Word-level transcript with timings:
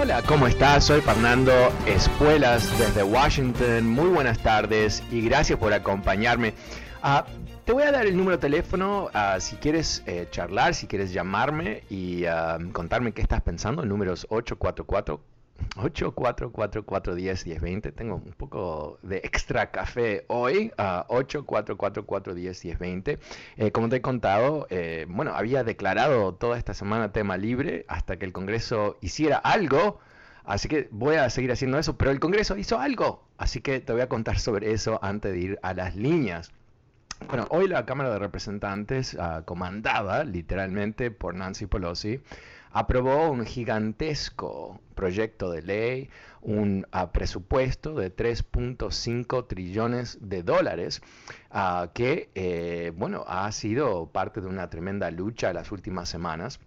Hola, 0.00 0.22
¿cómo 0.22 0.46
estás? 0.46 0.84
Soy 0.84 1.00
Fernando 1.00 1.52
Espuelas 1.84 2.70
desde 2.78 3.02
Washington. 3.02 3.84
Muy 3.88 4.08
buenas 4.08 4.38
tardes 4.38 5.02
y 5.10 5.22
gracias 5.22 5.58
por 5.58 5.72
acompañarme. 5.72 6.54
Ah, 7.02 7.26
te 7.64 7.72
voy 7.72 7.82
a 7.82 7.90
dar 7.90 8.06
el 8.06 8.16
número 8.16 8.36
de 8.36 8.40
teléfono 8.40 9.10
ah, 9.12 9.38
si 9.40 9.56
quieres 9.56 10.04
eh, 10.06 10.28
charlar, 10.30 10.76
si 10.76 10.86
quieres 10.86 11.12
llamarme 11.12 11.82
y 11.90 12.26
ah, 12.26 12.58
contarme 12.72 13.10
qué 13.10 13.22
estás 13.22 13.42
pensando. 13.42 13.82
El 13.82 13.88
número 13.88 14.12
es 14.12 14.24
844 14.30 15.20
844-410-1020. 15.76 17.94
Tengo 17.94 18.16
un 18.16 18.32
poco 18.32 18.98
de 19.02 19.18
extra 19.18 19.70
café 19.70 20.24
hoy. 20.28 20.72
Uh, 20.78 21.04
844-410-1020. 21.14 23.18
Eh, 23.56 23.72
como 23.72 23.88
te 23.88 23.96
he 23.96 24.00
contado, 24.00 24.66
eh, 24.70 25.06
bueno, 25.08 25.32
había 25.34 25.64
declarado 25.64 26.34
toda 26.34 26.58
esta 26.58 26.74
semana 26.74 27.12
tema 27.12 27.36
libre 27.36 27.84
hasta 27.88 28.18
que 28.18 28.24
el 28.24 28.32
Congreso 28.32 28.96
hiciera 29.00 29.38
algo. 29.38 29.98
Así 30.44 30.68
que 30.68 30.88
voy 30.90 31.16
a 31.16 31.28
seguir 31.30 31.52
haciendo 31.52 31.78
eso, 31.78 31.96
pero 31.98 32.10
el 32.10 32.20
Congreso 32.20 32.56
hizo 32.56 32.78
algo. 32.78 33.24
Así 33.36 33.60
que 33.60 33.80
te 33.80 33.92
voy 33.92 34.02
a 34.02 34.08
contar 34.08 34.38
sobre 34.38 34.72
eso 34.72 34.98
antes 35.02 35.32
de 35.32 35.38
ir 35.38 35.58
a 35.62 35.74
las 35.74 35.94
líneas. 35.94 36.52
Bueno, 37.26 37.46
hoy 37.50 37.68
la 37.68 37.84
Cámara 37.84 38.10
de 38.10 38.18
Representantes, 38.18 39.14
uh, 39.14 39.44
comandada 39.44 40.24
literalmente 40.24 41.10
por 41.10 41.34
Nancy 41.34 41.66
Pelosi, 41.66 42.20
aprobó 42.70 43.30
un 43.30 43.44
gigantesco 43.44 44.80
proyecto 44.94 45.50
de 45.50 45.62
ley, 45.62 46.10
un 46.40 46.86
uh, 46.92 47.08
presupuesto 47.12 47.94
de 47.94 48.14
3.5 48.14 49.46
trillones 49.46 50.18
de 50.20 50.42
dólares, 50.42 51.02
uh, 51.52 51.88
que 51.92 52.30
eh, 52.34 52.92
bueno, 52.96 53.24
ha 53.26 53.50
sido 53.52 54.10
parte 54.10 54.40
de 54.40 54.46
una 54.46 54.70
tremenda 54.70 55.10
lucha 55.10 55.52
las 55.52 55.72
últimas 55.72 56.08
semanas 56.08 56.60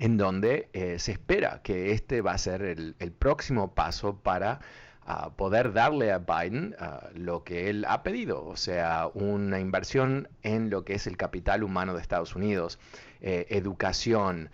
en 0.00 0.16
donde 0.16 0.68
eh, 0.72 0.98
se 0.98 1.12
espera 1.12 1.60
que 1.62 1.92
este 1.92 2.20
va 2.20 2.32
a 2.32 2.38
ser 2.38 2.62
el, 2.62 2.94
próximo 3.18 3.74
paso 3.74 4.16
para 4.16 4.60
uh, 5.06 5.30
poder 5.32 5.72
darle 5.72 6.12
a 6.12 6.18
Biden 6.18 6.76
lo 7.14 7.44
que 7.44 7.70
él 7.70 7.84
ha 7.88 8.02
pedido, 8.02 8.44
o 8.44 8.56
sea, 8.56 9.08
una 9.14 9.60
inversión 9.60 10.28
en 10.42 10.70
lo 10.70 10.84
que 10.84 10.94
es 10.94 11.06
el 11.06 11.16
capital 11.16 11.62
humano 11.62 11.94
de 11.94 12.02
Estados 12.02 12.34
Unidos, 12.34 12.78
eh, 13.20 13.46
educación, 13.50 14.50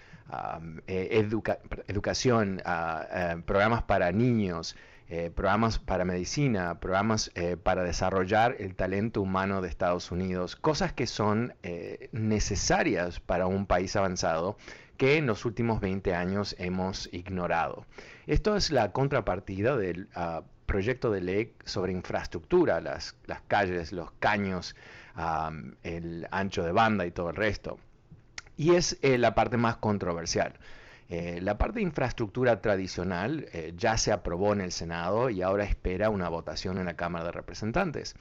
eh, 0.86 1.26
educación, 1.88 2.62
uh, 2.64 3.42
programas 3.42 3.82
para 3.82 4.12
niños, 4.12 4.76
eh, 5.08 5.30
programas 5.34 5.78
para 5.78 6.04
medicina, 6.04 6.80
programas 6.80 7.30
para 7.62 7.82
desarrollar 7.82 8.56
el 8.58 8.74
talento 8.74 9.20
humano 9.20 9.60
de 9.60 9.68
Estados 9.68 10.10
Unidos, 10.10 10.56
cosas 10.56 10.94
que 10.94 11.06
son 11.06 11.52
necesarias 12.12 13.20
para 13.20 13.46
un 13.46 13.66
país 13.66 13.94
avanzado 13.94 14.56
que 14.96 15.16
en 15.16 15.26
los 15.26 15.44
últimos 15.44 15.80
20 15.80 16.14
años 16.14 16.56
hemos 16.58 17.12
ignorado. 17.12 17.84
Esto 18.26 18.56
es 18.56 18.70
la 18.70 18.92
contrapartida 18.92 19.76
del 19.76 20.08
ah, 20.14 20.42
proyecto 20.64 21.10
de 21.10 21.20
ley 21.20 21.54
sobre 21.64 21.92
infraestructura, 21.92 22.80
las, 22.80 23.16
las 23.26 23.42
calles, 23.42 23.92
los 23.92 24.12
caños, 24.12 24.74
el 25.82 26.26
ancho 26.30 26.62
de 26.62 26.72
banda 26.72 27.04
y 27.04 27.10
todo 27.10 27.28
el 27.28 27.36
resto. 27.36 27.78
Y 28.56 28.74
es 28.74 28.98
eh, 29.02 29.18
la 29.18 29.34
parte 29.34 29.56
más 29.56 29.76
controversial. 29.76 30.54
Eh, 31.08 31.40
la 31.42 31.58
parte 31.58 31.76
de 31.76 31.82
infraestructura 31.82 32.60
tradicional 32.60 33.46
eh, 33.52 33.74
ya 33.76 33.98
se 33.98 34.12
aprobó 34.12 34.52
en 34.52 34.60
el 34.62 34.72
Senado 34.72 35.30
y 35.30 35.42
ahora 35.42 35.64
espera 35.64 36.10
una 36.10 36.28
votación 36.28 36.78
en 36.78 36.86
la 36.86 36.94
Cámara 36.94 37.26
de 37.26 37.32
Representantes. 37.32 38.14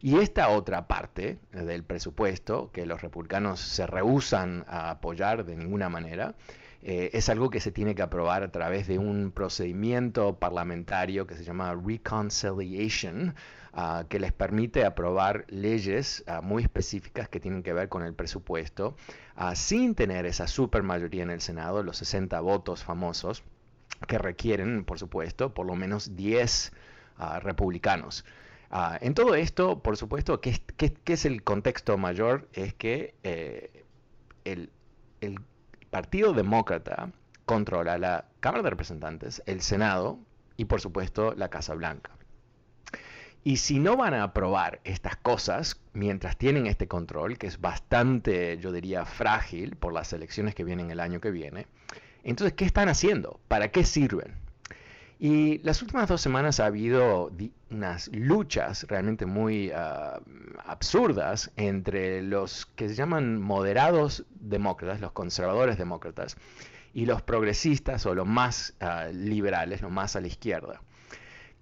Y 0.00 0.18
esta 0.18 0.48
otra 0.48 0.88
parte 0.88 1.38
del 1.52 1.84
presupuesto, 1.84 2.70
que 2.72 2.86
los 2.86 3.02
republicanos 3.02 3.60
se 3.60 3.86
rehusan 3.86 4.64
a 4.66 4.90
apoyar 4.90 5.44
de 5.44 5.56
ninguna 5.56 5.88
manera, 5.88 6.34
es 6.82 7.28
algo 7.28 7.50
que 7.50 7.60
se 7.60 7.70
tiene 7.70 7.94
que 7.94 8.02
aprobar 8.02 8.42
a 8.42 8.50
través 8.50 8.88
de 8.88 8.98
un 8.98 9.30
procedimiento 9.30 10.34
parlamentario 10.40 11.28
que 11.28 11.36
se 11.36 11.44
llama 11.44 11.76
reconciliation, 11.76 13.36
Ah, 13.74 14.04
que 14.06 14.20
les 14.20 14.32
permite 14.32 14.84
aprobar 14.84 15.46
leyes 15.48 16.24
ah, 16.26 16.42
muy 16.42 16.62
específicas 16.62 17.30
que 17.30 17.40
tienen 17.40 17.62
que 17.62 17.72
ver 17.72 17.88
con 17.88 18.02
el 18.02 18.12
presupuesto, 18.12 18.96
ah, 19.34 19.54
sin 19.54 19.94
tener 19.94 20.26
esa 20.26 20.46
supermayoría 20.46 21.22
en 21.22 21.30
el 21.30 21.40
Senado, 21.40 21.82
los 21.82 21.96
60 21.96 22.38
votos 22.40 22.84
famosos, 22.84 23.42
que 24.06 24.18
requieren, 24.18 24.84
por 24.84 24.98
supuesto, 24.98 25.54
por 25.54 25.66
lo 25.66 25.74
menos 25.74 26.16
10 26.16 26.72
republicanos. 27.40 28.24
en 29.00 29.14
todo 29.14 29.34
esto, 29.36 29.80
por 29.82 29.96
supuesto, 29.96 30.40
¿qué, 30.40 30.60
es 31.06 31.24
el 31.24 31.42
contexto 31.44 31.96
mayor? 31.98 32.48
Es 32.52 32.74
que 32.74 33.14
eh, 33.22 33.84
el, 34.44 34.70
el 35.20 35.38
Partido 35.90 36.32
Demócrata 36.32 37.12
controla 37.46 37.98
la 37.98 38.24
Cámara 38.40 38.64
de 38.64 38.70
Representantes, 38.70 39.42
el 39.46 39.60
Senado 39.62 40.18
y, 40.56 40.64
por 40.64 40.80
supuesto, 40.80 41.34
la 41.36 41.48
Casa 41.48 41.74
Blanca. 41.74 42.10
Y 43.44 43.56
si 43.56 43.80
no 43.80 43.96
van 43.96 44.14
a 44.14 44.22
aprobar 44.22 44.80
estas 44.84 45.16
cosas 45.16 45.80
mientras 45.94 46.36
tienen 46.36 46.68
este 46.68 46.86
control, 46.86 47.38
que 47.38 47.48
es 47.48 47.60
bastante, 47.60 48.58
yo 48.58 48.70
diría, 48.70 49.04
frágil 49.04 49.74
por 49.74 49.92
las 49.92 50.12
elecciones 50.12 50.54
que 50.54 50.62
vienen 50.62 50.92
el 50.92 51.00
año 51.00 51.20
que 51.20 51.32
viene, 51.32 51.66
entonces, 52.22 52.54
¿qué 52.54 52.64
están 52.64 52.88
haciendo? 52.88 53.40
¿Para 53.48 53.72
qué 53.72 53.84
sirven? 53.84 54.36
Y 55.18 55.58
las 55.58 55.82
últimas 55.82 56.08
dos 56.08 56.20
semanas 56.20 56.60
ha 56.60 56.66
habido 56.66 57.32
unas 57.70 58.08
luchas 58.12 58.86
realmente 58.88 59.26
muy 59.26 59.72
ah, 59.72 60.20
absurdas 60.64 61.50
entre 61.56 62.22
los 62.22 62.66
que 62.66 62.88
se 62.88 62.94
llaman 62.94 63.40
moderados 63.40 64.24
demócratas, 64.34 65.00
los 65.00 65.12
conservadores 65.12 65.78
demócratas, 65.78 66.36
y 66.94 67.06
los 67.06 67.22
progresistas 67.22 68.06
o 68.06 68.14
los 68.14 68.26
más 68.26 68.74
ah, 68.80 69.06
liberales, 69.12 69.82
los 69.82 69.90
más 69.90 70.14
a 70.14 70.20
la 70.20 70.28
izquierda 70.28 70.80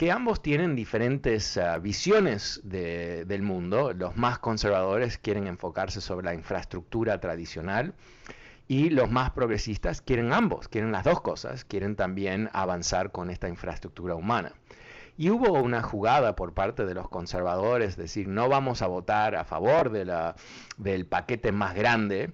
que 0.00 0.10
ambos 0.10 0.40
tienen 0.40 0.76
diferentes 0.76 1.58
ah, 1.58 1.76
visiones 1.76 2.62
del 2.64 3.42
mundo. 3.42 3.92
Los 3.92 4.16
más 4.16 4.38
conservadores 4.38 5.18
quieren 5.18 5.46
enfocarse 5.46 6.00
sobre 6.00 6.24
la 6.24 6.32
infraestructura 6.32 7.20
tradicional 7.20 7.92
y 8.66 8.88
los 8.88 9.10
más 9.10 9.32
progresistas 9.32 10.00
quieren 10.00 10.32
ambos, 10.32 10.68
quieren 10.68 10.90
las 10.90 11.04
dos 11.04 11.20
cosas, 11.20 11.66
quieren 11.66 11.96
también 11.96 12.48
avanzar 12.54 13.12
con 13.12 13.28
esta 13.28 13.50
infraestructura 13.50 14.14
humana. 14.14 14.54
Y 15.18 15.28
hubo 15.28 15.52
una 15.52 15.82
jugada 15.82 16.34
por 16.34 16.54
parte 16.54 16.86
de 16.86 16.94
los 16.94 17.10
conservadores, 17.10 17.98
decir, 17.98 18.26
no 18.26 18.48
vamos 18.48 18.80
a 18.80 18.86
votar 18.86 19.36
a 19.36 19.44
favor 19.44 19.90
de 19.90 20.06
la, 20.06 20.34
del 20.78 21.04
paquete 21.04 21.52
más 21.52 21.74
grande, 21.74 22.32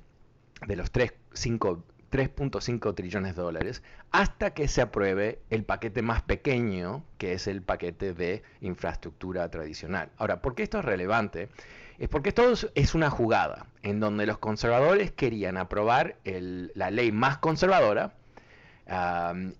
de 0.65 0.77
los 0.77 0.93
3, 0.93 1.13
5 1.33 1.83
3.5 2.17 2.95
trillones 2.95 3.37
de 3.37 3.43
dólares 3.43 3.83
hasta 4.11 4.55
que 4.55 4.69
se 4.69 4.81
apruebe 4.81 5.41
el 5.51 5.65
paquete 5.65 6.01
más 6.01 6.23
pequeño, 6.23 7.05
que 7.19 7.35
es 7.35 7.47
el 7.47 7.61
paquete 7.61 8.15
de 8.15 8.43
infraestructura 8.63 9.51
tradicional. 9.51 10.09
Ahora, 10.17 10.41
¿por 10.41 10.55
qué 10.55 10.63
esto 10.63 10.79
es 10.79 10.85
relevante? 10.87 11.51
es 11.99 12.09
porque 12.09 12.33
todo 12.33 12.55
es 12.75 12.95
una 12.95 13.11
jugada 13.11 13.67
en 13.83 14.01
donde 14.01 14.27
los 14.27 14.39
conservadores 14.39 15.13
querían 15.13 15.57
aprobar 15.57 16.17
la 16.25 16.91
ley 16.91 17.13
más 17.13 17.39
conservadora 17.39 18.13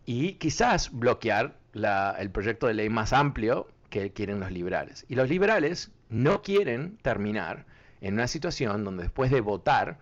y 0.05 0.35
quizás 0.35 0.93
bloquear 0.93 1.55
el 1.75 2.31
proyecto 2.31 2.67
de 2.67 2.75
ley 2.75 2.89
más 2.89 3.13
amplio 3.13 3.69
que 3.91 4.13
quieren 4.13 4.41
los 4.41 4.51
liberales. 4.51 5.05
Y 5.09 5.15
los 5.15 5.29
liberales 5.29 5.91
no 6.09 6.43
quieren 6.43 6.99
terminar 7.03 7.65
en 8.01 8.15
una 8.15 8.27
situación 8.27 8.85
donde 8.85 9.05
después 9.05 9.31
de 9.31 9.41
votar 9.41 9.99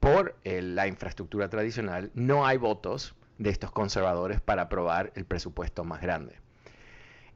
por 0.00 0.36
la 0.44 0.86
infraestructura 0.86 1.48
tradicional 1.48 2.10
no 2.14 2.46
hay 2.46 2.56
votos 2.56 3.14
de 3.38 3.50
estos 3.50 3.70
conservadores 3.70 4.40
para 4.40 4.62
aprobar 4.62 5.12
el 5.14 5.24
presupuesto 5.24 5.84
más 5.84 6.00
grande. 6.00 6.36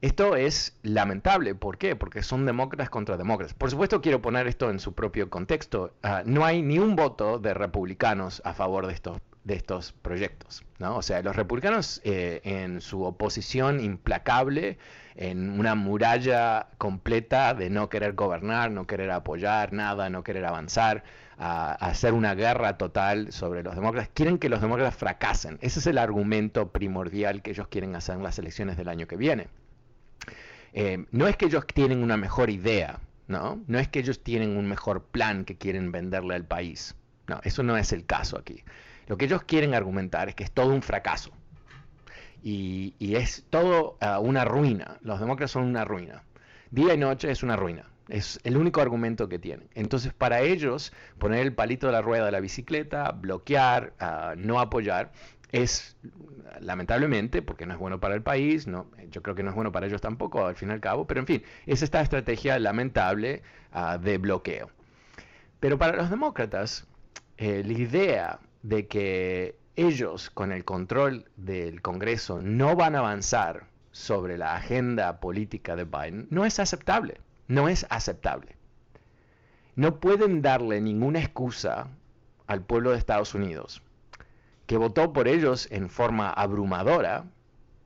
Esto 0.01 0.37
es 0.37 0.77
lamentable, 0.81 1.55
¿por 1.55 1.77
qué? 1.77 1.97
Porque 1.97 2.23
son 2.23 2.45
demócratas 2.45 2.89
contra 2.89 3.17
demócratas. 3.17 3.53
Por 3.53 3.69
supuesto 3.69 3.99
quiero 3.99 4.21
poner 4.21 4.47
esto 4.47 4.69
en 4.69 4.79
su 4.79 4.93
propio 4.93 5.29
contexto. 5.29 5.93
Ah, 6.03 6.23
no 6.25 6.45
hay 6.45 6.61
ni 6.61 6.79
un 6.79 6.95
voto 6.95 7.37
de 7.37 7.53
republicanos 7.53 8.41
a 8.45 8.53
favor 8.53 8.87
de 8.87 8.93
estos, 8.93 9.19
de 9.43 9.55
estos 9.55 9.91
proyectos. 9.91 10.63
¿no? 10.77 10.95
O 10.95 11.01
sea, 11.01 11.21
los 11.21 11.35
republicanos 11.35 11.99
eh, 12.05 12.39
en 12.45 12.79
su 12.79 13.03
oposición 13.03 13.81
implacable, 13.81 14.77
en 15.17 15.59
una 15.59 15.75
muralla 15.75 16.67
completa 16.77 17.53
de 17.53 17.69
no 17.69 17.89
querer 17.89 18.13
gobernar, 18.13 18.71
no 18.71 18.87
querer 18.87 19.11
apoyar 19.11 19.73
nada, 19.73 20.09
no 20.09 20.23
querer 20.23 20.45
avanzar, 20.45 21.03
a, 21.39 21.71
hacer 21.73 22.13
una 22.13 22.35
guerra 22.35 22.77
total 22.77 23.31
sobre 23.31 23.63
los 23.63 23.73
demócratas. 23.73 24.11
Quieren 24.13 24.37
que 24.37 24.49
los 24.49 24.61
demócratas 24.61 24.95
fracasen. 24.95 25.57
Ese 25.61 25.79
es 25.79 25.87
el 25.87 25.97
argumento 25.97 26.71
primordial 26.71 27.41
que 27.41 27.51
ellos 27.51 27.67
quieren 27.69 27.95
hacer 27.95 28.15
en 28.15 28.23
las 28.23 28.37
elecciones 28.37 28.77
del 28.77 28.89
año 28.89 29.07
que 29.07 29.15
viene. 29.15 29.47
Eh, 30.73 31.05
no 31.11 31.27
es 31.27 31.37
que 31.37 31.45
ellos 31.45 31.65
tienen 31.65 32.03
una 32.03 32.17
mejor 32.17 32.49
idea, 32.49 32.99
¿no? 33.27 33.63
No 33.67 33.79
es 33.79 33.87
que 33.87 33.99
ellos 33.99 34.21
tienen 34.21 34.57
un 34.57 34.67
mejor 34.67 35.03
plan 35.05 35.45
que 35.45 35.57
quieren 35.57 35.91
venderle 35.91 36.35
al 36.35 36.45
país. 36.45 36.95
No, 37.27 37.39
eso 37.43 37.63
no 37.63 37.77
es 37.77 37.93
el 37.93 38.05
caso 38.05 38.37
aquí. 38.37 38.63
Lo 39.07 39.17
que 39.17 39.25
ellos 39.25 39.43
quieren 39.43 39.73
argumentar 39.73 40.29
es 40.29 40.35
que 40.35 40.43
es 40.43 40.51
todo 40.51 40.73
un 40.73 40.81
fracaso. 40.81 41.31
Y, 42.43 42.93
es 42.99 43.45
todo 43.49 43.97
ah, 44.01 44.19
una 44.19 44.45
ruina. 44.45 44.97
Los 45.01 45.19
demócratas 45.19 45.51
son 45.51 45.63
una 45.63 45.83
ruina. 45.83 46.23
Día 46.71 46.93
y 46.93 46.97
noche 46.97 47.31
es 47.31 47.43
una 47.43 47.55
ruina. 47.55 47.85
Es 48.09 48.39
el 48.43 48.57
único 48.57 48.81
argumento 48.81 49.29
que 49.29 49.39
tienen. 49.39 49.69
Entonces, 49.75 50.13
para 50.13 50.41
ellos, 50.41 50.91
poner 51.19 51.41
el 51.41 51.53
palito 51.53 51.87
de 51.87 51.93
la 51.93 52.01
rueda 52.01 52.25
de 52.25 52.31
la 52.31 52.39
bicicleta, 52.39 53.11
bloquear, 53.11 53.93
ah, 53.99 54.33
no 54.35 54.59
apoyar, 54.59 55.11
es 55.51 55.95
lamentablemente, 56.59 57.41
porque 57.41 57.65
no 57.65 57.73
es 57.73 57.79
bueno 57.79 57.99
para 57.99 58.15
el 58.15 58.21
país, 58.21 58.67
no, 58.67 58.87
yo 59.09 59.21
creo 59.21 59.35
que 59.35 59.43
no 59.43 59.49
es 59.49 59.55
bueno 59.55 59.71
para 59.71 59.87
ellos 59.87 60.01
tampoco, 60.01 60.45
al 60.45 60.55
fin 60.55 60.69
y 60.69 60.73
al 60.73 60.79
cabo, 60.79 61.07
pero 61.07 61.19
en 61.19 61.27
fin, 61.27 61.43
es 61.65 61.81
esta 61.81 62.01
estrategia 62.01 62.59
lamentable 62.59 63.41
ah, 63.71 63.97
de 63.97 64.17
bloqueo. 64.17 64.69
Pero 65.59 65.77
para 65.77 65.95
los 65.95 66.09
demócratas, 66.09 66.87
eh, 67.37 67.63
la 67.65 67.73
idea 67.73 68.39
de 68.63 68.87
que 68.87 69.55
ellos 69.75 70.29
con 70.29 70.51
el 70.51 70.65
control 70.65 71.25
del 71.37 71.81
Congreso 71.81 72.41
no 72.41 72.75
van 72.75 72.95
a 72.95 72.99
avanzar 72.99 73.67
sobre 73.91 74.37
la 74.37 74.55
agenda 74.55 75.19
política 75.19 75.75
de 75.75 75.85
Biden 75.85 76.27
no 76.29 76.45
es 76.45 76.59
aceptable, 76.59 77.19
no 77.49 77.67
es 77.67 77.85
aceptable. 77.89 78.55
No 79.75 79.99
pueden 79.99 80.41
darle 80.41 80.79
ninguna 80.79 81.19
excusa 81.19 81.87
al 82.47 82.61
pueblo 82.61 82.91
de 82.91 82.97
Estados 82.97 83.35
Unidos 83.35 83.83
que 84.69 84.77
votó 84.77 85.13
por 85.13 85.27
ellos 85.27 85.67
en 85.71 85.89
forma 85.89 86.29
abrumadora, 86.29 87.25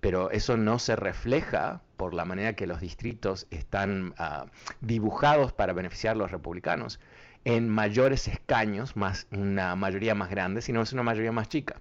pero 0.01 0.31
eso 0.31 0.57
no 0.57 0.79
se 0.79 0.97
refleja 0.97 1.81
por 1.95 2.13
la 2.13 2.25
manera 2.25 2.57
que 2.57 2.67
los 2.67 2.81
distritos 2.81 3.47
están 3.51 4.13
ah, 4.17 4.47
dibujados 4.81 5.53
para 5.53 5.71
beneficiar 5.71 6.15
a 6.15 6.17
los 6.17 6.31
republicanos 6.31 6.99
en 7.45 7.69
mayores 7.69 8.27
escaños, 8.27 8.97
más 8.97 9.27
una 9.31 9.77
mayoría 9.77 10.13
más 10.13 10.29
grande, 10.29 10.61
sino 10.61 10.81
es 10.81 10.91
una 10.91 11.03
mayoría 11.03 11.31
más 11.31 11.47
chica. 11.47 11.75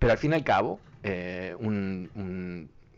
Pero 0.00 0.10
al 0.10 0.18
fin 0.18 0.32
y 0.32 0.34
al 0.34 0.44
cabo, 0.44 0.80
eh, 1.04 1.54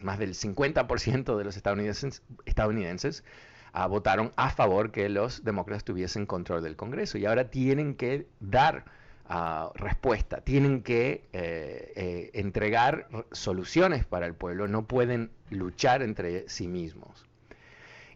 más 0.01 0.19
del 0.19 0.33
50% 0.33 1.37
de 1.37 1.45
los 1.45 1.57
estadounidenses 1.59 3.23
ah, 3.77 3.87
votaron 3.87 4.33
a 4.37 4.51
favor 4.51 4.91
que 4.91 5.09
los 5.09 5.45
demócratas 5.45 5.85
tuviesen 5.85 6.27
control 6.27 6.63
del 6.63 6.77
Congreso 6.77 7.19
y 7.19 7.27
ahora 7.27 7.51
tienen 7.51 7.95
que 7.95 8.27
dar 8.41 8.85
respuesta, 9.75 10.41
tienen 10.41 10.83
que 10.83 11.25
eh, 11.33 11.93
eh, 11.97 12.31
entregar 12.35 13.09
soluciones 13.33 14.05
para 14.05 14.27
el 14.27 14.35
pueblo, 14.35 14.69
no 14.69 14.85
pueden 14.85 15.31
luchar 15.51 16.03
entre 16.03 16.49
sí 16.49 16.69
mismos. 16.69 17.27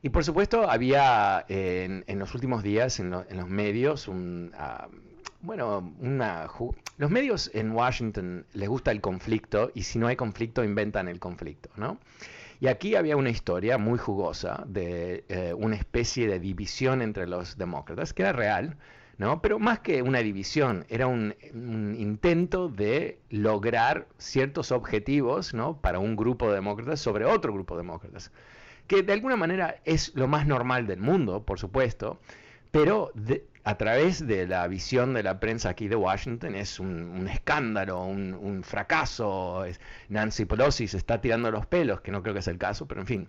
Y 0.02 0.10
por 0.10 0.24
supuesto 0.24 0.70
había 0.70 1.44
en, 1.48 2.04
los 2.18 2.34
últimos 2.34 2.62
días 2.62 3.00
en, 3.00 3.10
los 3.10 3.48
medios 3.48 4.06
un, 4.08 4.52
ah, 4.56 4.86
bueno, 5.42 5.92
una, 6.00 6.48
los 6.98 7.10
medios 7.10 7.50
en 7.54 7.72
Washington 7.72 8.46
les 8.52 8.68
gusta 8.68 8.90
el 8.90 9.00
conflicto 9.00 9.70
y 9.74 9.82
si 9.82 9.98
no 9.98 10.06
hay 10.06 10.16
conflicto 10.16 10.62
inventan 10.62 11.08
el 11.08 11.18
conflicto, 11.18 11.70
¿no? 11.76 11.98
Y 12.60 12.68
aquí 12.68 12.94
había 12.94 13.16
una 13.16 13.30
historia 13.30 13.78
muy 13.78 13.98
jugosa 13.98 14.64
de 14.66 15.24
eh, 15.28 15.54
una 15.56 15.76
especie 15.76 16.28
de 16.28 16.38
división 16.38 17.00
entre 17.00 17.26
los 17.26 17.56
demócratas, 17.56 18.12
que 18.12 18.22
era 18.22 18.32
real, 18.32 18.76
¿no? 19.16 19.40
Pero 19.40 19.58
más 19.58 19.80
que 19.80 20.02
una 20.02 20.18
división, 20.18 20.84
era 20.90 21.06
un, 21.06 21.34
intento 21.98 22.68
de 22.68 23.18
lograr 23.30 24.08
ciertos 24.18 24.72
objetivos, 24.72 25.54
¿no? 25.54 25.80
Para 25.80 25.98
un 26.00 26.16
grupo 26.16 26.48
de 26.48 26.56
demócratas 26.56 27.00
sobre 27.00 27.24
otro 27.24 27.54
grupo 27.54 27.76
de 27.76 27.82
demócratas, 27.82 28.30
que 28.86 29.02
de 29.02 29.14
alguna 29.14 29.36
manera 29.36 29.76
es 29.84 30.14
lo 30.14 30.28
más 30.28 30.46
normal 30.46 30.86
del 30.86 31.00
mundo, 31.00 31.44
por 31.44 31.58
supuesto, 31.58 32.20
pero 32.70 33.10
a 33.64 33.76
través 33.76 34.26
de 34.26 34.46
la 34.46 34.66
visión 34.66 35.14
de 35.14 35.22
la 35.22 35.38
prensa 35.40 35.70
aquí 35.70 35.88
de 35.88 35.96
Washington 35.96 36.54
es 36.54 36.80
un, 36.80 37.28
escándalo, 37.28 38.04
un, 38.04 38.62
fracaso. 38.64 39.64
Nancy 40.08 40.44
Pelosi 40.46 40.88
se 40.88 40.96
está 40.96 41.20
tirando 41.20 41.50
los 41.50 41.66
pelos, 41.66 42.00
que 42.00 42.10
no 42.10 42.22
creo 42.22 42.34
que 42.34 42.42
sea 42.42 42.52
el 42.52 42.58
caso, 42.58 42.86
pero 42.86 43.00
en 43.02 43.06
fin. 43.06 43.28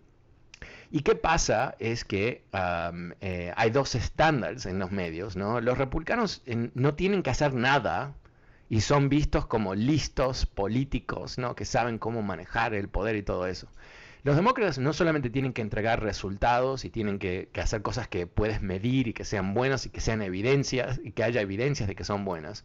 ¿Y 0.90 1.02
qué 1.02 1.16
pasa? 1.16 1.76
Es 1.80 2.06
que 2.06 2.44
eh, 3.22 3.54
hay 3.56 3.70
dos 3.72 3.96
estándares 3.96 4.66
en 4.66 4.80
los 4.80 4.92
medios, 4.92 5.36
¿no? 5.36 5.62
Los 5.62 5.78
republicanos 5.78 6.44
no 6.46 6.96
tienen 6.96 7.24
que 7.24 7.30
hacer 7.30 7.54
nada 7.54 8.14
y 8.70 8.82
son 8.82 9.10
vistos 9.10 9.46
como 9.46 9.76
listos 9.76 10.46
políticos, 10.46 11.38
¿no? 11.38 11.56
Que 11.56 11.66
saben 11.66 11.98
cómo 11.98 12.22
manejar 12.22 12.74
el 12.74 12.88
poder 12.88 13.16
y 13.18 13.24
todo 13.24 13.48
eso. 13.48 13.68
Los 14.24 14.36
demócratas 14.36 14.78
no 14.78 14.94
solamente 14.94 15.32
tienen 15.32 15.52
que 15.52 15.64
entregar 15.64 16.04
resultados 16.04 16.86
y 16.86 16.92
tienen 16.92 17.18
que, 17.18 17.50
hacer 17.60 17.82
cosas 17.82 18.08
que 18.08 18.28
puedes 18.28 18.62
medir 18.62 19.08
y 19.08 19.14
que 19.14 19.26
sean 19.26 19.56
buenas 19.56 19.88
y 19.88 19.90
que 19.90 20.00
sean 20.00 20.22
evidencias 20.22 21.02
y 21.04 21.12
que 21.12 21.24
haya 21.24 21.42
evidencias 21.42 21.88
de 21.88 21.96
que 21.96 22.04
son 22.04 22.24
buenas, 22.24 22.64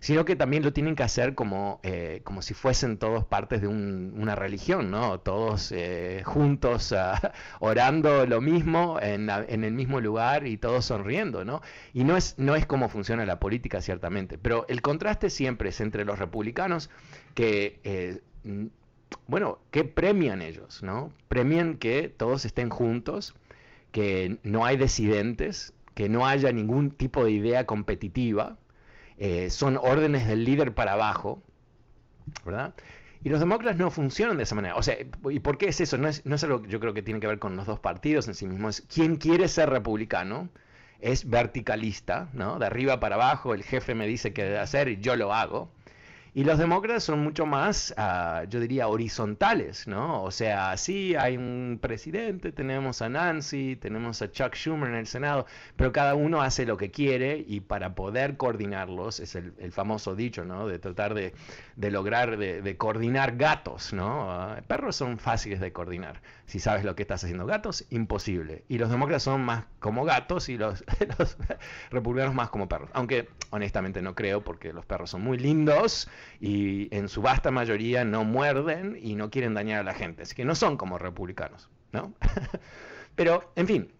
sino 0.00 0.24
que 0.24 0.36
también 0.36 0.62
lo 0.62 0.72
tienen 0.72 0.96
que 0.96 1.02
hacer 1.02 1.34
como, 1.34 1.80
eh, 1.82 2.22
como 2.24 2.40
si 2.40 2.54
fuesen 2.54 2.96
todos 2.96 3.26
partes 3.26 3.60
de 3.60 3.68
una 3.68 4.36
religión, 4.36 4.90
¿no? 4.90 5.20
Todos 5.20 5.70
eh, 5.70 6.22
juntos 6.24 6.92
ah, 6.96 7.32
orando 7.60 8.24
lo 8.24 8.40
mismo 8.40 8.98
en, 9.02 9.28
el 9.28 9.72
mismo 9.74 10.00
lugar 10.00 10.46
y 10.46 10.56
todos 10.56 10.86
sonriendo, 10.86 11.44
¿no? 11.44 11.60
Y 11.92 12.04
no 12.04 12.16
es, 12.16 12.38
no 12.38 12.56
es 12.56 12.64
como 12.64 12.88
funciona 12.88 13.26
la 13.26 13.38
política, 13.38 13.82
ciertamente, 13.82 14.38
pero 14.38 14.64
el 14.68 14.80
contraste 14.80 15.28
siempre 15.28 15.68
es 15.68 15.80
entre 15.82 16.06
los 16.06 16.18
republicanos 16.18 16.88
que... 17.34 17.80
Eh, 17.84 18.20
bueno, 19.26 19.58
¿qué 19.70 19.84
premian 19.84 20.42
ellos? 20.42 20.82
¿no? 20.82 21.12
Premian 21.28 21.76
que 21.76 22.08
todos 22.08 22.44
estén 22.44 22.70
juntos, 22.70 23.34
que 23.92 24.38
no 24.42 24.64
hay 24.64 24.76
decidentes, 24.76 25.74
que 25.94 26.08
no 26.08 26.26
haya 26.26 26.52
ningún 26.52 26.90
tipo 26.90 27.24
de 27.24 27.30
idea 27.32 27.66
competitiva, 27.66 28.58
eh, 29.18 29.50
son 29.50 29.78
órdenes 29.78 30.26
del 30.26 30.44
líder 30.44 30.74
para 30.74 30.92
abajo, 30.92 31.42
¿verdad? 32.44 32.74
Y 33.24 33.30
los 33.30 33.40
demócratas 33.40 33.78
no 33.78 33.90
funcionan 33.90 34.36
de 34.36 34.42
esa 34.42 34.54
manera. 34.54 34.76
O 34.76 34.82
sea, 34.82 34.96
¿y 35.30 35.40
por 35.40 35.58
qué 35.58 35.68
es 35.68 35.80
eso? 35.80 35.96
No 35.98 36.06
es, 36.08 36.24
no 36.26 36.36
es 36.36 36.44
algo 36.44 36.62
que 36.62 36.68
yo 36.68 36.80
creo 36.80 36.94
que 36.94 37.02
tiene 37.02 37.18
que 37.18 37.26
ver 37.26 37.38
con 37.38 37.56
los 37.56 37.66
dos 37.66 37.80
partidos 37.80 38.28
en 38.28 38.34
sí 38.34 38.46
mismos. 38.46 38.82
¿Quién 38.92 39.16
quiere 39.16 39.48
ser 39.48 39.70
republicano? 39.70 40.48
Es 41.00 41.28
verticalista, 41.28 42.28
¿no? 42.34 42.58
De 42.58 42.66
arriba 42.66 43.00
para 43.00 43.16
abajo, 43.16 43.54
el 43.54 43.62
jefe 43.62 43.94
me 43.94 44.06
dice 44.06 44.32
qué 44.32 44.58
hacer 44.58 44.88
y 44.88 44.98
yo 44.98 45.16
lo 45.16 45.32
hago. 45.32 45.70
Y 46.36 46.44
los 46.44 46.58
demócratas 46.58 47.02
son 47.02 47.20
mucho 47.20 47.46
más, 47.46 47.94
ah, 47.96 48.44
yo 48.50 48.60
diría, 48.60 48.88
horizontales, 48.88 49.88
¿no? 49.88 50.22
O 50.22 50.30
sea, 50.30 50.76
sí, 50.76 51.14
hay 51.16 51.38
un 51.38 51.78
presidente, 51.80 52.52
tenemos 52.52 53.00
a 53.00 53.08
Nancy, 53.08 53.74
tenemos 53.76 54.20
a 54.20 54.30
Chuck 54.30 54.54
Schumer 54.54 54.90
en 54.90 54.96
el 54.96 55.06
Senado, 55.06 55.46
pero 55.76 55.92
cada 55.92 56.14
uno 56.14 56.42
hace 56.42 56.66
lo 56.66 56.76
que 56.76 56.90
quiere 56.90 57.42
y 57.48 57.60
para 57.60 57.94
poder 57.94 58.36
coordinarlos, 58.36 59.18
es 59.18 59.34
el, 59.34 59.72
famoso 59.72 60.14
dicho, 60.14 60.44
¿no? 60.44 60.68
De 60.68 60.78
tratar 60.78 61.14
de, 61.14 61.32
lograr, 61.90 62.36
de, 62.36 62.76
coordinar 62.76 63.38
gatos, 63.38 63.94
¿no? 63.94 64.30
Ah, 64.30 64.60
perros 64.68 64.94
son 64.94 65.18
fáciles 65.18 65.58
de 65.58 65.72
coordinar. 65.72 66.20
Si 66.46 66.60
sabes 66.60 66.84
lo 66.84 66.94
que 66.94 67.02
estás 67.02 67.24
haciendo 67.24 67.44
gatos, 67.44 67.84
imposible. 67.90 68.64
Y 68.68 68.78
los 68.78 68.90
demócratas 68.90 69.24
son 69.24 69.44
más 69.44 69.64
como 69.80 70.04
gatos 70.04 70.48
y 70.48 70.56
los, 70.56 70.84
republicanos 71.90 72.34
más 72.34 72.50
como 72.50 72.68
perros. 72.68 72.90
Aunque 72.92 73.28
honestamente 73.50 74.00
no 74.00 74.14
creo 74.14 74.42
porque 74.44 74.72
los 74.72 74.86
perros 74.86 75.10
son 75.10 75.22
muy 75.22 75.38
lindos 75.38 76.08
y 76.40 76.94
en 76.94 77.08
su 77.08 77.20
vasta 77.22 77.50
mayoría 77.50 78.04
no 78.04 78.24
muerden 78.24 78.98
y 79.00 79.16
no 79.16 79.30
quieren 79.30 79.54
dañar 79.54 79.80
a 79.80 79.82
la 79.82 79.94
gente, 79.94 80.22
así 80.22 80.34
que 80.34 80.44
no 80.44 80.54
son 80.54 80.76
como 80.76 80.98
republicanos, 80.98 81.68
¿no? 81.92 82.14
Pero, 83.16 83.50
en 83.56 83.66
fin, 83.66 83.92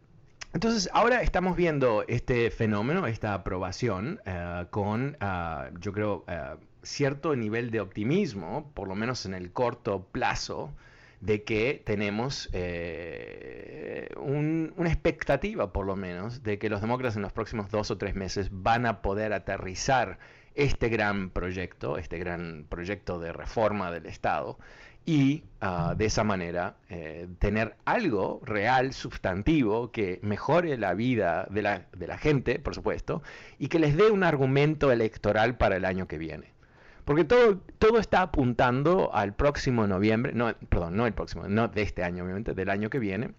Entonces, 0.53 0.89
ahora 0.93 1.23
estamos 1.23 1.57
viendo 1.57 2.05
este 2.09 2.51
fenómeno, 2.51 3.07
esta 3.07 3.35
aprobación, 3.35 4.21
eh, 4.25 4.67
con, 4.71 5.17
ah, 5.21 5.69
yo 5.81 5.93
creo, 5.93 6.25
eh, 6.29 6.57
cierto 6.83 7.35
nivel 7.37 7.71
de 7.71 7.81
optimismo, 7.81 8.71
por 8.75 8.89
lo 8.89 8.95
menos 8.95 9.27
en 9.27 9.35
el 9.35 9.53
corto 9.53 10.07
plazo, 10.13 10.73
de 11.27 11.43
que 11.43 11.83
tenemos 11.85 12.49
eh, 12.53 14.09
una 14.17 14.89
expectativa, 14.89 15.73
por 15.73 15.85
lo 15.85 15.97
menos, 15.97 16.45
de 16.45 16.59
que 16.61 16.71
los 16.71 16.81
demócratas 16.81 17.17
en 17.17 17.23
los 17.23 17.33
próximos 17.33 17.69
dos 17.69 17.91
o 17.91 17.99
tres 17.99 18.15
meses 18.15 18.49
van 18.53 18.87
a 18.87 19.03
poder 19.03 19.33
aterrizar 19.33 20.19
este 20.55 20.89
gran 20.89 21.31
proyecto, 21.31 21.99
este 21.99 22.19
gran 22.19 22.65
proyecto 22.69 23.19
de 23.19 23.33
reforma 23.33 23.91
del 23.91 24.07
Estado, 24.07 24.57
y 25.05 25.43
ah, 25.61 25.95
de 25.97 26.05
esa 26.05 26.23
manera 26.23 26.77
eh, 26.91 27.27
tener 27.41 27.77
algo 27.85 28.41
real, 28.45 28.93
sustantivo, 28.93 29.91
que 29.91 30.21
mejore 30.23 30.77
la 30.79 30.95
vida 30.95 31.49
de 31.51 31.63
la, 31.63 32.19
gente, 32.19 32.61
por 32.61 32.75
supuesto, 32.75 33.23
y 33.59 33.67
que 33.67 33.81
les 33.81 33.97
dé 33.97 34.11
un 34.13 34.23
argumento 34.23 34.93
electoral 34.93 35.57
para 35.57 35.77
el 35.77 35.85
año 35.85 36.07
que 36.07 36.19
viene. 36.19 36.56
Porque 37.07 37.23
todo, 37.23 37.61
todo 37.79 38.01
está 38.01 38.21
apuntando 38.21 39.15
al 39.15 39.33
próximo 39.33 39.87
noviembre, 39.87 40.33
no, 40.35 40.53
perdón, 40.69 40.97
no 40.97 41.07
el 41.07 41.13
próximo, 41.13 41.45
no 41.47 41.69
de 41.69 41.83
este 41.83 42.03
año, 42.03 42.25
obviamente, 42.25 42.53
del 42.53 42.69
año 42.69 42.91
que 42.91 42.99
viene, 42.99 43.31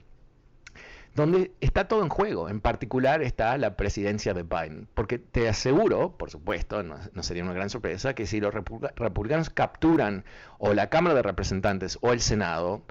donde 1.16 1.52
está 1.60 1.86
todo 1.90 2.02
en 2.02 2.08
juego. 2.08 2.48
En 2.48 2.62
particular 2.62 3.22
está 3.22 3.58
la 3.58 3.76
presidencia 3.76 4.34
de 4.34 4.44
Biden. 4.44 4.88
Porque 4.94 5.20
te 5.20 5.50
aseguro, 5.50 6.18
por 6.18 6.30
supuesto, 6.32 6.82
no, 6.82 6.98
sería 7.22 7.44
una 7.44 7.52
gran 7.52 7.70
sorpresa, 7.70 8.16
que 8.16 8.26
si 8.26 8.40
los 8.40 8.54
republicanos 8.54 9.50
capturan 9.50 10.24
o 10.60 10.74
la 10.74 10.90
Cámara 10.90 11.16
de 11.16 11.24
Representantes 11.24 11.98
o 12.00 12.14
el 12.14 12.22
Senado, 12.22 12.84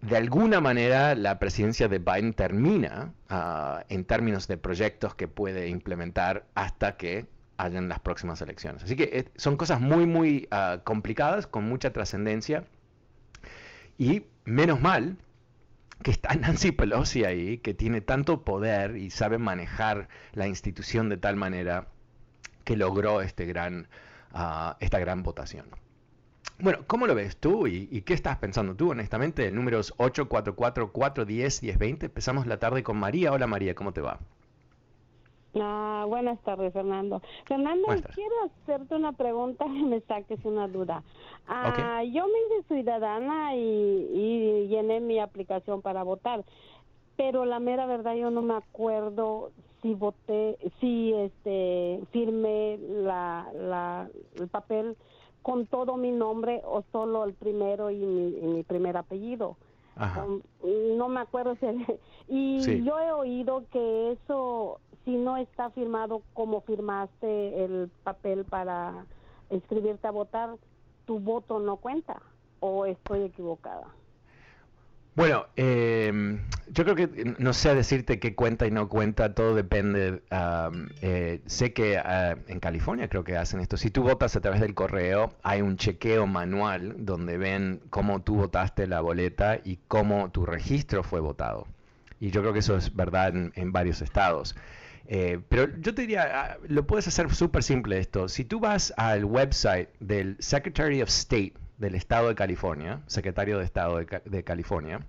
de 0.00 0.16
alguna 0.16 0.60
manera 0.60 1.14
la 1.14 1.38
presidencia 1.38 1.86
de 1.86 2.00
Biden 2.00 2.32
termina 2.32 3.12
ah, 3.28 3.84
en 3.88 4.04
términos 4.04 4.48
de 4.48 4.58
proyectos 4.58 5.14
que 5.14 5.28
puede 5.28 5.68
implementar 5.68 6.46
hasta 6.56 6.96
que 6.96 7.26
hayan 7.56 7.88
las 7.88 8.00
próximas 8.00 8.40
elecciones. 8.42 8.82
Así 8.84 8.96
que 8.96 9.04
eh, 9.12 9.28
son 9.36 9.56
cosas 9.56 9.80
muy, 9.80 10.06
muy 10.06 10.48
ah, 10.50 10.80
complicadas, 10.84 11.46
con 11.46 11.64
mucha 11.68 11.92
trascendencia. 11.92 12.64
Y 13.98 14.24
menos 14.44 14.80
mal 14.80 15.16
que 16.02 16.10
está 16.10 16.34
Nancy 16.40 16.72
Pelosi 16.72 17.24
ahí, 17.24 17.58
que 17.58 17.74
tiene 17.74 18.00
tanto 18.00 18.44
poder 18.44 18.96
y 18.96 19.10
sabe 19.10 19.38
manejar 19.38 20.08
la 20.32 20.46
institución 20.46 21.08
de 21.08 21.16
tal 21.16 21.36
manera 21.36 21.88
que 22.64 22.76
logró 22.76 23.22
este 23.22 23.46
gran, 23.46 23.88
ah, 24.32 24.76
esta 24.80 24.98
gran 24.98 25.22
votación. 25.22 25.66
Bueno, 26.58 26.80
¿cómo 26.86 27.06
lo 27.06 27.14
ves 27.14 27.36
tú 27.36 27.66
y, 27.66 28.00
qué 28.02 28.14
estás 28.14 28.38
pensando 28.38 28.74
tú, 28.74 28.90
honestamente? 28.90 29.50
Números 29.50 29.92
844 29.98 30.90
410 30.90 31.62
1020. 31.62 32.06
Empezamos 32.06 32.46
la 32.46 32.58
tarde 32.58 32.82
con 32.82 32.96
María. 32.96 33.32
Hola 33.32 33.46
María, 33.46 33.74
¿cómo 33.74 33.92
te 33.92 34.00
va? 34.00 34.20
Ah, 35.60 36.04
buenas 36.08 36.38
tardes, 36.40 36.72
Fernando. 36.72 37.22
Fernando, 37.46 37.88
quiero 38.14 38.34
hacerte 38.44 38.94
una 38.94 39.12
pregunta 39.12 39.66
y 39.66 39.82
me 39.84 40.00
saques 40.00 40.44
una 40.44 40.68
duda. 40.68 41.02
Ah, 41.48 42.02
Yo 42.04 42.26
me 42.26 42.56
hice 42.58 42.74
ciudadana 42.74 43.54
y, 43.56 44.66
llené 44.68 45.00
mi 45.00 45.18
aplicación 45.18 45.80
para 45.80 46.02
votar, 46.02 46.44
pero 47.16 47.44
la 47.44 47.60
mera 47.60 47.86
verdad 47.86 48.14
yo 48.14 48.30
no 48.30 48.42
me 48.42 48.54
acuerdo 48.54 49.50
si 49.80 49.94
voté, 49.94 50.58
si 50.80 51.12
este 51.14 52.00
firmé 52.10 52.78
la, 52.78 53.48
la, 53.54 54.08
el 54.34 54.48
papel 54.48 54.96
con 55.42 55.66
todo 55.66 55.96
mi 55.96 56.10
nombre 56.10 56.60
o 56.64 56.82
solo 56.90 57.24
el 57.24 57.34
primero 57.34 57.92
y 57.92 57.98
mi, 57.98 58.62
primer 58.64 58.96
apellido. 58.96 59.56
Um, 59.96 60.42
no 60.96 61.08
me 61.08 61.20
acuerdo 61.20 61.56
si... 61.56 61.66
y 62.28 62.84
yo 62.84 62.98
he 62.98 63.12
oído 63.12 63.64
que 63.70 64.12
eso 64.12 64.80
si 65.04 65.16
no 65.16 65.36
está 65.36 65.70
firmado 65.70 66.22
como 66.34 66.60
firmaste 66.62 67.64
el 67.64 67.90
papel 68.02 68.44
para 68.44 69.06
inscribirte 69.50 70.08
a 70.08 70.10
votar, 70.10 70.56
tu 71.06 71.20
voto 71.20 71.60
no 71.60 71.76
cuenta 71.76 72.20
o 72.60 72.84
estoy 72.86 73.22
equivocada. 73.22 73.86
Bueno, 75.16 75.46
em, 75.56 76.40
yo 76.68 76.84
creo 76.84 76.94
que 76.94 77.34
no 77.38 77.54
sé 77.54 77.74
decirte 77.74 78.20
qué 78.20 78.34
cuenta 78.34 78.66
y 78.66 78.70
no 78.70 78.88
cuenta, 78.88 79.34
todo 79.34 79.54
depende. 79.54 80.22
Eh, 81.00 81.40
sé 81.46 81.72
que 81.72 81.96
ah, 81.96 82.36
en 82.48 82.60
California 82.60 83.08
creo 83.08 83.24
que 83.24 83.36
hacen 83.36 83.60
esto. 83.60 83.78
Si 83.78 83.90
tú 83.90 84.02
votas 84.02 84.36
a 84.36 84.40
través 84.42 84.60
del 84.60 84.74
correo, 84.74 85.34
hay 85.42 85.62
un 85.62 85.78
chequeo 85.78 86.26
manual 86.26 86.96
donde 86.98 87.38
ven 87.38 87.80
cómo 87.88 88.20
tú 88.22 88.36
votaste 88.36 88.86
la 88.86 89.00
boleta 89.00 89.58
y 89.64 89.78
cómo 89.88 90.30
tu 90.30 90.44
registro 90.44 91.02
fue 91.02 91.20
votado. 91.20 91.66
Y 92.20 92.30
yo 92.30 92.42
creo 92.42 92.52
que 92.52 92.58
eso 92.58 92.76
es 92.76 92.94
verdad 92.94 93.34
en 93.34 93.72
varios 93.72 94.02
estados. 94.02 94.54
Eh, 95.08 95.40
pero 95.48 95.68
yo 95.78 95.94
te 95.94 96.02
diría, 96.02 96.30
ah, 96.34 96.56
lo 96.68 96.86
puedes 96.86 97.06
hacer 97.08 97.32
súper 97.34 97.62
simple 97.62 97.98
esto. 97.98 98.28
Si 98.28 98.44
tú 98.44 98.60
vas 98.60 98.92
al 98.96 99.24
website 99.24 99.88
del 100.00 100.36
Secretary 100.40 101.02
of 101.02 101.08
State 101.08 101.54
del 101.78 101.94
Estado 101.94 102.28
de 102.28 102.34
California, 102.34 103.02
secretario 103.06 103.58
de 103.58 103.64
Estado 103.64 103.98
de, 103.98 104.44
California, 104.44 105.00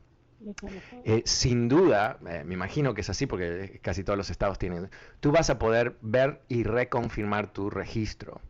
eh, 1.04 1.24
sin 1.26 1.68
duda, 1.68 2.20
eh, 2.28 2.44
me 2.46 2.54
imagino 2.54 2.94
que 2.94 3.02
es 3.02 3.10
así 3.10 3.26
porque 3.26 3.80
casi 3.82 4.04
todos 4.04 4.18
los 4.18 4.30
estados 4.30 4.60
tienen, 4.60 4.90
tú 5.20 5.32
vas 5.32 5.50
a 5.50 5.60
poder 5.60 5.98
ver 6.02 6.42
y 6.48 6.64
reconfirmar 6.64 7.52
tu 7.52 7.70
registro. 7.70 8.42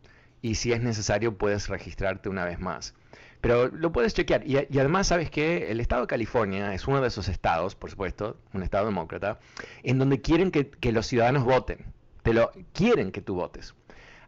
Y 0.42 0.56
si 0.56 0.72
es 0.72 0.80
necesario, 0.80 1.36
puedes 1.36 1.68
registrarte 1.68 2.28
una 2.28 2.44
vez 2.44 2.60
más. 2.60 2.94
Pero 3.40 3.68
lo 3.68 3.92
puedes 3.92 4.14
chequear. 4.14 4.46
Y, 4.46 4.56
además, 4.56 5.06
sabes 5.06 5.30
que 5.30 5.70
el 5.70 5.80
estado 5.80 6.02
de 6.02 6.08
California 6.08 6.74
es 6.74 6.86
uno 6.88 7.00
de 7.00 7.08
esos 7.08 7.28
estados, 7.28 7.74
por 7.74 7.90
supuesto, 7.90 8.36
un 8.52 8.62
estado 8.62 8.86
demócrata, 8.86 9.38
en 9.82 9.98
donde 9.98 10.20
quieren 10.20 10.50
que, 10.50 10.92
los 10.92 11.06
ciudadanos 11.06 11.44
voten. 11.44 11.86
Te 12.22 12.34
lo 12.34 12.50
quieren 12.72 13.12
que 13.12 13.20
tú 13.20 13.34
votes. 13.34 13.74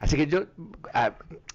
Así 0.00 0.16
que 0.16 0.26
yo, 0.26 0.46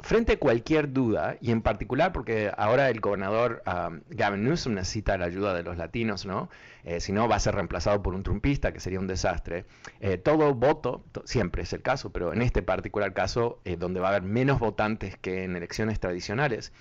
frente 0.02 0.34
a 0.34 0.40
cualquier 0.40 0.94
duda, 0.94 1.36
y 1.42 1.52
en 1.52 1.64
particular 1.64 2.14
porque 2.14 2.52
ahora 2.56 2.92
el 2.92 3.00
gobernador 3.02 3.64
Gavin 4.10 4.44
Newsom 4.44 4.76
necesita 4.76 5.18
la 5.18 5.26
ayuda 5.26 5.56
de 5.56 5.64
los 5.64 5.78
latinos, 5.78 6.28
¿no? 6.28 6.50
Eh, 6.84 7.00
si 7.00 7.12
no, 7.12 7.28
va 7.28 7.38
a 7.38 7.40
ser 7.40 7.56
reemplazado 7.56 8.04
por 8.04 8.14
un 8.14 8.22
trumpista, 8.22 8.72
que 8.72 8.80
sería 8.80 9.00
un 9.00 9.08
desastre. 9.08 9.66
Eh, 10.00 10.18
todo 10.20 10.54
voto, 10.54 11.04
siempre 11.26 11.64
es 11.64 11.74
el 11.74 11.82
caso, 11.82 12.12
pero 12.12 12.34
en 12.34 12.44
este 12.44 12.62
particular 12.62 13.14
caso, 13.14 13.60
eh, 13.66 13.78
donde 13.78 14.00
va 14.00 14.10
a 14.10 14.12
haber 14.12 14.22
menos 14.22 14.60
votantes 14.60 15.18
que 15.18 15.44
en 15.44 15.56
elecciones 15.56 16.00
tradicionales, 16.00 16.72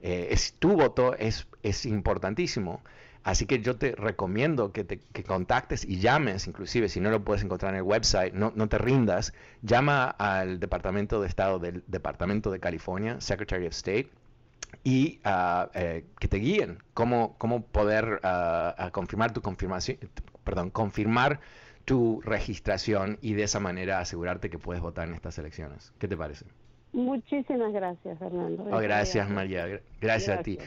eh, 0.00 0.28
es, 0.30 0.54
tu 0.58 0.76
voto 0.76 1.14
es, 1.16 1.46
es 1.62 1.84
importantísimo. 1.84 2.82
Así 3.22 3.46
que 3.46 3.60
yo 3.60 3.76
te 3.76 3.92
recomiendo 3.92 4.72
que, 4.72 4.84
te, 4.84 5.00
contactes 5.24 5.84
y 5.84 6.00
llames, 6.00 6.46
inclusive 6.46 6.88
si 6.88 7.00
no 7.00 7.10
lo 7.10 7.22
puedes 7.22 7.44
encontrar 7.44 7.72
en 7.72 7.78
el 7.78 7.82
website, 7.82 8.32
no, 8.32 8.52
no 8.54 8.68
te 8.68 8.78
rindas, 8.78 9.34
llama 9.62 10.06
al 10.06 10.58
Departamento 10.58 11.20
de 11.20 11.28
Estado 11.28 11.58
del 11.58 11.84
Departamento 11.86 12.50
de 12.50 12.60
California, 12.60 13.20
Secretary 13.20 13.66
of 13.66 13.72
State, 13.72 14.08
y 14.84 15.20
eh, 15.74 16.04
que 16.18 16.28
te 16.28 16.38
guíen 16.38 16.78
cómo, 16.94 17.34
cómo 17.36 17.62
poder 17.62 18.20
uh, 18.24 18.90
confirmar 18.92 19.32
tu 19.32 19.42
confirmación, 19.42 19.98
perdón, 20.44 20.70
confirmar 20.70 21.40
tu 21.84 22.20
registración 22.22 23.18
y 23.20 23.34
de 23.34 23.42
esa 23.42 23.60
manera 23.60 23.98
asegurarte 23.98 24.48
que 24.48 24.58
puedes 24.58 24.80
votar 24.80 25.08
en 25.08 25.14
estas 25.14 25.36
elecciones. 25.38 25.92
¿Qué 25.98 26.08
te 26.08 26.16
parece? 26.16 26.46
Muchísimas 26.92 27.72
gracias, 27.72 28.18
Fernando. 28.18 28.64
Oh, 28.70 28.78
gracias, 28.78 29.28
María. 29.28 29.80
Gracias, 30.00 30.38
a 30.38 30.42
ti. 30.42 30.58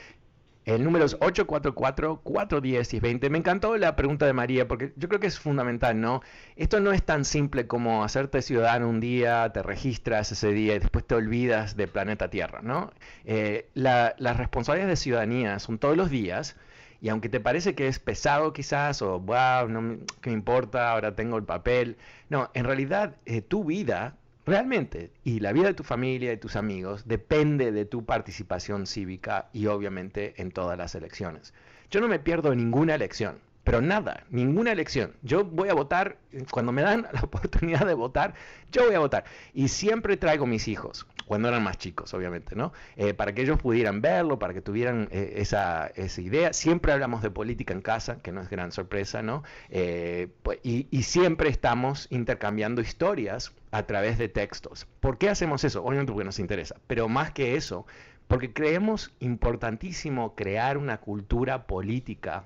El 0.65 0.83
número 0.83 1.05
es 1.05 1.19
844-410-20. 1.19 3.29
Me 3.29 3.37
encantó 3.37 3.77
la 3.77 3.95
pregunta 3.95 4.25
de 4.25 4.33
María 4.33 4.67
porque 4.67 4.93
yo 4.95 5.07
creo 5.09 5.19
que 5.19 5.27
es 5.27 5.39
fundamental, 5.39 5.99
¿no? 5.99 6.21
Esto 6.55 6.79
no 6.79 6.93
es 6.93 7.03
tan 7.03 7.25
simple 7.25 7.67
como 7.67 8.03
hacerte 8.03 8.41
ciudadano 8.41 8.87
un 8.87 9.01
día, 9.01 9.51
te 9.51 9.61
registras 9.61 10.31
ese 10.31 10.53
día 10.53 10.75
y 10.75 10.79
después 10.79 11.05
te 11.05 11.15
olvidas 11.15 11.75
de 11.75 11.87
planeta 11.87 12.29
Tierra, 12.29 12.61
¿no? 12.61 12.91
Eh, 13.25 13.67
las 13.73 14.37
responsabilidades 14.37 14.99
de 14.99 15.03
ciudadanía 15.03 15.59
son 15.59 15.79
todos 15.79 15.97
los 15.97 16.09
días 16.09 16.55
y 17.01 17.09
aunque 17.09 17.27
te 17.27 17.41
parece 17.41 17.75
que 17.75 17.87
es 17.87 17.99
pesado 17.99 18.53
quizás 18.53 19.01
o, 19.01 19.19
wow, 19.19 19.67
no 19.67 19.97
¿qué 20.21 20.29
me 20.29 20.35
importa? 20.35 20.91
Ahora 20.91 21.15
tengo 21.15 21.37
el 21.37 21.43
papel. 21.43 21.97
No, 22.29 22.49
en 22.53 22.63
realidad 22.63 23.17
eh, 23.25 23.41
tu 23.41 23.65
vida 23.65 24.15
Realmente, 24.45 25.11
y 25.23 25.39
la 25.39 25.53
vida 25.53 25.67
de 25.67 25.73
tu 25.73 25.83
familia 25.83 26.33
y 26.33 26.37
tus 26.37 26.57
amigos 26.57 27.07
depende 27.07 27.71
de 27.71 27.85
tu 27.85 28.03
participación 28.03 28.87
cívica 28.87 29.47
y 29.53 29.67
obviamente 29.67 30.33
en 30.41 30.51
todas 30.51 30.77
las 30.77 30.95
elecciones. 30.95 31.53
Yo 31.89 32.01
no 32.01 32.09
me 32.09 32.19
pierdo 32.19 32.53
ninguna 32.53 32.95
elección, 32.95 33.37
pero 33.63 33.81
nada, 33.81 34.25
ninguna 34.29 34.71
elección. 34.71 35.13
Yo 35.21 35.45
voy 35.45 35.69
a 35.69 35.73
votar, 35.73 36.17
cuando 36.51 36.71
me 36.71 36.81
dan 36.81 37.07
la 37.13 37.21
oportunidad 37.21 37.85
de 37.85 37.93
votar, 37.93 38.33
yo 38.71 38.85
voy 38.85 38.95
a 38.95 38.99
votar. 38.99 39.23
Y 39.53 39.69
siempre 39.69 40.17
traigo 40.17 40.45
mis 40.45 40.67
hijos, 40.67 41.07
cuando 41.25 41.47
eran 41.47 41.63
más 41.63 41.77
chicos, 41.77 42.13
obviamente, 42.13 42.55
¿no? 42.55 42.73
Eh, 42.97 43.13
para 43.13 43.33
que 43.33 43.43
ellos 43.43 43.61
pudieran 43.61 44.01
verlo, 44.01 44.37
para 44.37 44.53
que 44.53 44.61
tuvieran 44.61 45.07
eh, 45.11 45.35
esa, 45.37 45.87
esa, 45.95 46.21
idea. 46.21 46.51
Siempre 46.51 46.91
hablamos 46.91 47.21
de 47.21 47.31
política 47.31 47.73
en 47.73 47.81
casa, 47.81 48.21
que 48.21 48.33
no 48.33 48.41
es 48.41 48.49
gran 48.49 48.71
sorpresa, 48.73 49.21
¿no? 49.21 49.43
Eh, 49.69 50.27
pues, 50.43 50.59
y, 50.63 50.87
y 50.91 51.03
siempre 51.03 51.49
estamos 51.49 52.07
intercambiando 52.09 52.81
historias 52.81 53.53
a 53.71 53.83
través 53.83 54.17
de 54.17 54.27
textos. 54.27 54.87
¿Por 54.99 55.17
qué 55.17 55.29
hacemos 55.29 55.63
eso? 55.63 55.83
Obviamente 55.83 56.11
porque 56.11 56.25
nos 56.25 56.39
interesa, 56.39 56.75
pero 56.87 57.07
más 57.07 57.31
que 57.31 57.55
eso, 57.55 57.85
porque 58.27 58.51
creemos 58.51 59.13
importantísimo 59.19 60.35
crear 60.35 60.77
una 60.77 60.97
cultura 60.99 61.65
política 61.65 62.45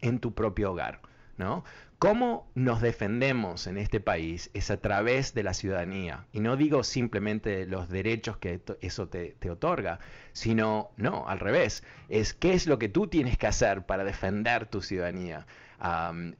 en 0.00 0.18
tu 0.18 0.34
propio 0.34 0.72
hogar. 0.72 1.00
¿no? 1.38 1.64
¿Cómo 1.98 2.50
nos 2.54 2.82
defendemos 2.82 3.66
en 3.66 3.78
este 3.78 4.00
país? 4.00 4.50
Es 4.52 4.70
a 4.70 4.80
través 4.80 5.32
de 5.32 5.42
la 5.42 5.54
ciudadanía. 5.54 6.26
Y 6.32 6.40
no 6.40 6.56
digo 6.56 6.84
simplemente 6.84 7.66
los 7.66 7.88
derechos 7.88 8.36
que 8.36 8.60
eso 8.80 9.08
te, 9.08 9.34
otorga, 9.50 9.98
sino, 10.32 10.90
no, 10.96 11.26
al 11.26 11.40
revés. 11.40 11.84
Es 12.08 12.34
qué 12.34 12.52
es 12.52 12.66
lo 12.66 12.78
que 12.78 12.88
tú 12.88 13.06
tienes 13.06 13.38
que 13.38 13.46
hacer 13.46 13.86
para 13.86 14.04
defender 14.04 14.66
tu 14.66 14.82
ciudadanía. 14.82 15.46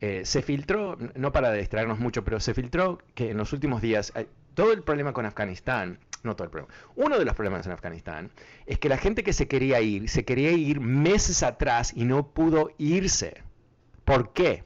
Eh, 0.00 0.22
se 0.24 0.42
filtró, 0.42 0.98
no 1.14 1.32
para 1.32 1.52
distraernos 1.52 1.98
mucho, 1.98 2.22
pero 2.24 2.40
se 2.40 2.54
filtró 2.54 2.98
que 3.14 3.30
en 3.30 3.38
los 3.38 3.52
últimos 3.52 3.80
días 3.80 4.12
eh, 4.14 4.28
todo 4.54 4.72
el 4.72 4.82
problema 4.82 5.12
con 5.12 5.26
Afganistán, 5.26 5.98
uno 6.94 7.18
de 7.18 7.24
los 7.24 7.34
problemas 7.34 7.66
en 7.66 7.72
Afganistán 7.72 8.30
es 8.66 8.78
que 8.78 8.88
la 8.88 8.96
gente 8.96 9.22
que 9.22 9.32
se 9.32 9.46
quería 9.46 9.80
ir, 9.80 10.08
se 10.08 10.24
quería 10.24 10.52
ir 10.52 10.80
meses 10.80 11.42
atrás 11.42 11.92
y 11.94 12.04
no 12.04 12.28
pudo 12.28 12.70
irse. 12.78 13.42
¿Por 14.04 14.32
qué? 14.32 14.64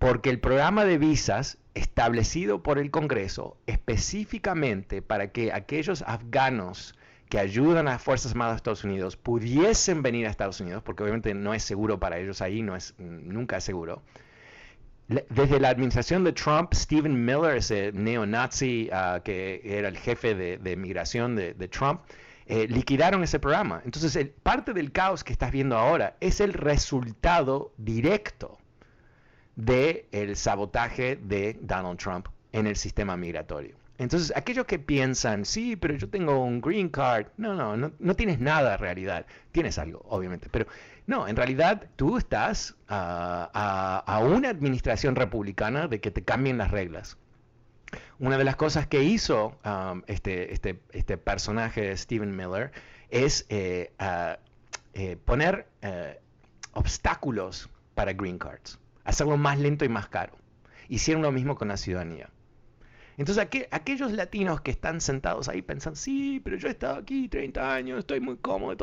porque 0.00 0.30
el 0.30 0.40
programa 0.40 0.86
de 0.86 0.96
visas 0.96 1.58
establecido 1.74 2.62
por 2.62 2.78
el 2.78 2.90
Congreso 2.90 3.58
específicamente 3.66 5.02
para 5.02 5.30
que 5.30 5.52
aquellos 5.52 6.02
afganos 6.06 6.94
que 7.28 7.38
ayudan 7.38 7.86
a 7.86 7.92
las 7.92 8.02
Fuerzas 8.02 8.32
Armadas 8.32 8.54
de 8.54 8.56
Estados 8.56 8.82
Unidos 8.82 9.18
pudiesen 9.18 10.02
venir 10.02 10.26
a 10.26 10.30
Estados 10.30 10.58
Unidos, 10.58 10.82
porque 10.82 11.02
obviamente 11.02 11.34
no 11.34 11.52
es 11.52 11.62
seguro 11.62 12.00
para 12.00 12.18
ellos 12.18 12.40
ahí, 12.40 12.62
no 12.62 12.74
es, 12.76 12.94
nunca 12.98 13.58
es 13.58 13.64
seguro. 13.64 14.02
Desde 15.10 15.58
la 15.58 15.70
administración 15.70 16.22
de 16.22 16.32
Trump, 16.32 16.72
Stephen 16.72 17.24
Miller, 17.24 17.56
ese 17.56 17.90
neonazi 17.92 18.88
uh, 18.92 19.20
que 19.24 19.60
era 19.64 19.88
el 19.88 19.98
jefe 19.98 20.36
de, 20.36 20.76
migración 20.76 21.34
de, 21.34 21.68
Trump, 21.68 22.02
eh, 22.46 22.68
liquidaron 22.68 23.24
ese 23.24 23.40
programa. 23.40 23.82
Entonces, 23.84 24.14
el, 24.14 24.28
parte 24.28 24.72
del 24.72 24.92
caos 24.92 25.24
que 25.24 25.32
estás 25.32 25.50
viendo 25.50 25.76
ahora 25.76 26.16
es 26.20 26.40
el 26.40 26.52
resultado 26.52 27.72
directo 27.76 28.58
del 29.56 30.04
el 30.12 30.36
sabotaje 30.36 31.16
de 31.16 31.58
Donald 31.60 31.98
Trump 31.98 32.28
en 32.52 32.68
el 32.68 32.76
sistema 32.76 33.16
migratorio. 33.16 33.74
Entonces, 33.98 34.32
aquellos 34.36 34.64
que 34.64 34.78
piensan, 34.78 35.44
sí, 35.44 35.74
pero 35.74 35.94
yo 35.94 36.08
tengo 36.08 36.42
un 36.42 36.60
green 36.60 36.88
card, 36.88 37.26
no, 37.36 37.54
no, 37.54 37.76
no, 37.76 37.92
no 37.98 38.14
tienes 38.14 38.38
nada 38.38 38.74
en 38.74 38.80
realidad. 38.80 39.26
Tienes 39.52 39.76
algo, 39.76 40.02
obviamente, 40.08 40.48
pero 40.50 40.66
no, 41.10 41.28
en 41.28 41.36
realidad 41.36 41.88
tú 41.96 42.16
estás 42.16 42.76
a, 42.88 44.20
una 44.24 44.48
administración 44.48 45.16
republicana 45.16 45.88
de 45.88 46.00
que 46.00 46.10
te 46.10 46.24
cambien 46.24 46.56
las 46.56 46.70
reglas. 46.70 47.18
Una 48.18 48.38
de 48.38 48.44
las 48.44 48.56
cosas 48.56 48.86
que 48.86 49.02
hizo 49.02 49.58
um, 49.64 50.02
este, 50.06 50.52
este, 50.52 50.80
este 50.92 51.18
personaje, 51.18 51.96
Stephen 51.96 52.36
Miller, 52.36 52.70
es 53.10 53.44
eh, 53.48 53.92
eh, 54.94 55.16
poner 55.24 55.66
eh, 55.82 56.20
obstáculos 56.72 57.68
para 57.94 58.12
green 58.12 58.38
cards 58.38 58.78
hacerlo 59.04 59.36
más 59.36 59.58
lento 59.58 59.84
y 59.84 59.88
más 59.88 60.08
caro. 60.08 60.36
Hicieron 60.88 61.22
lo 61.22 61.32
mismo 61.32 61.56
con 61.56 61.68
la 61.68 61.76
ciudadanía. 61.76 62.30
Entonces 63.20 63.66
aquellos 63.70 64.12
latinos 64.12 64.62
que 64.62 64.70
están 64.70 65.02
sentados 65.02 65.50
ahí 65.50 65.60
pensan, 65.60 65.94
sí, 65.94 66.40
pero 66.42 66.56
yo 66.56 66.68
he 66.68 66.70
estado 66.70 67.00
aquí 67.00 67.28
30 67.28 67.74
años, 67.74 67.98
estoy 67.98 68.18
muy 68.18 68.38
cómodo. 68.38 68.74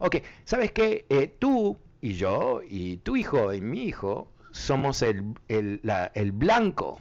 Ok, 0.00 0.16
¿sabes 0.44 0.72
qué? 0.72 1.06
Eh, 1.08 1.32
tú 1.38 1.78
y 2.00 2.14
yo 2.14 2.60
y 2.68 2.96
tu 2.96 3.14
hijo 3.14 3.54
y 3.54 3.60
mi 3.60 3.84
hijo 3.84 4.32
somos 4.50 5.00
el, 5.02 5.36
blanco 6.32 6.98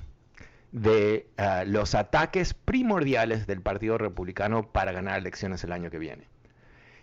de 0.72 1.26
ah, 1.38 1.64
los 1.66 1.96
ataques 1.96 2.54
primordiales 2.54 3.48
del 3.48 3.62
Partido 3.62 3.98
Republicano 3.98 4.72
para 4.72 4.92
ganar 4.92 5.18
elecciones 5.18 5.64
el 5.64 5.72
año 5.72 5.90
que 5.90 5.98
viene. 5.98 6.28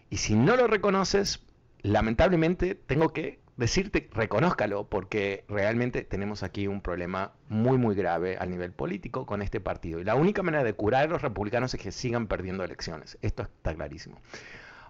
Y 0.08 0.18
si 0.18 0.36
no 0.36 0.54
lo 0.54 0.68
reconoces, 0.68 1.40
lamentablemente 1.80 2.76
tengo 2.76 3.12
que 3.12 3.41
decirte, 3.56 4.08
reconózcalo, 4.12 4.84
porque 4.84 5.44
realmente 5.48 6.04
tenemos 6.04 6.42
aquí 6.42 6.66
un 6.66 6.80
problema 6.80 7.32
muy, 7.48 7.78
muy 7.78 7.94
grave 7.94 8.36
a 8.38 8.46
nivel 8.46 8.72
político 8.72 9.26
con 9.26 9.42
este 9.42 9.60
partido. 9.60 10.00
Y 10.00 10.04
la 10.04 10.14
única 10.14 10.42
manera 10.42 10.64
de 10.64 10.72
curar 10.74 11.04
a 11.04 11.08
los 11.08 11.22
republicanos 11.22 11.74
es 11.74 11.80
que 11.80 11.92
sigan 11.92 12.26
perdiendo 12.26 12.64
elecciones. 12.64 13.18
Esto 13.22 13.42
está 13.42 13.74
clarísimo. 13.74 14.18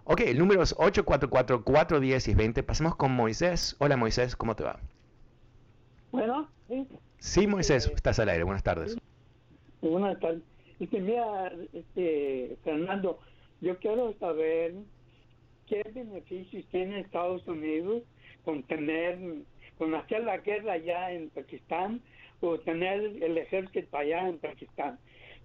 Ok, 0.04 0.20
el 0.22 0.38
número 0.38 0.62
es 0.62 0.76
844-410-20. 0.76 2.64
Pasemos 2.64 2.96
con 2.96 3.12
Moisés. 3.12 3.76
Hola 3.78 3.96
Moisés, 3.96 4.34
¿cómo 4.34 4.56
te 4.56 4.64
va? 4.64 4.78
Bueno, 6.10 6.48
sí. 6.68 6.86
Sí, 7.18 7.46
Moisés, 7.46 7.86
eh, 7.86 7.92
estás 7.94 8.18
al 8.18 8.28
aire. 8.28 8.42
Buenas 8.42 8.64
tardes. 8.64 8.96
Buenas 9.80 10.18
tardes. 10.18 10.42
Este, 10.80 11.00
mira, 11.00 11.52
este, 11.72 12.56
Fernando, 12.64 13.20
yo 13.60 13.78
quiero 13.78 14.12
saber 14.18 14.74
qué 15.72 15.82
beneficios 15.94 16.66
tiene 16.70 17.00
Estados 17.00 17.48
Unidos 17.48 18.02
con 18.44 18.62
tener, 18.64 19.18
con 19.78 19.94
hacer 19.94 20.22
la 20.22 20.36
guerra 20.36 20.74
allá 20.74 21.12
en 21.12 21.30
Pakistán 21.30 22.02
o 22.42 22.58
tener 22.58 23.00
el 23.22 23.38
ejército 23.38 23.96
allá 23.96 24.28
en 24.28 24.36
Pakistán. 24.38 24.98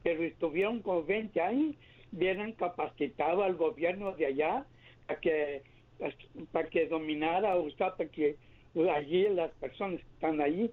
Pero 0.04 0.24
estuvieron 0.24 0.82
con 0.82 1.08
20 1.08 1.40
años, 1.40 1.76
hubieran 2.12 2.52
capacitado 2.54 3.42
al 3.42 3.56
gobierno 3.56 4.12
de 4.14 4.26
allá 4.26 4.66
para 5.06 5.20
que, 5.22 5.62
para 6.52 6.70
que 6.70 6.88
dominara, 6.88 7.56
o 7.56 7.70
sea, 7.72 7.96
para 7.96 8.10
que 8.10 8.36
allí 8.94 9.30
las 9.30 9.52
personas 9.52 10.02
que 10.02 10.14
están 10.16 10.42
allí. 10.42 10.70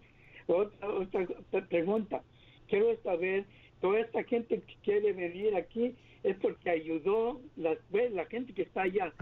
Otra, 0.48 0.88
otra 0.88 1.66
pregunta, 1.68 2.22
quiero 2.66 2.96
saber, 3.02 3.44
toda 3.80 4.00
esta 4.00 4.24
gente 4.24 4.60
que 4.60 4.74
quiere 4.82 5.12
venir 5.12 5.54
aquí 5.54 5.94
es 6.24 6.36
porque 6.36 6.70
ayudó, 6.70 7.40
las, 7.56 7.78
la 7.92 8.24
gente 8.26 8.52
que 8.52 8.62
está 8.62 8.82
allá 8.82 9.12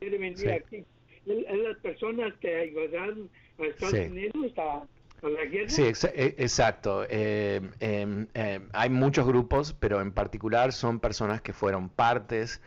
quiere 0.00 0.18
venir 0.18 0.50
aquí 0.50 0.84
es 1.24 1.58
las 1.58 1.78
personas 1.78 2.34
que 2.40 2.54
ayudaron 2.56 3.30
a 3.58 3.64
Estados 3.64 3.94
Unidos 3.94 4.52
a, 4.58 4.82
la 5.22 5.44
guerra. 5.46 5.68
Sí, 5.68 5.82
e, 5.82 6.34
exacto. 6.38 7.04
Eh, 7.08 7.60
em, 7.80 8.26
em, 8.34 8.68
hay 8.72 8.88
muchos 8.88 9.26
grupos, 9.26 9.72
pero 9.72 10.00
en 10.00 10.12
particular 10.12 10.72
son 10.72 11.00
personas 11.00 11.40
que 11.40 11.52
fueron 11.52 11.88
partes 11.88 12.60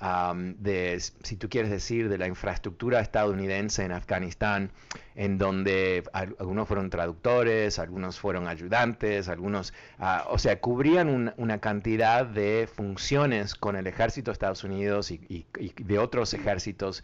de, 0.00 1.00
si 1.22 1.36
tú 1.36 1.48
quieres 1.48 1.70
decir, 1.70 2.08
de 2.08 2.18
la 2.18 2.26
infraestructura 2.26 3.00
estadounidense 3.00 3.84
en 3.84 3.92
Afganistán, 3.92 4.70
en 5.14 5.38
donde 5.38 6.04
algunos 6.12 6.68
fueron 6.68 6.90
traductores, 6.90 7.78
algunos 7.78 8.18
fueron 8.20 8.46
ayudantes, 8.46 9.28
algunos, 9.28 9.74
ah, 9.98 10.26
o 10.30 10.38
sea, 10.38 10.60
cubrían 10.60 11.34
una 11.36 11.58
cantidad 11.58 12.24
de 12.24 12.68
funciones 12.72 13.54
con 13.54 13.74
el 13.76 13.86
ejército 13.86 14.30
de 14.30 14.34
Estados 14.34 14.62
Unidos 14.62 15.10
y 15.10 15.46
de 15.54 15.98
otros 15.98 16.34
ejércitos 16.34 17.02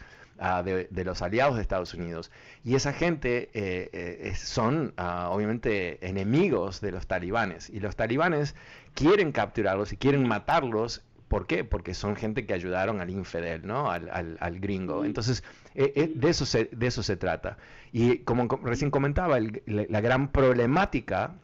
de, 0.65 1.05
los 1.05 1.23
aliados 1.23 1.57
de 1.57 1.63
Estados 1.63 1.95
Unidos. 1.95 2.31
Y 2.65 2.75
esa 2.75 2.93
gente 2.93 3.51
eh, 3.55 3.91
eh, 3.93 4.35
son 4.37 4.93
ah, 4.97 5.29
obviamente 5.31 6.07
enemigos 6.07 6.81
de 6.81 6.93
los 6.93 7.07
talibanes. 7.07 7.71
Y 7.71 7.81
los 7.81 7.97
talibanes 7.97 8.55
quieren 8.95 9.33
capturarlos 9.33 9.93
y 9.93 9.97
quieren 9.97 10.27
matarlos. 10.27 11.03
¿Por 11.35 11.49
qué? 11.49 11.65
Porque 11.65 11.95
son 11.95 12.15
gente 12.15 12.47
que 12.47 12.55
ayudaron 12.55 13.01
al 13.01 13.11
infidel, 13.11 13.67
¿no? 13.67 13.91
Al, 13.91 14.61
gringo. 14.61 15.05
Entonces, 15.05 15.43
eh, 15.75 16.13
de, 16.15 16.31
eso 16.31 16.47
se, 16.47 16.67
de 16.67 16.87
eso 16.87 17.03
se 17.03 17.17
trata. 17.17 17.59
Y 17.91 18.19
como 18.19 18.47
recién 18.63 18.93
comentaba, 18.93 19.41
la 19.67 20.01
gran 20.01 20.29
problemática 20.29 21.35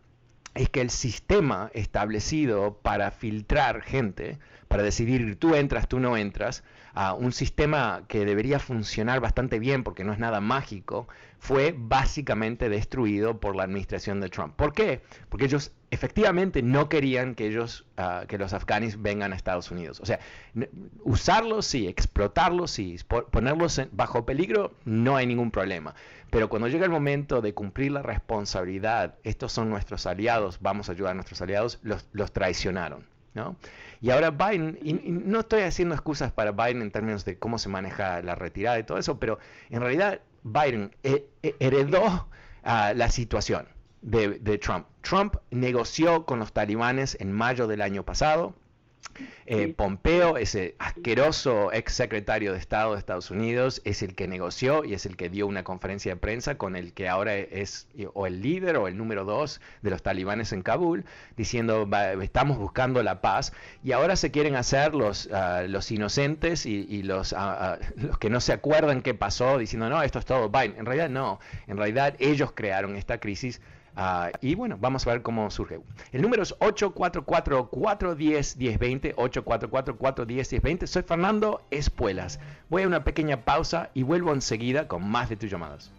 es 0.55 0.68
que 0.68 0.81
el 0.81 0.90
sistema 0.90 1.72
establecido 1.74 2.79
para 2.83 3.11
filtrar 3.11 3.83
gente, 3.83 4.38
para 4.68 4.85
decidir 4.85 5.35
tú 5.40 5.57
entras, 5.57 5.88
tú 5.88 5.98
no 5.98 6.16
entras, 6.16 6.62
a 6.94 7.14
un 7.14 7.33
sistema 7.33 8.05
que 8.07 8.24
debería 8.24 8.61
funcionar 8.61 9.18
bastante 9.18 9.59
bien 9.59 9.83
porque 9.83 10.05
no 10.05 10.12
es 10.12 10.20
nada 10.20 10.40
mágico, 10.40 11.09
fue 11.40 11.74
básicamente 11.76 12.68
destruido 12.68 13.40
por 13.40 13.57
la 13.57 13.64
administración 13.64 14.20
de 14.20 14.29
Trump. 14.29 14.55
¿Por 14.55 14.72
qué? 14.72 15.03
Porque 15.29 15.46
ellos 15.46 15.72
efectivamente 15.90 16.62
no 16.62 16.88
querían 16.88 17.35
que 17.35 17.46
ellos, 17.46 17.85
ah, 17.96 18.24
que 18.29 18.38
los 18.38 18.53
afganis 18.53 19.00
vengan 19.00 19.33
a 19.33 19.37
Estados 19.37 19.70
Unidos. 19.70 20.00
O 20.00 20.07
sea, 20.07 20.20
usarlos 21.03 21.66
sí, 21.66 21.88
explotarlos 21.88 22.70
sí, 22.70 22.96
ponerlos 23.31 23.81
bajo 23.92 24.24
peligro, 24.24 24.72
no 24.85 25.16
hay 25.16 25.26
ningún 25.26 25.50
problema. 25.50 25.94
Pero 26.31 26.48
cuando 26.48 26.68
llega 26.68 26.85
el 26.85 26.92
momento 26.92 27.40
de 27.40 27.55
cumplir 27.55 27.90
la 27.90 28.03
responsabilidad, 28.03 29.16
estos 29.24 29.53
son 29.53 29.68
nuestros 29.68 30.07
aliados, 30.07 30.61
vamos 30.61 30.88
a 30.88 30.92
ayudar 30.92 31.12
a 31.12 31.14
nuestros 31.14 31.42
aliados, 31.42 31.81
los, 31.83 32.07
los 32.12 32.33
traicionaron. 32.33 33.05
¿no? 33.35 33.57
Y 34.00 34.11
ahora 34.11 34.31
Biden, 34.31 34.79
y, 34.83 34.92
no 34.92 35.40
estoy 35.40 35.62
haciendo 35.62 35.94
excusas 35.94 36.33
para 36.33 36.53
Biden 36.53 36.83
en 36.83 36.90
términos 36.92 37.24
de 37.24 37.38
cómo 37.38 37.59
se 37.59 37.68
maneja 37.68 38.22
la 38.22 38.37
retirada 38.37 38.79
y 38.79 38.85
todo 38.85 38.98
eso, 38.98 39.18
pero 39.18 39.38
en 39.70 39.81
realidad 39.81 40.20
Biden 40.44 40.94
heredó 41.42 42.29
ah, 42.62 42.92
la 42.94 43.11
situación 43.11 43.66
de, 44.02 44.58
Trump. 44.58 44.86
Trump 45.02 45.36
negoció 45.50 46.24
con 46.24 46.38
los 46.38 46.52
talibanes 46.52 47.16
en 47.20 47.32
mayo 47.32 47.66
del 47.66 47.82
año 47.82 48.04
pasado. 48.04 48.54
Eh, 49.46 49.74
Pompeo, 49.76 50.36
ese 50.36 50.76
asqueroso 50.78 51.72
ex 51.72 51.92
secretario 51.92 52.52
de 52.52 52.58
Estado 52.58 52.92
de 52.92 52.98
Estados 52.98 53.30
Unidos, 53.30 53.82
es 53.84 54.02
el 54.02 54.14
que 54.14 54.28
negoció 54.28 54.84
y 54.84 54.94
es 54.94 55.04
el 55.04 55.16
que 55.16 55.28
dio 55.28 55.46
una 55.46 55.64
conferencia 55.64 56.14
de 56.14 56.20
prensa 56.20 56.56
con 56.56 56.76
el 56.76 56.92
que 56.92 57.08
ahora 57.08 57.34
es 57.34 57.88
o 58.14 58.26
el 58.26 58.40
líder 58.40 58.76
o 58.76 58.86
el 58.86 58.96
número 58.96 59.24
dos 59.24 59.60
de 59.82 59.90
los 59.90 60.02
talibanes 60.02 60.52
en 60.52 60.62
Kabul, 60.62 61.04
diciendo 61.36 61.88
estamos 62.22 62.58
buscando 62.58 63.02
la 63.02 63.20
paz 63.20 63.52
y 63.82 63.92
ahora 63.92 64.14
se 64.14 64.30
quieren 64.30 64.54
hacer 64.54 64.94
los, 64.94 65.28
ah, 65.32 65.64
los 65.66 65.90
inocentes 65.90 66.64
y, 66.64 67.02
los, 67.02 67.32
ah, 67.32 67.78
ah, 67.78 67.78
los 67.96 68.18
que 68.18 68.30
no 68.30 68.40
se 68.40 68.52
acuerdan 68.52 69.02
qué 69.02 69.14
pasó, 69.14 69.58
diciendo 69.58 69.88
no, 69.90 70.02
esto 70.02 70.20
es 70.20 70.24
todo 70.24 70.48
Biden. 70.48 70.76
En 70.78 70.86
realidad 70.86 71.10
no, 71.10 71.40
en 71.66 71.76
realidad 71.76 72.14
ellos 72.20 72.52
crearon 72.54 72.96
esta 72.96 73.18
crisis 73.18 73.60
Ah, 73.96 74.31
y 74.40 74.55
bueno, 74.55 74.79
vamos 74.81 75.07
a 75.07 75.11
ver 75.11 75.20
cómo 75.22 75.50
surge. 75.50 75.81
El 76.12 76.22
número 76.22 76.42
es 76.42 76.57
844-410-1020, 76.59 79.14
844-410-1020. 79.14 80.87
Soy 80.87 81.03
Fernando 81.03 81.62
Espuelas. 81.70 82.40
Voy 82.68 82.83
a 82.83 82.87
una 82.87 83.05
pequeña 83.05 83.44
pausa 83.44 83.90
y 83.94 84.03
vuelvo 84.03 84.33
enseguida 84.33 84.88
con 84.88 85.09
más 85.09 85.29
de 85.29 85.37
tus 85.37 85.50
llamadas. 85.50 85.92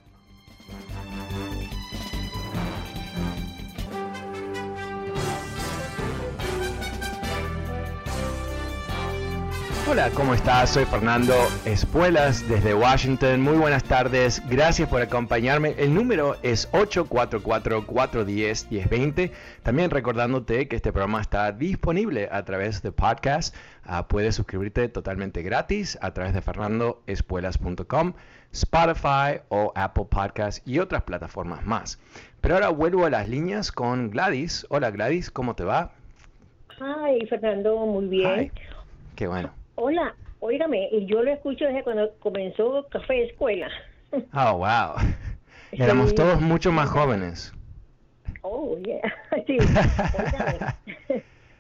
Hola, 9.92 10.10
¿cómo 10.12 10.34
estás? 10.34 10.70
Soy 10.70 10.86
Fernando 10.86 11.34
Espuelas 11.66 12.48
desde 12.48 12.74
Washington. 12.74 13.42
Muy 13.42 13.58
buenas 13.58 13.84
tardes. 13.84 14.42
Gracias 14.48 14.88
por 14.88 15.02
acompañarme. 15.02 15.76
El 15.78 15.94
número 15.94 16.38
es 16.44 16.72
844-410-1020. 16.72 19.32
También 19.64 19.90
recordándote 19.90 20.70
que 20.70 20.78
este 20.78 20.94
programa 20.94 21.20
está 21.20 21.52
disponible 21.52 22.30
a 22.32 22.46
través 22.46 22.82
de 22.82 22.94
podcast. 22.94 23.54
Ah, 23.84 24.08
puedes 24.08 24.36
suscribirte 24.36 24.88
totalmente 24.88 25.42
gratis 25.42 26.00
a 26.02 26.14
través 26.14 26.34
de 26.34 26.42
fernandoespuelas.com, 26.42 28.14
Spotify 28.54 29.42
o 29.50 29.74
Apple 29.76 30.06
Podcast 30.10 30.66
y 30.66 30.80
otras 30.80 31.04
plataformas 31.04 31.66
más. 31.66 32.00
Pero 32.40 32.56
ahora 32.56 32.70
vuelvo 32.70 33.08
a 33.08 33.10
las 33.10 33.28
líneas 33.28 33.74
con 33.74 34.10
Gladys. 34.10 34.66
Hola 34.70 34.90
Gladys, 34.90 35.30
¿cómo 35.30 35.54
te 35.54 35.66
va? 35.66 35.92
Hi, 36.80 37.26
Fernando, 37.28 37.76
muy 37.88 38.08
bien. 38.08 38.54
Qué 39.18 39.28
bueno. 39.28 39.52
Hola, 39.84 40.16
óigame, 40.42 40.90
y 40.92 41.08
yo 41.08 41.24
lo 41.24 41.34
escucho 41.34 41.66
desde 41.66 41.84
cuando 41.84 42.16
comenzó 42.20 42.88
Café 42.90 43.14
de 43.16 43.24
Escuela. 43.24 43.68
Oh, 44.32 44.58
wow. 44.58 44.96
Éramos 45.72 46.14
todos 46.14 46.40
mucho 46.40 46.72
más 46.72 46.88
jóvenes. 46.88 47.52
Oh, 48.44 48.78
yeah. 48.78 49.02
Sí. 49.48 49.58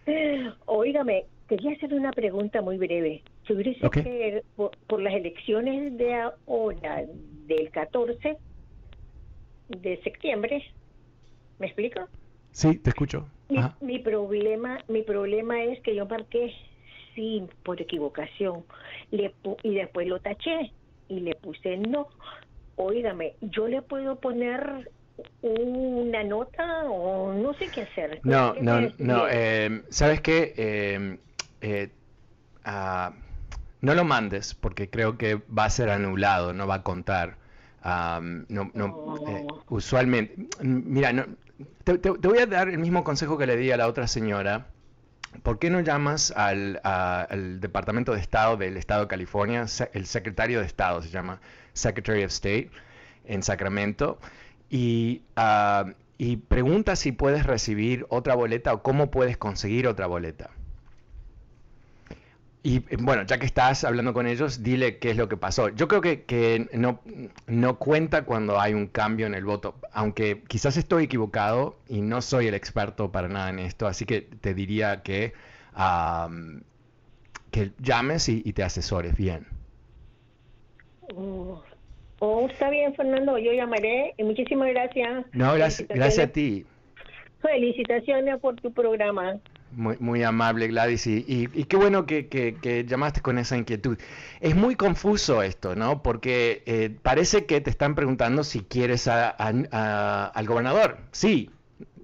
Óigame. 0.65 1.25
quería 1.47 1.71
hacer 1.71 1.95
una 1.95 2.11
pregunta 2.11 2.61
muy 2.61 2.77
breve. 2.77 3.23
Fíjese 3.45 3.89
que 3.89 4.43
por, 4.55 5.01
las 5.01 5.15
elecciones 5.15 5.97
de 5.97 6.13
ahora, 6.13 7.03
del 7.47 7.71
14 7.71 8.37
de 9.69 10.01
septiembre, 10.03 10.63
¿me 11.57 11.67
explico? 11.67 12.01
Sí, 12.51 12.77
te 12.77 12.91
escucho. 12.91 13.27
Mi, 13.49 13.57
mi 13.79 13.97
problema, 13.97 14.77
mi 14.89 15.01
problema 15.01 15.63
es 15.63 15.81
que 15.81 15.95
yo 15.95 16.05
marqué 16.05 16.53
sí 17.15 17.47
por 17.63 17.81
equivocación 17.81 18.63
le 19.11 19.33
y 19.63 19.75
después 19.75 20.07
lo 20.07 20.19
taché 20.19 20.71
y 21.07 21.19
le 21.19 21.35
puse 21.35 21.77
no. 21.77 22.07
Óigame, 22.77 23.35
yo 23.41 23.67
le 23.67 23.81
puedo 23.81 24.15
poner 24.19 24.89
una 25.41 26.23
nota 26.23 26.83
o 26.85 27.33
no 27.33 27.53
sé 27.53 27.67
qué 27.67 27.81
hacer. 27.83 28.19
No, 28.23 28.55
no, 28.61 28.91
no. 28.97 29.25
Eh, 29.29 29.83
¿Sabes 29.89 30.21
qué? 30.21 30.53
Eh, 30.57 31.17
eh, 31.61 31.89
ah, 32.63 33.13
no 33.81 33.93
lo 33.93 34.03
mandes 34.03 34.53
porque 34.53 34.89
creo 34.89 35.17
que 35.17 35.35
va 35.35 35.65
a 35.65 35.69
ser 35.69 35.89
anulado, 35.89 36.53
no 36.53 36.67
va 36.67 36.75
a 36.75 36.83
contar. 36.83 37.37
no, 37.83 38.71
no, 38.73 38.85
oh. 38.85 39.63
usualmente, 39.69 40.35
mira, 40.61 41.13
no, 41.13 41.25
te, 41.83 41.97
te, 41.97 42.09
voy 42.09 42.39
a 42.39 42.45
dar 42.45 42.69
el 42.69 42.79
mismo 42.79 43.03
consejo 43.03 43.37
que 43.37 43.47
le 43.47 43.57
di 43.57 43.71
a 43.71 43.77
la 43.77 43.87
otra 43.87 44.07
señora. 44.07 44.67
¿Por 45.43 45.59
qué 45.59 45.69
no 45.69 45.79
llamas 45.81 46.31
al, 46.35 46.79
Departamento 47.59 48.13
de 48.13 48.19
Estado 48.19 48.57
del 48.57 48.77
Estado 48.77 49.01
de 49.01 49.07
California, 49.07 49.65
el 49.93 50.05
secretario 50.05 50.59
de 50.59 50.65
Estado 50.65 51.01
se 51.01 51.09
llama 51.09 51.41
Secretary 51.73 52.23
of 52.23 52.31
State 52.31 52.71
en 53.25 53.43
Sacramento, 53.43 54.19
y, 54.69 55.23
uh, 55.37 55.91
y 56.17 56.37
pregunta 56.37 56.95
si 56.95 57.11
puedes 57.11 57.45
recibir 57.45 58.05
otra 58.09 58.35
boleta 58.35 58.73
o 58.73 58.81
cómo 58.81 59.11
puedes 59.11 59.37
conseguir 59.37 59.87
otra 59.87 60.07
boleta? 60.07 60.51
Y 62.63 62.77
eh, 62.77 62.97
bueno, 62.99 63.23
ya 63.23 63.39
que 63.39 63.45
estás 63.45 63.83
hablando 63.83 64.13
con 64.13 64.27
ellos, 64.27 64.61
dile 64.61 64.97
qué 64.99 65.11
es 65.11 65.17
lo 65.17 65.27
que 65.27 65.37
pasó. 65.37 65.69
Yo 65.69 65.87
creo 65.87 66.01
que, 66.01 66.67
no, 66.73 66.99
no, 67.47 67.79
cuenta 67.79 68.23
cuando 68.23 68.59
hay 68.59 68.73
un 68.73 68.87
cambio 68.87 69.25
en 69.25 69.33
el 69.33 69.45
voto, 69.45 69.75
aunque 69.91 70.43
quizás 70.47 70.77
estoy 70.77 71.05
equivocado 71.05 71.77
y 71.87 72.01
no 72.01 72.21
soy 72.21 72.47
el 72.47 72.53
experto 72.53 73.11
para 73.11 73.27
nada 73.27 73.49
en 73.49 73.59
esto, 73.59 73.87
así 73.87 74.05
que 74.05 74.21
te 74.21 74.53
diría 74.53 75.01
que, 75.01 75.33
que 77.51 77.71
llames 77.79 78.29
y, 78.29 78.53
te 78.53 78.63
asesores 78.63 79.15
bien. 79.15 79.47
Oh, 81.15 81.63
oh, 82.19 82.47
está 82.47 82.69
bien, 82.69 82.93
Fernando, 82.93 83.39
yo 83.39 83.53
llamaré 83.53 84.13
y 84.17 84.23
muchísimas 84.23 84.69
gracias. 84.69 85.25
No, 85.33 85.53
gracias, 85.55 85.87
gracias 85.89 86.27
a 86.27 86.31
ti. 86.31 86.65
Felicitaciones 87.41 88.39
por 88.39 88.55
tu 88.57 88.71
programa. 88.71 89.39
Muy, 89.73 90.23
amable 90.23 90.67
Gladys 90.67 91.07
y, 91.07 91.47
qué 91.47 91.77
bueno 91.77 92.05
que, 92.05 92.27
que, 92.27 92.85
llamaste 92.85 93.21
con 93.21 93.37
esa 93.37 93.57
inquietud. 93.57 93.97
Es 94.39 94.55
muy 94.55 94.75
confuso 94.75 95.41
esto, 95.43 95.75
¿no? 95.75 96.03
Porque 96.03 96.63
eh, 96.65 96.95
parece 97.01 97.45
que 97.45 97.61
te 97.61 97.69
están 97.69 97.95
preguntando 97.95 98.43
si 98.43 98.61
quieres 98.61 99.07
a, 99.07 99.29
al 99.29 100.47
gobernador. 100.47 100.99
Sí, 101.11 101.49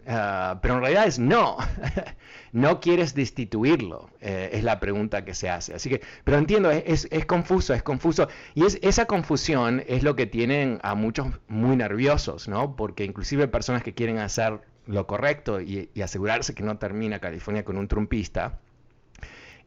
ah, 0.08 0.60
pero 0.62 0.76
en 0.76 0.82
realidad 0.82 1.08
es 1.08 1.20
no. 1.20 1.58
no 2.52 2.80
quieres 2.80 3.14
destituirlo, 3.14 4.10
eh, 4.22 4.50
es 4.54 4.64
la 4.64 4.80
pregunta 4.80 5.26
que 5.26 5.34
se 5.34 5.50
hace. 5.50 5.74
Así 5.76 5.90
que, 5.90 6.02
pero 6.24 6.38
entiendo, 6.38 6.72
es, 6.72 7.08
es 7.12 7.26
confuso, 7.26 7.74
es 7.74 7.84
confuso. 7.84 8.28
Y 8.56 8.66
es, 8.66 8.80
esa 8.82 9.06
confusión 9.06 9.84
es 9.88 10.04
lo 10.04 10.16
que 10.16 10.26
tienen 10.26 10.80
a 10.84 10.96
muchos 10.96 11.28
muy 11.48 11.76
nerviosos, 11.76 12.48
¿no? 12.48 12.76
Porque 12.76 13.04
inclusive 13.04 13.48
personas 13.48 13.84
que 13.84 13.94
quieren 13.94 14.18
hacer 14.20 14.62
lo 14.88 15.06
correcto 15.08 15.62
y, 15.62 15.90
asegurarse 16.02 16.56
que 16.56 16.64
no 16.64 16.78
termina 16.78 17.20
California 17.20 17.64
con 17.64 17.78
un 17.78 17.88
trumpista, 17.88 18.60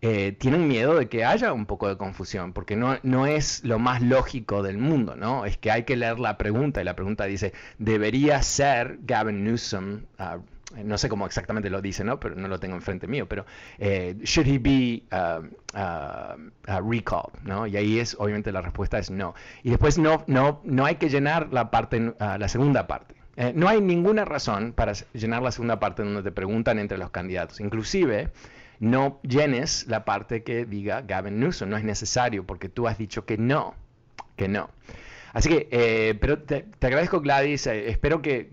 eh, 0.03 0.33
tienen 0.33 0.67
miedo 0.67 0.99
de 0.99 1.09
que 1.09 1.25
haya 1.27 1.53
un 1.53 1.67
poco 1.67 1.87
de 1.89 1.99
confusión, 1.99 2.55
porque 2.55 2.75
no, 2.75 2.99
no 3.03 3.27
es 3.27 3.63
lo 3.65 3.79
más 3.79 4.01
lógico 4.01 4.63
del 4.63 4.79
mundo, 4.79 5.15
¿no? 5.15 5.45
Es 5.45 5.59
que 5.59 5.71
hay 5.71 5.85
que 5.85 5.97
leer 5.97 6.19
la 6.19 6.39
pregunta 6.39 6.81
y 6.81 6.85
la 6.85 6.97
pregunta 6.97 7.25
dice, 7.27 7.53
¿debería 7.79 8.43
ser 8.43 8.99
Gavin 9.03 9.45
Newsom? 9.45 10.05
Ah, 10.19 10.39
no 10.85 10.97
sé 10.97 11.09
cómo 11.09 11.27
exactamente 11.27 11.69
lo 11.69 11.83
dice, 11.83 12.05
¿no? 12.05 12.19
Pero 12.19 12.37
no 12.37 12.49
lo 12.49 12.59
tengo 12.59 12.77
enfrente 12.77 13.07
mío, 13.07 13.29
pero 13.29 13.45
eh, 13.79 14.17
should 14.23 14.47
he 14.47 14.59
be 14.59 15.03
uh, 15.13 15.45
uh, 15.77 16.91
recalled, 16.91 17.35
¿no? 17.43 17.67
Y 17.67 17.77
ahí 17.77 17.99
es, 17.99 18.17
obviamente, 18.19 18.53
la 18.53 18.63
respuesta 18.63 18.99
es 18.99 19.11
no. 19.11 19.35
Y 19.65 19.71
después 19.71 19.99
no, 19.99 20.25
no, 20.29 20.61
no 20.65 20.87
hay 20.87 20.95
que 20.95 21.11
llenar 21.11 21.53
la 21.53 21.71
parte, 21.71 22.15
la 22.19 22.49
segunda 22.49 22.87
parte. 22.87 23.20
Eh, 23.41 23.55
no 23.55 23.71
hay 23.71 23.81
ninguna 23.81 24.27
razón 24.27 24.75
para 24.75 24.93
llenar 25.15 25.41
la 25.41 25.51
segunda 25.51 25.81
parte 25.81 26.03
donde 26.03 26.23
te 26.23 26.31
preguntan 26.31 26.79
entre 26.79 26.99
los 26.99 27.09
candidatos. 27.09 27.59
Inclusive, 27.61 28.29
no 28.81 29.19
llenes 29.23 29.87
la 29.89 30.05
parte 30.05 30.43
que 30.43 30.67
diga 30.67 31.01
Gavin 31.01 31.41
Newsom. 31.41 31.71
No 31.71 31.79
es 31.79 31.85
necesario 31.85 32.45
porque 32.45 32.69
tú 32.69 32.87
has 32.87 32.99
dicho 32.99 33.25
que 33.25 33.39
no, 33.39 33.75
que 34.37 34.47
no. 34.47 34.69
Así 35.33 35.49
que, 35.49 35.69
eh, 35.71 36.19
pero 36.21 36.41
te, 36.41 36.67
agradezco 36.83 37.23
Gladys, 37.23 37.67
eh, 37.67 37.89
espero 37.89 38.21
que 38.21 38.51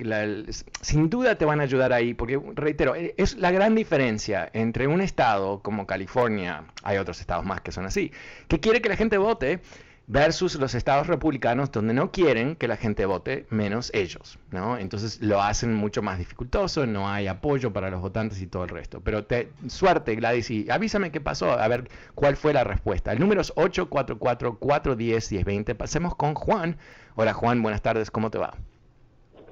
sin 0.79 1.09
duda 1.09 1.35
te 1.35 1.43
van 1.43 1.59
a 1.59 1.63
ayudar 1.63 1.91
ahí, 1.91 2.13
porque 2.13 2.39
reitero, 2.55 2.95
es 2.95 3.35
la 3.35 3.51
gran 3.51 3.75
diferencia 3.75 4.49
entre 4.53 4.87
un 4.87 5.01
estado 5.01 5.61
como 5.63 5.85
California, 5.85 6.63
hay 6.83 6.97
otros 6.97 7.19
estados 7.19 7.43
más 7.43 7.59
que 7.59 7.73
son 7.73 7.85
así, 7.85 8.13
que 8.47 8.61
quiere 8.61 8.79
que 8.79 8.89
la 8.89 8.95
gente 8.95 9.17
vote 9.17 9.59
versus 10.07 10.55
los 10.55 10.73
estados 10.73 11.05
republicanos 11.07 11.69
donde 11.69 11.93
no 11.93 12.11
quieren 12.11 12.55
que 12.55 12.69
la 12.69 12.77
gente 12.77 13.05
vote 13.05 13.45
menos 13.49 13.91
ellos, 13.93 14.39
¿no? 14.51 14.77
Entonces 14.77 15.21
lo 15.21 15.41
hacen 15.41 15.73
mucho 15.73 16.01
más 16.01 16.17
dificultoso, 16.17 16.87
no 16.87 17.09
hay 17.09 17.27
apoyo 17.27 17.73
para 17.73 17.91
los 17.91 17.99
votantes 17.99 18.41
y 18.41 18.47
todo 18.47 18.63
el 18.63 18.69
resto. 18.69 19.01
Pero 19.01 19.25
te, 19.25 19.51
suerte, 19.67 20.15
Gladys, 20.15 20.49
y 20.49 20.69
avísame 20.69 21.11
qué 21.11 21.19
pasó, 21.19 21.51
a 21.51 21.67
ver 21.67 21.89
cuál 22.15 22.37
fue 22.37 22.53
la 22.53 22.63
respuesta. 22.63 23.11
El 23.11 23.19
número 23.19 23.41
es 23.41 23.53
844-410-1020. 23.55 25.75
Pasemos 25.75 26.15
con 26.15 26.35
Juan. 26.35 26.77
Hola 27.15 27.33
Juan, 27.33 27.61
buenas 27.61 27.81
tardes, 27.81 28.09
¿cómo 28.09 28.31
te 28.31 28.37
va? 28.37 28.53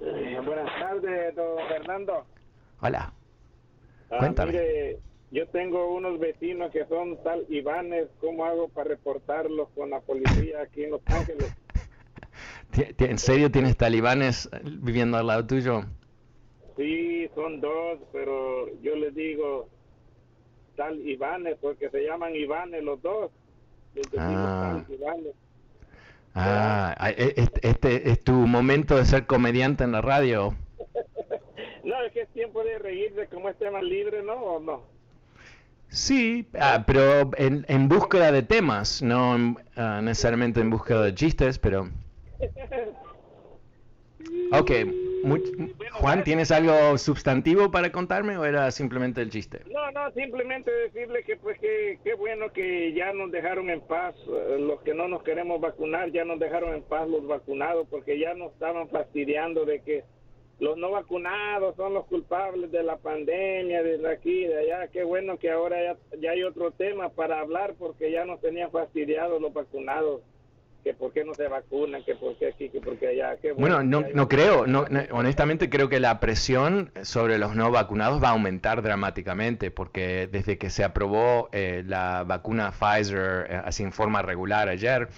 Eh, 0.02 0.39
buenas 0.46 0.70
tardes, 0.80 1.36
don 1.36 1.58
Fernando. 1.68 2.26
Hola. 2.80 3.12
Ah, 4.10 4.20
Cuéntame. 4.20 5.02
Yo 5.32 5.48
tengo 5.48 5.94
unos 5.94 6.20
vecinos 6.20 6.72
que 6.72 6.86
son 6.86 7.22
tal 7.24 7.46
Ivanes, 7.50 8.08
¿cómo 8.22 8.46
hago 8.46 8.70
para 8.70 8.90
reportarlos 8.90 9.70
con 9.76 9.90
la 9.90 10.00
policía 10.02 10.62
aquí 10.62 10.84
en 10.84 10.92
Los 10.92 11.02
Ángeles? 11.08 11.54
¿En 13.00 13.18
serio 13.18 13.52
tienes 13.52 13.78
talibanes 13.78 14.50
viviendo 14.64 15.18
al 15.18 15.28
lado 15.28 15.48
tuyo? 15.48 15.84
Sí, 16.78 17.30
son 17.34 17.62
dos, 17.62 18.00
pero 18.12 18.68
yo 18.82 18.96
les 18.96 19.16
digo, 19.16 19.70
tal 20.76 21.00
Ivanes, 21.08 21.58
porque 21.62 21.90
se 21.90 22.04
llaman 22.06 22.36
Ivanes 22.36 22.84
los 22.84 23.02
dos. 23.02 23.32
ah. 26.34 26.96
ah 26.98 27.10
e, 27.12 27.34
este, 27.38 27.68
este 27.68 28.10
es 28.10 28.24
tu 28.24 28.34
momento 28.34 28.98
de 28.98 29.06
ser 29.06 29.26
comediante 29.26 29.86
en 29.86 29.94
la 29.94 30.02
radio. 30.02 30.54
no, 31.84 32.02
es 32.04 32.12
que 32.12 32.22
es 32.22 32.30
tiempo 32.30 32.62
de 32.64 32.78
reírse, 32.78 33.28
como 33.28 33.48
es 33.50 33.58
tema 33.58 33.82
libre, 33.82 34.22
¿no? 34.22 34.34
¿O 34.34 34.60
no? 34.60 34.94
Sí, 35.95 36.45
ah, 36.60 36.84
pero 36.86 37.31
en, 37.38 37.65
en, 37.69 37.88
búsqueda 37.88 38.34
de 38.34 38.43
temas, 38.43 39.01
no 39.01 39.55
ah, 39.77 40.01
necesariamente 40.03 40.60
en 40.60 40.69
búsqueda 40.69 41.03
de 41.03 41.15
chistes, 41.15 41.58
pero... 41.58 41.89
Ok, 44.51 44.71
Juan, 45.93 46.23
¿tienes 46.23 46.51
algo 46.51 46.97
sustantivo 46.97 47.71
para 47.71 47.91
contarme 47.91 48.38
o 48.38 48.45
era 48.45 48.69
simplemente 48.69 49.21
el 49.21 49.29
chiste? 49.29 49.62
No, 49.71 49.91
no, 49.91 50.12
simplemente 50.12 50.71
decirle 50.71 51.23
que 51.23 51.36
pues 51.38 51.60
que 51.60 51.99
qué 52.03 52.13
bueno 52.13 52.51
que 52.53 52.93
ya 52.93 53.12
nos 53.13 53.31
dejaron 53.31 53.69
en 53.69 53.81
paz 53.81 54.15
eh, 54.27 54.58
los 54.60 54.81
que 54.84 54.93
no 54.93 55.08
nos 55.08 55.23
queremos 55.23 55.60
vacunar, 55.60 56.12
ya 56.12 56.25
nos 56.25 56.39
dejaron 56.39 56.75
en 56.75 56.84
paz 56.84 57.08
los 57.08 57.25
vacunados 57.25 57.88
porque 57.89 58.19
ya 58.19 58.34
nos 58.36 58.53
estaban 58.53 58.88
fastidiando 58.89 59.65
de 59.65 59.81
que 59.81 60.03
los 60.60 60.78
no 60.78 60.91
vacunados 60.91 61.76
son 61.76 61.94
los 61.94 62.06
culpables 62.06 62.72
de 62.72 62.84
la 62.84 62.98
pandemia, 62.98 63.84
de 63.84 64.10
aquí, 64.10 64.46
de 64.46 64.60
allá. 64.60 64.88
Qué 64.88 65.04
bueno 65.04 65.38
que 65.38 65.52
ahora 65.52 65.78
ya, 65.84 66.18
ya 66.20 66.32
hay 66.32 66.44
otro 66.44 66.72
tema 66.72 67.10
para 67.10 67.39
hablar 67.39 67.76
porque 67.78 68.12
ya 68.12 68.26
nos 68.26 68.39
tenían 68.39 68.72
fastidiados 68.72 69.41
los 69.41 69.54
vacunados 69.54 70.22
que 70.86 70.94
por 70.94 71.12
qué 71.12 71.26
no 71.26 71.34
se 71.34 71.48
vacunan, 71.48 72.04
que 72.04 72.13
por 72.13 72.38
qué 72.38 72.50
aquí, 72.50 72.70
que 72.70 72.80
por 72.80 72.96
qué 72.98 73.08
allá. 73.08 73.36
bueno, 73.58 73.82
no, 73.82 74.06
no 74.13 74.30
creo, 74.30 74.68
no, 74.68 74.86
honestamente 75.10 75.68
creo 75.68 75.89
que 75.89 76.00
la 76.00 76.20
presión 76.20 76.91
sobre 77.02 77.39
los 77.39 77.56
no 77.56 77.72
vacunados 77.72 78.24
va 78.24 78.28
a 78.28 78.32
aumentar 78.34 78.84
dramáticamente, 78.84 79.72
porque 79.72 80.30
desde 80.32 80.60
que 80.60 80.70
se 80.70 80.84
aprobó 80.84 81.50
eh, 81.54 81.84
la 81.88 82.24
vacuna 82.24 82.72
Pfizer 82.72 83.48
eh, 83.50 83.62
así 83.65 83.82
en 83.82 83.94
forma 83.94 84.22
regular 84.22 84.70
ayer, 84.70 85.10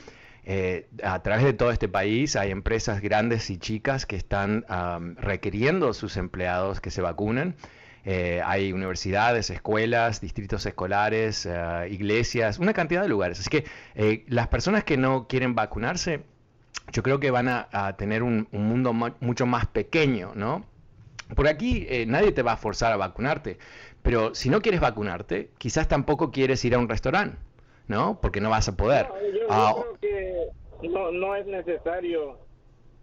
eh, 0.50 0.88
a 1.04 1.22
través 1.24 1.44
de 1.44 1.52
todo 1.52 1.72
este 1.72 1.90
país 1.90 2.38
hay 2.38 2.52
empresas 2.52 3.02
grandes 3.02 3.50
y 3.50 3.58
chicas 3.58 4.06
que 4.06 4.16
están 4.16 4.66
requiriendo 5.18 5.90
a 5.90 5.94
sus 5.94 6.16
empleados 6.16 6.80
que 6.80 6.90
se 6.90 7.02
vacunen. 7.02 7.56
Eh, 8.10 8.42
hay 8.46 8.72
universidades, 8.72 9.50
escuelas, 9.50 10.22
distritos 10.22 10.66
escolares, 10.66 11.46
eh, 11.46 11.90
iglesias, 11.92 12.58
una 12.58 12.72
cantidad 12.72 13.02
de 13.02 13.10
lugares. 13.10 13.42
Así 13.42 13.50
que 13.50 13.66
eh, 13.96 14.24
las 14.30 14.48
personas 14.48 14.86
que 14.86 14.96
no 14.96 15.28
quieren 15.28 15.56
vacunarse, 15.56 16.24
yo 16.94 17.04
creo 17.04 17.20
que 17.20 17.30
van 17.32 17.50
a, 17.50 17.98
tener 17.98 18.24
un, 18.24 18.48
mundo 18.54 18.94
mucho 18.94 19.46
más 19.46 19.66
pequeño, 19.66 20.32
¿no? 20.36 20.66
Por 21.36 21.50
aquí 21.50 21.86
nadie 22.08 22.32
te 22.32 22.44
va 22.44 22.54
a 22.54 22.58
forzar 22.58 22.94
a 22.94 22.96
vacunarte, 22.96 23.58
pero 24.02 24.34
si 24.34 24.50
no 24.50 24.62
quieres 24.62 24.80
vacunarte, 24.80 25.52
quizás 25.58 25.90
tampoco 25.90 26.32
quieres 26.32 26.64
ir 26.64 26.76
a 26.76 26.80
un 26.80 26.88
restaurante, 26.88 27.36
¿no? 27.88 28.20
Porque 28.22 28.42
no 28.42 28.50
vas 28.50 28.68
a 28.68 28.76
poder. 28.76 29.08
yo, 29.34 29.48
ah, 29.50 29.74
creo 30.00 30.52
que 30.82 30.88
no, 30.90 31.12
no 31.12 31.36
es 31.36 31.46
necesario 31.46 32.38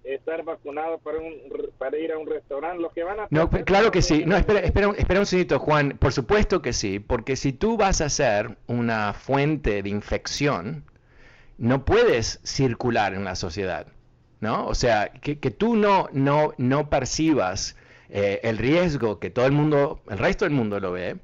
estar 0.05 0.45
vacunado 0.45 0.99
para, 0.99 1.19
un, 1.19 1.35
para 1.79 1.99
ir 1.99 2.13
a 2.13 2.19
un 2.19 2.27
restaurante. 2.27 2.83
Los 2.83 2.93
que 2.93 3.03
van 3.03 3.21
a... 3.21 3.27
No, 3.31 3.51
claro 3.51 3.91
que 3.91 4.03
sí. 4.03 4.25
No, 4.27 4.37
espera, 4.37 4.61
espera, 4.61 4.93
espera 4.97 5.21
un 5.21 5.27
segundito, 5.27 5.59
Juan. 5.59 5.97
Por 5.99 6.13
supuesto 6.13 6.61
que 6.63 6.73
sí, 6.73 6.99
porque 7.01 7.37
si 7.37 7.53
tú 7.53 7.77
vas 7.77 8.01
a 8.01 8.09
ser 8.09 8.57
una 8.67 9.15
fuente 9.15 9.83
de 9.83 9.89
infección, 9.89 10.85
no 11.57 11.85
puedes 11.85 12.41
circular 12.43 13.15
en 13.15 13.25
la 13.25 13.35
sociedad, 13.35 13.87
¿no? 14.41 14.67
O 14.67 14.75
sea, 14.75 15.09
que, 15.09 15.39
que 15.39 15.51
tú 15.51 15.77
no, 15.77 16.09
no, 16.13 16.53
no 16.59 16.91
percibas 16.91 17.77
eh, 18.11 18.41
el 18.43 18.59
riesgo 18.59 19.19
que 19.19 19.31
todo 19.31 19.47
el 19.47 19.53
mundo, 19.53 20.01
el 20.09 20.19
resto 20.19 20.45
del 20.45 20.53
mundo 20.53 20.79
lo 20.81 20.93
ve, 20.93 21.17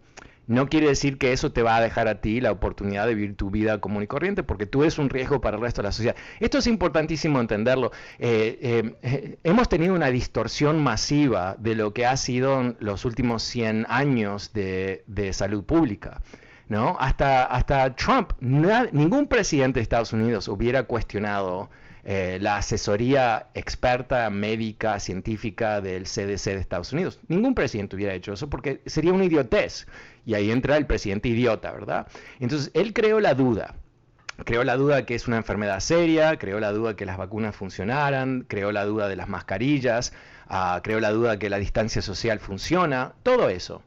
no 0.50 0.68
quiere 0.68 0.88
decir 0.88 1.16
que 1.16 1.32
eso 1.32 1.52
te 1.52 1.62
va 1.62 1.76
a 1.76 1.80
dejar 1.80 2.08
a 2.08 2.20
ti 2.20 2.40
la 2.40 2.50
oportunidad 2.50 3.06
de 3.06 3.14
vivir 3.14 3.36
tu 3.36 3.50
vida 3.50 3.80
común 3.80 4.02
y 4.02 4.08
corriente, 4.08 4.42
porque 4.42 4.66
tú 4.66 4.82
eres 4.82 4.98
un 4.98 5.08
riesgo 5.08 5.40
para 5.40 5.56
el 5.56 5.62
resto 5.62 5.80
de 5.80 5.86
la 5.86 5.92
sociedad. 5.92 6.16
Esto 6.40 6.58
es 6.58 6.66
importantísimo 6.66 7.40
entenderlo. 7.40 7.92
Eh, 8.18 8.58
eh, 8.60 8.94
eh, 9.02 9.38
hemos 9.44 9.68
tenido 9.68 9.94
una 9.94 10.08
distorsión 10.08 10.82
masiva 10.82 11.54
de 11.60 11.76
lo 11.76 11.94
que 11.94 12.04
ha 12.04 12.16
sido 12.16 12.74
los 12.80 13.04
últimos 13.04 13.44
100 13.44 13.86
años 13.88 14.52
de, 14.52 15.30
salud 15.32 15.62
pública. 15.62 16.20
¿no? 16.68 16.96
Hasta, 16.98 17.44
hasta 17.44 17.94
Trump, 17.94 18.32
ningún 18.40 19.28
presidente 19.28 19.78
de 19.78 19.82
Estados 19.82 20.12
Unidos 20.12 20.48
hubiera 20.48 20.82
cuestionado 20.82 21.70
la 22.04 22.56
asesoría 22.56 23.48
experta, 23.54 24.28
médica, 24.30 24.98
científica 25.00 25.80
del 25.80 26.04
CDC 26.04 26.44
de 26.44 26.60
Estados 26.60 26.92
Unidos. 26.92 27.20
Ningún 27.28 27.54
presidente 27.54 27.96
hubiera 27.96 28.14
hecho 28.14 28.32
eso 28.32 28.48
porque 28.48 28.80
sería 28.86 29.12
una 29.12 29.24
idiotez. 29.24 29.86
Y 30.24 30.34
ahí 30.34 30.50
entra 30.50 30.76
el 30.76 30.86
presidente 30.86 31.28
idiota, 31.28 31.72
¿verdad? 31.72 32.06
Entonces, 32.38 32.70
él 32.74 32.92
creó 32.92 33.20
la 33.20 33.34
duda. 33.34 33.74
Creó 34.44 34.64
la 34.64 34.76
duda 34.76 35.04
que 35.04 35.14
es 35.14 35.28
una 35.28 35.36
enfermedad 35.36 35.80
seria, 35.80 36.38
creó 36.38 36.60
la 36.60 36.72
duda 36.72 36.96
que 36.96 37.04
las 37.04 37.18
vacunas 37.18 37.54
funcionaran, 37.54 38.46
creó 38.48 38.72
la 38.72 38.84
duda 38.84 39.08
de 39.08 39.16
las 39.16 39.28
mascarillas, 39.28 40.12
uh, 40.48 40.80
creó 40.82 41.00
la 41.00 41.10
duda 41.10 41.38
que 41.38 41.50
la 41.50 41.58
distancia 41.58 42.00
social 42.00 42.40
funciona, 42.40 43.12
todo 43.22 43.50
eso. 43.50 43.82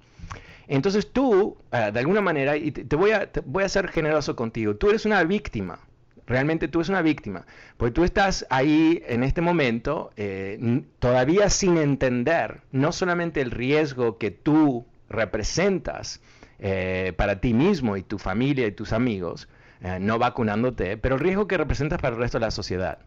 Entonces 0.67 1.11
tú, 1.11 1.57
ah, 1.71 1.91
de 1.91 1.99
alguna 1.99 2.21
manera, 2.21 2.55
y 2.55 2.71
te, 2.71 2.95
voy 2.95 3.11
a, 3.11 3.29
voy 3.45 3.63
a 3.63 3.69
ser 3.69 3.89
generoso 3.89 4.35
contigo, 4.35 4.75
tú 4.75 4.89
eres 4.89 5.05
una 5.05 5.23
víctima, 5.23 5.79
realmente 6.27 6.67
tú 6.67 6.79
eres 6.79 6.89
una 6.89 7.01
víctima, 7.01 7.45
porque 7.77 7.91
tú 7.91 8.03
estás 8.03 8.45
ahí 8.49 9.03
en 9.07 9.23
este 9.23 9.41
momento 9.41 10.11
eh, 10.17 10.83
todavía 10.99 11.49
sin 11.49 11.77
entender 11.77 12.61
no 12.71 12.91
solamente 12.91 13.41
el 13.41 13.51
riesgo 13.51 14.17
que 14.17 14.31
tú 14.31 14.85
representas 15.09 16.21
eh, 16.59 17.13
para 17.17 17.41
ti 17.41 17.53
mismo 17.53 17.97
y 17.97 18.03
tu 18.03 18.17
familia 18.17 18.67
y 18.67 18.71
tus 18.71 18.93
amigos, 18.93 19.49
eh, 19.81 19.99
no 19.99 20.17
vacunándote, 20.17 20.97
pero 20.97 21.15
el 21.15 21.21
riesgo 21.21 21.47
que 21.47 21.57
representas 21.57 21.99
para 21.99 22.15
el 22.15 22.21
resto 22.21 22.39
de 22.39 22.45
la 22.45 22.51
sociedad. 22.51 22.99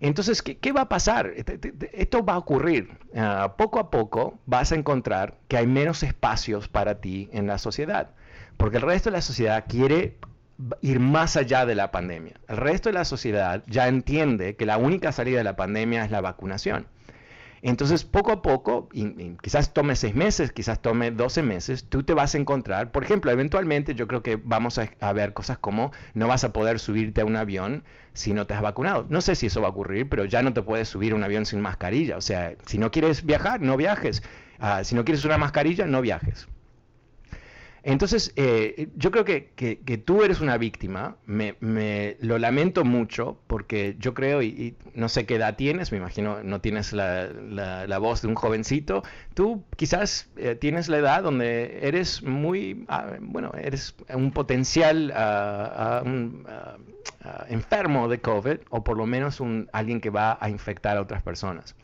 Entonces, 0.00 0.42
¿qué, 0.42 0.72
va 0.72 0.82
a 0.82 0.88
pasar? 0.88 1.32
Este, 1.34 1.58
esto 1.92 2.24
va 2.24 2.34
a 2.34 2.38
ocurrir. 2.38 2.90
Ah, 3.16 3.54
poco 3.58 3.80
a 3.80 3.90
poco 3.90 4.38
vas 4.46 4.70
a 4.70 4.76
encontrar 4.76 5.38
que 5.48 5.56
hay 5.56 5.66
menos 5.66 6.02
espacios 6.02 6.68
para 6.68 7.00
ti 7.00 7.28
en 7.32 7.46
la 7.48 7.58
sociedad, 7.58 8.10
porque 8.56 8.76
el 8.76 8.84
resto 8.84 9.10
de 9.10 9.16
la 9.16 9.22
sociedad 9.22 9.64
quiere 9.68 10.18
ir 10.80 11.00
más 11.00 11.36
allá 11.36 11.66
de 11.66 11.74
la 11.74 11.90
pandemia. 11.90 12.34
El 12.48 12.56
resto 12.56 12.88
de 12.88 12.94
la 12.94 13.04
sociedad 13.04 13.62
ya 13.66 13.88
entiende 13.88 14.56
que 14.56 14.66
la 14.66 14.78
única 14.78 15.12
salida 15.12 15.38
de 15.38 15.44
la 15.44 15.56
pandemia 15.56 16.04
es 16.04 16.10
la 16.10 16.20
vacunación. 16.20 16.86
Entonces, 17.62 18.04
poco 18.04 18.30
a 18.30 18.42
poco, 18.42 18.88
quizás 19.42 19.72
tome 19.72 19.96
seis 19.96 20.14
meses, 20.14 20.52
quizás 20.52 20.80
tome 20.80 21.10
doce 21.10 21.42
meses, 21.42 21.84
tú 21.88 22.04
te 22.04 22.14
vas 22.14 22.34
a 22.34 22.38
encontrar, 22.38 22.92
por 22.92 23.02
ejemplo, 23.02 23.30
eventualmente 23.30 23.94
yo 23.94 24.06
creo 24.06 24.22
que 24.22 24.36
vamos 24.36 24.78
a, 24.78 25.12
ver 25.12 25.32
cosas 25.32 25.58
como 25.58 25.90
no 26.14 26.28
vas 26.28 26.44
a 26.44 26.52
poder 26.52 26.78
subirte 26.78 27.22
a 27.22 27.24
un 27.24 27.34
avión 27.34 27.82
si 28.12 28.32
no 28.32 28.46
te 28.46 28.54
has 28.54 28.62
vacunado. 28.62 29.06
No 29.08 29.20
sé 29.20 29.34
si 29.34 29.46
eso 29.46 29.60
va 29.60 29.68
a 29.68 29.70
ocurrir, 29.70 30.08
pero 30.08 30.24
ya 30.24 30.42
no 30.42 30.52
te 30.52 30.62
puedes 30.62 30.88
subir 30.88 31.12
a 31.12 31.16
un 31.16 31.24
avión 31.24 31.46
sin 31.46 31.60
mascarilla. 31.60 32.16
O 32.16 32.20
sea, 32.20 32.54
si 32.66 32.78
no 32.78 32.90
quieres 32.90 33.24
viajar, 33.24 33.60
no 33.60 33.76
viajes. 33.76 34.22
Ah, 34.60 34.84
si 34.84 34.94
no 34.94 35.04
quieres 35.04 35.24
una 35.24 35.38
mascarilla, 35.38 35.86
no 35.86 36.00
viajes. 36.00 36.48
Entonces, 37.82 38.32
eh, 38.36 38.88
yo 38.96 39.10
creo 39.10 39.24
que, 39.24 40.02
tú 40.04 40.22
eres 40.22 40.40
una 40.40 40.58
víctima, 40.58 41.16
me, 41.26 42.16
lo 42.20 42.38
lamento 42.38 42.84
mucho 42.84 43.38
porque 43.46 43.96
yo 43.98 44.14
creo, 44.14 44.42
y, 44.42 44.74
no 44.94 45.08
sé 45.08 45.26
qué 45.26 45.36
edad 45.36 45.56
tienes, 45.56 45.92
me 45.92 45.98
imagino 45.98 46.42
no 46.42 46.60
tienes 46.60 46.92
la, 46.92 47.98
voz 48.00 48.22
de 48.22 48.28
un 48.28 48.34
jovencito, 48.34 49.02
tú 49.34 49.64
quizás 49.76 50.28
eh, 50.36 50.54
tienes 50.54 50.88
la 50.88 50.98
edad 50.98 51.22
donde 51.22 51.80
eres 51.82 52.22
muy, 52.22 52.84
ah, 52.88 53.16
bueno, 53.20 53.52
eres 53.54 53.94
un 54.12 54.32
potencial 54.32 55.12
ah, 55.14 56.02
ah, 56.46 56.76
enfermo 57.48 58.08
de 58.08 58.18
COVID 58.18 58.58
o 58.70 58.84
por 58.84 58.96
lo 58.96 59.06
menos 59.06 59.40
un, 59.40 59.68
alguien 59.72 60.00
que 60.00 60.10
va 60.10 60.38
a 60.40 60.50
infectar 60.50 60.96
a 60.96 61.00
otras 61.00 61.22
personas. 61.22 61.74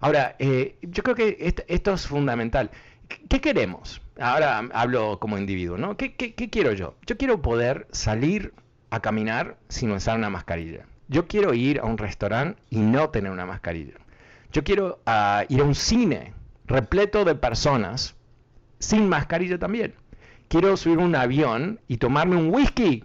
Ahora, 0.00 0.36
eh, 0.38 0.76
yo 0.82 1.02
creo 1.02 1.16
que 1.16 1.54
esto 1.66 1.92
es 1.92 2.06
fundamental. 2.06 2.70
¿Qué 3.08 3.40
queremos? 3.40 4.00
Ahora 4.18 4.58
hablo 4.72 5.18
como 5.18 5.38
individuo, 5.38 5.78
¿no? 5.78 5.96
¿Qué, 5.96 6.14
quiero 6.14 6.72
yo? 6.72 6.96
Yo 7.06 7.16
quiero 7.16 7.40
poder 7.42 7.86
salir 7.90 8.52
a 8.90 9.00
caminar 9.00 9.56
sin 9.68 9.90
usar 9.90 10.16
una 10.16 10.30
mascarilla. 10.30 10.86
Yo 11.08 11.26
quiero 11.26 11.54
ir 11.54 11.80
a 11.80 11.84
un 11.84 11.98
restaurante 11.98 12.60
y 12.70 12.78
no 12.80 13.10
tener 13.10 13.30
una 13.30 13.46
mascarilla. 13.46 13.94
Yo 14.52 14.64
quiero 14.64 15.00
ah, 15.06 15.44
ir 15.48 15.60
a 15.60 15.64
un 15.64 15.74
cine 15.74 16.34
repleto 16.66 17.24
de 17.24 17.34
personas 17.34 18.14
sin 18.78 19.08
mascarilla 19.08 19.58
también. 19.58 19.94
Quiero 20.48 20.76
subir 20.76 20.98
un 20.98 21.14
avión 21.14 21.80
y 21.88 21.98
tomarme 21.98 22.36
un 22.36 22.52
whisky, 22.54 23.04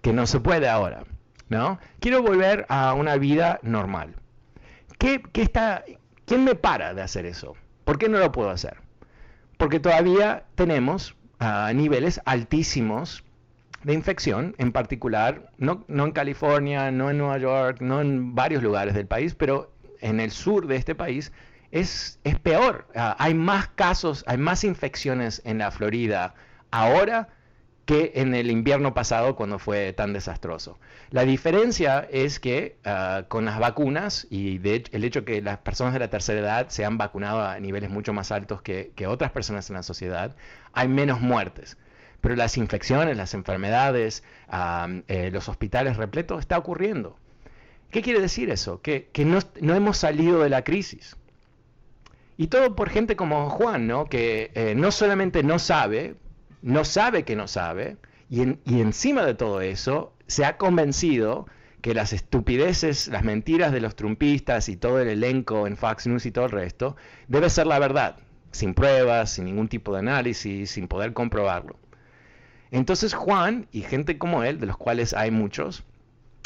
que 0.00 0.12
no 0.12 0.26
se 0.26 0.40
puede 0.40 0.68
ahora. 0.68 1.04
¿no? 1.52 1.78
Quiero 2.00 2.22
volver 2.22 2.66
a 2.68 2.94
una 2.94 3.16
vida 3.16 3.60
normal. 3.62 4.14
¿Qué, 4.98 5.22
qué 5.32 5.42
está, 5.42 5.84
¿Quién 6.24 6.44
me 6.44 6.54
para 6.54 6.94
de 6.94 7.02
hacer 7.02 7.26
eso? 7.26 7.54
¿Por 7.84 7.98
qué 7.98 8.08
no 8.08 8.18
lo 8.18 8.32
puedo 8.32 8.50
hacer? 8.50 8.78
Porque 9.62 9.78
todavía 9.78 10.42
tenemos 10.56 11.14
uh, 11.40 11.72
niveles 11.72 12.20
altísimos 12.24 13.22
de 13.84 13.92
infección, 13.92 14.56
en 14.58 14.72
particular, 14.72 15.52
no, 15.56 15.84
no, 15.86 16.06
en 16.06 16.10
California, 16.10 16.90
no 16.90 17.10
en 17.10 17.18
Nueva 17.18 17.38
York, 17.38 17.76
no 17.80 18.00
en 18.00 18.34
varios 18.34 18.60
lugares 18.60 18.92
del 18.92 19.06
país, 19.06 19.36
pero 19.36 19.70
en 20.00 20.18
el 20.18 20.32
sur 20.32 20.66
de 20.66 20.74
este 20.74 20.96
país 20.96 21.30
es, 21.70 22.18
es 22.24 22.40
peor. 22.40 22.88
Uh, 22.96 23.14
hay 23.18 23.34
más 23.34 23.68
casos, 23.68 24.24
hay 24.26 24.36
más 24.36 24.64
infecciones 24.64 25.40
en 25.44 25.58
la 25.58 25.70
Florida 25.70 26.34
ahora 26.72 27.28
que 27.84 28.12
en 28.16 28.34
el 28.34 28.50
invierno 28.50 28.94
pasado 28.94 29.34
cuando 29.34 29.58
fue 29.58 29.92
tan 29.92 30.12
desastroso. 30.12 30.78
La 31.10 31.24
diferencia 31.24 32.06
es 32.10 32.38
que 32.38 32.76
ah, 32.84 33.24
con 33.28 33.44
las 33.44 33.58
vacunas 33.58 34.26
y 34.30 34.60
el 34.66 35.04
hecho 35.04 35.24
que 35.24 35.42
las 35.42 35.58
personas 35.58 35.92
de 35.92 35.98
la 35.98 36.08
tercera 36.08 36.40
edad 36.40 36.68
se 36.68 36.84
han 36.84 36.98
vacunado 36.98 37.42
a 37.42 37.58
niveles 37.58 37.90
mucho 37.90 38.12
más 38.12 38.30
altos 38.30 38.62
que, 38.62 38.92
otras 39.06 39.32
personas 39.32 39.68
en 39.68 39.76
la 39.76 39.82
sociedad, 39.82 40.36
hay 40.72 40.88
menos 40.88 41.20
muertes. 41.20 41.76
Pero 42.20 42.36
las 42.36 42.56
infecciones, 42.56 43.16
las 43.16 43.34
enfermedades, 43.34 44.22
ah, 44.48 44.88
eh, 45.08 45.30
los 45.32 45.48
hospitales 45.48 45.96
repletos, 45.96 46.38
está 46.40 46.56
ocurriendo. 46.56 47.16
¿Qué 47.92 48.00
quiere 48.00 48.20
decir 48.20 48.48
eso? 48.48 48.80
Que, 48.80 49.10
no, 49.60 49.74
hemos 49.74 49.98
salido 49.98 50.42
de 50.42 50.48
la 50.48 50.64
crisis. 50.64 51.16
Y 52.38 52.46
todo 52.46 52.74
por 52.74 52.88
gente 52.88 53.16
como 53.16 53.50
Juan, 53.50 53.86
¿no? 53.86 54.06
Que 54.06 54.50
eh, 54.54 54.74
no 54.74 54.90
solamente 54.90 55.42
no 55.42 55.58
sabe, 55.58 56.14
no 56.62 56.84
sabe 56.84 57.24
que 57.24 57.36
no 57.36 57.48
sabe, 57.48 57.96
y, 58.30 58.40
encima 58.80 59.26
de 59.26 59.34
todo 59.34 59.60
eso 59.60 60.14
se 60.26 60.46
ha 60.46 60.56
convencido 60.56 61.46
que 61.82 61.92
las 61.92 62.12
estupideces, 62.12 63.08
las 63.08 63.24
mentiras 63.24 63.72
de 63.72 63.80
los 63.80 63.96
trumpistas 63.96 64.68
y 64.68 64.76
todo 64.76 65.00
el 65.00 65.08
elenco 65.08 65.66
en 65.66 65.76
Fox 65.76 66.06
News 66.06 66.24
y 66.24 66.30
todo 66.30 66.46
el 66.46 66.52
resto, 66.52 66.96
debe 67.28 67.50
ser 67.50 67.66
la 67.66 67.78
verdad, 67.78 68.16
sin 68.52 68.72
pruebas, 68.72 69.30
sin 69.30 69.44
ningún 69.44 69.68
tipo 69.68 69.92
de 69.92 69.98
análisis, 69.98 70.70
sin 70.70 70.88
poder 70.88 71.12
comprobarlo. 71.12 71.76
Entonces 72.70 73.12
Juan 73.12 73.66
y 73.70 73.82
gente 73.82 74.16
como 74.16 74.44
él, 74.44 74.58
de 74.58 74.66
los 74.66 74.78
cuales 74.78 75.12
hay 75.12 75.30
muchos, 75.30 75.84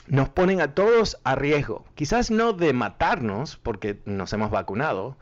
nos 0.08 0.28
ponen 0.28 0.60
a 0.60 0.74
todos 0.74 1.18
a 1.22 1.36
riesgo. 1.36 1.84
Quizás 1.94 2.30
no 2.30 2.52
de 2.52 2.72
matarnos 2.72 3.58
porque 3.58 4.00
nos 4.06 4.32
hemos 4.32 4.50
vacunado, 4.50 5.16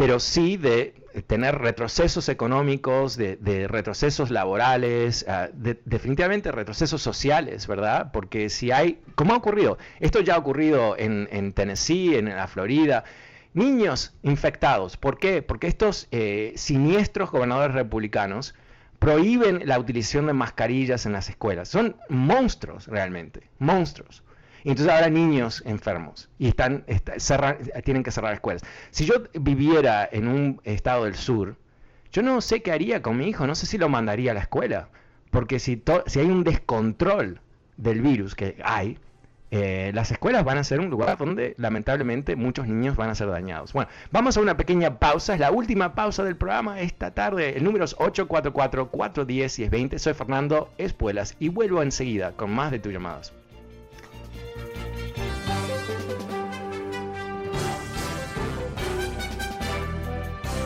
pero 0.00 0.18
sí 0.18 0.56
de 0.56 0.94
tener 1.26 1.58
retrocesos 1.58 2.30
económicos, 2.30 3.18
de, 3.18 3.66
retrocesos 3.68 4.30
laborales, 4.30 5.26
ah, 5.28 5.50
definitivamente 5.52 6.50
retrocesos 6.50 7.02
sociales, 7.02 7.66
¿verdad? 7.66 8.10
Porque 8.10 8.48
si 8.48 8.70
hay, 8.72 8.98
¿cómo 9.14 9.34
ha 9.34 9.36
ocurrido? 9.36 9.76
Esto 9.98 10.20
ya 10.20 10.36
ha 10.36 10.38
ocurrido 10.38 10.96
en, 10.96 11.52
Tennessee, 11.52 12.16
en 12.16 12.34
la 12.34 12.46
Florida. 12.46 13.04
Niños 13.52 14.14
infectados. 14.22 14.96
¿Por 14.96 15.18
qué? 15.18 15.42
Porque 15.42 15.66
estos 15.66 16.08
eh, 16.12 16.54
siniestros 16.56 17.30
gobernadores 17.30 17.74
republicanos 17.74 18.54
prohíben 18.98 19.64
la 19.66 19.78
utilización 19.78 20.26
de 20.28 20.32
mascarillas 20.32 21.04
en 21.04 21.12
las 21.12 21.28
escuelas. 21.28 21.68
Son 21.68 21.96
monstruos 22.08 22.86
realmente, 22.86 23.50
monstruos. 23.58 24.22
Entonces 24.64 24.92
ahora 24.92 25.08
niños 25.08 25.62
enfermos 25.66 26.28
y 26.38 26.48
están, 26.48 26.84
tienen 27.84 28.02
que 28.02 28.10
cerrar 28.10 28.34
escuelas. 28.34 28.62
Si 28.90 29.06
yo 29.06 29.14
viviera 29.34 30.08
en 30.10 30.28
un 30.28 30.60
estado 30.64 31.04
del 31.04 31.14
sur, 31.14 31.56
yo 32.12 32.22
no 32.22 32.40
sé 32.40 32.62
qué 32.62 32.72
haría 32.72 33.02
con 33.02 33.16
mi 33.16 33.28
hijo, 33.28 33.46
no 33.46 33.54
sé 33.54 33.66
si 33.66 33.78
lo 33.78 33.88
mandaría 33.88 34.32
a 34.32 34.34
la 34.34 34.40
escuela, 34.40 34.88
porque 35.30 35.58
si, 35.58 35.82
si 36.06 36.20
hay 36.20 36.26
un 36.26 36.44
descontrol 36.44 37.40
del 37.76 38.02
virus 38.02 38.34
que 38.34 38.56
hay, 38.64 38.98
eh, 39.52 39.90
las 39.94 40.12
escuelas 40.12 40.44
van 40.44 40.58
a 40.58 40.64
ser 40.64 40.78
un 40.78 40.90
lugar 40.90 41.18
donde 41.18 41.56
lamentablemente 41.58 42.36
muchos 42.36 42.68
niños 42.68 42.96
van 42.96 43.10
a 43.10 43.16
ser 43.16 43.28
dañados. 43.28 43.72
Bueno, 43.72 43.90
vamos 44.12 44.36
a 44.36 44.40
una 44.40 44.56
pequeña 44.56 44.98
pausa, 44.98 45.34
es 45.34 45.40
la 45.40 45.50
última 45.50 45.94
pausa 45.94 46.22
del 46.22 46.36
programa 46.36 46.80
esta 46.80 47.12
tarde. 47.12 47.56
El 47.56 47.64
número 47.64 47.84
es 47.84 47.96
844-410-1020. 47.96 49.98
Soy 49.98 50.14
Fernando 50.14 50.70
Espuelas 50.78 51.34
y 51.40 51.48
vuelvo 51.48 51.82
enseguida 51.82 52.32
con 52.32 52.52
más 52.52 52.70
de 52.70 52.78
tus 52.78 52.92
llamadas. 52.92 53.32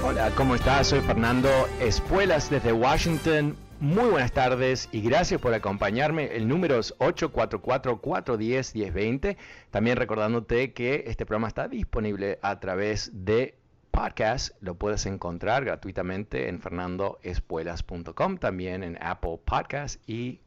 Hola, 0.07 0.31
¿cómo 0.37 0.55
estás? 0.55 0.89
Soy 0.89 1.01
Fernando 1.01 1.49
Espuelas 1.81 2.51
desde 2.51 2.75
Washington. 2.75 3.57
Muy 3.81 4.11
buenas 4.11 4.33
tardes 4.33 4.91
y 4.93 5.01
gracias 5.01 5.41
por 5.41 5.55
acompañarme. 5.55 6.37
El 6.37 6.47
número 6.47 6.79
es 6.79 6.95
844-410-1020. 6.99 9.39
También 9.71 9.97
recordándote 9.97 10.75
que 10.75 11.05
este 11.07 11.25
programa 11.25 11.49
está 11.49 11.69
disponible 11.69 12.39
a 12.43 12.61
través 12.61 13.13
de 13.15 13.57
podcast. 13.93 14.55
Lo 14.61 14.75
puedes 14.75 15.07
encontrar 15.07 15.65
gratuitamente 15.65 16.51
en 16.51 16.61
fernandoespuelas.com, 16.61 18.37
también 18.37 18.83
en 18.83 19.03
Apple 19.03 19.41
Podcast 19.43 20.07
y 20.07 20.43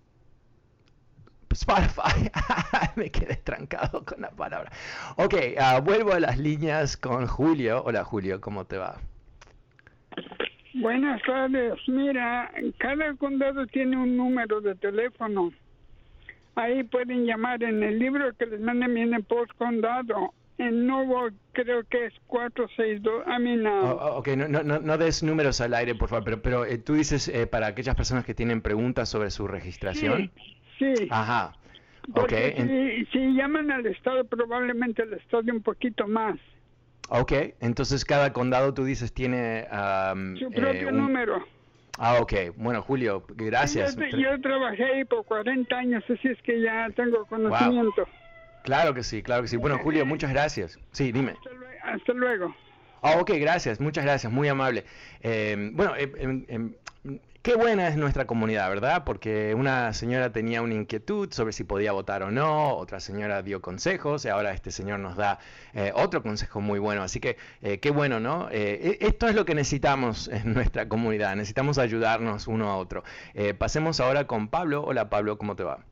Spotify. 1.50 2.30
Me 2.96 3.10
quedé 3.10 3.38
trancado 3.38 4.06
con 4.06 4.22
la 4.22 4.30
palabra. 4.30 4.72
Ok, 5.16 5.34
ah, 5.60 5.80
vuelvo 5.80 6.14
a 6.14 6.20
las 6.20 6.38
líneas 6.38 6.96
con 6.96 7.26
Julio. 7.26 7.82
Hola 7.84 8.04
Julio, 8.04 8.40
¿cómo 8.40 8.66
te 8.66 8.78
va? 8.78 9.00
Buenas 10.74 11.22
tardes. 11.24 11.74
Mira, 11.88 12.52
cada 12.78 13.14
condado 13.16 13.66
tiene 13.68 13.98
un 13.98 14.16
número 14.16 14.62
de 14.62 14.76
teléfono. 14.76 15.52
Ahí 16.56 16.84
pueden 16.84 17.26
llamar 17.26 17.64
en 17.64 17.84
el 17.84 18.00
libro 18.00 18.34
que 18.38 18.46
les 18.46 18.60
manden 18.60 18.94
viene 18.94 19.20
post 19.22 19.52
condado. 19.58 20.34
En 20.58 20.88
nuevo 20.88 21.30
creo 21.52 21.84
que 21.84 22.08
es 22.08 22.14
462. 22.28 23.24
A 23.28 23.38
mí 23.38 23.56
no. 23.58 23.92
ok, 23.92 24.30
no, 24.30 24.64
no, 24.64 24.80
no, 24.80 24.98
des 24.98 25.22
números 25.22 25.62
al 25.62 25.74
aire, 25.76 25.94
por 25.94 26.10
favor, 26.10 26.24
pero, 26.24 26.42
pero 26.42 26.66
eh, 26.66 26.80
tú 26.80 26.94
dices 26.94 27.28
eh, 27.28 27.46
para 27.46 27.68
aquellas 27.68 27.96
personas 27.96 28.26
que 28.26 28.34
tienen 28.34 28.62
preguntas 28.62 29.10
sobre 29.10 29.30
su 29.30 29.48
registración. 29.48 30.32
Sí. 30.80 30.96
sí. 30.96 31.08
Ajá. 31.12 31.54
Porque 32.14 32.56
si, 32.56 33.06
si 33.12 33.34
llaman 33.34 33.70
al 33.70 33.86
estado, 33.86 34.24
probablemente 34.24 35.04
el 35.04 35.14
estado 35.14 35.52
un 35.52 35.62
poquito 35.62 36.08
más. 36.08 36.40
Ok, 37.10 37.32
entonces 37.62 38.04
cada 38.04 38.34
condado 38.34 38.74
tú 38.74 38.84
dices 38.84 39.14
tiene... 39.14 39.68
Su 40.40 40.52
propio 40.52 40.90
eh, 40.90 40.92
número. 40.92 41.46
Ah, 41.98 42.20
ok. 42.22 42.34
Bueno, 42.58 42.82
Julio, 42.82 43.24
gracias. 43.30 43.96
Yo, 43.96 44.40
trabajé 44.42 44.84
ahí 44.84 45.06
por 45.06 45.26
40 45.26 45.76
años, 45.76 46.04
así 46.10 46.28
es 46.28 46.42
que 46.44 46.62
ya 46.62 46.90
tengo 46.96 47.26
conocimiento. 47.26 48.08
Claro 48.64 48.94
que 48.94 49.04
sí, 49.04 49.24
claro 49.24 49.42
que 49.42 49.48
sí. 49.48 49.58
Bueno, 49.58 49.78
Julio, 49.80 50.06
muchas 50.06 50.32
gracias. 50.32 50.80
Sí, 50.92 51.12
dime. 51.12 51.36
Hasta, 51.84 52.14
luego. 52.14 52.54
Ah, 53.02 53.18
ok, 53.20 53.32
gracias, 53.40 53.80
muchas 53.80 54.04
gracias, 54.04 54.32
muy 54.32 54.48
amable. 54.48 54.84
Eh, 55.22 55.72
bueno, 55.74 55.94
eh, 55.96 56.72
Qué 57.48 57.56
buena 57.56 57.88
es 57.88 57.96
nuestra 57.96 58.28
comunidad, 58.28 58.68
¿verdad? 58.68 59.06
Porque 59.06 59.56
una 59.56 59.94
señora 59.94 60.34
tenía 60.34 60.62
una 60.62 60.74
inquietud 60.74 61.32
sobre 61.32 61.54
si 61.54 61.64
podía 61.64 61.94
votar 61.94 62.22
o 62.24 62.30
no, 62.30 62.76
otra 62.76 63.00
señora 63.00 63.42
dio 63.42 63.62
consejos 63.62 64.26
y 64.26 64.28
ahora 64.28 64.52
este 64.52 64.70
señor 64.70 65.00
nos 65.00 65.16
da 65.16 65.40
eh, 65.74 65.94
otro 65.96 66.22
consejo 66.22 66.60
muy 66.60 66.78
bueno. 66.78 67.04
Así 67.04 67.22
que 67.22 67.38
eh, 67.62 67.80
qué 67.80 67.90
bueno, 67.90 68.20
¿no? 68.20 68.50
Eh, 68.52 68.98
e, 69.00 69.08
esto 69.08 69.30
es 69.30 69.36
lo 69.36 69.46
que 69.46 69.56
necesitamos 69.56 70.28
en 70.28 70.54
nuestra 70.56 70.90
comunidad, 70.90 71.38
necesitamos 71.38 71.78
ayudarnos 71.78 72.48
uno 72.48 72.70
a 72.70 72.76
otro. 72.76 73.06
pasemos 73.58 74.02
ahora 74.02 74.28
con 74.28 74.50
Pablo. 74.50 74.84
Hola 74.84 75.10
Pablo, 75.10 75.38
¿cómo 75.38 75.56
te 75.56 75.64
va? 75.64 75.86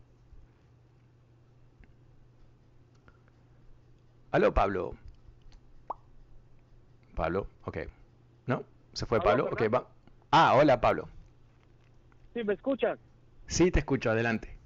Aló 4.32 4.54
Pablo. 4.54 4.98
Pablo, 7.16 7.48
ok. 7.64 7.78
¿No? 8.46 8.64
¿Se 8.92 9.06
fue 9.06 9.22
Pablo? 9.22 9.48
Ok, 9.50 9.74
va. 9.74 9.88
Ah, 10.32 10.56
hola 10.58 10.82
Pablo. 10.82 11.15
Sí, 12.36 12.44
¿me 12.44 12.54
escuchas? 12.54 13.00
Sí, 13.48 13.72
te 13.72 13.80
escucho, 13.80 14.12
adelante. 14.12 14.58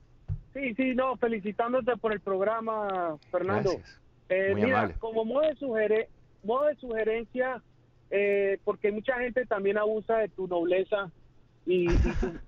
Sí, 0.55 0.73
sí, 0.73 0.95
no, 0.95 1.15
felicitándote 1.17 1.95
por 1.97 2.11
el 2.11 2.19
programa, 2.19 3.15
Fernando. 3.29 3.73
Gracias. 3.73 4.01
Eh, 4.29 4.53
mira, 4.55 4.91
como 4.97 5.23
modo 5.23 5.41
de, 5.41 6.09
modo 6.43 6.65
de 6.65 6.75
sugerencia, 6.77 7.61
eh, 8.09 8.57
porque 8.63 8.91
mucha 8.91 9.19
gente 9.19 9.45
también 9.45 9.77
abusa 9.77 10.17
de 10.17 10.29
tu 10.29 10.47
nobleza 10.47 11.11
y, 11.67 11.87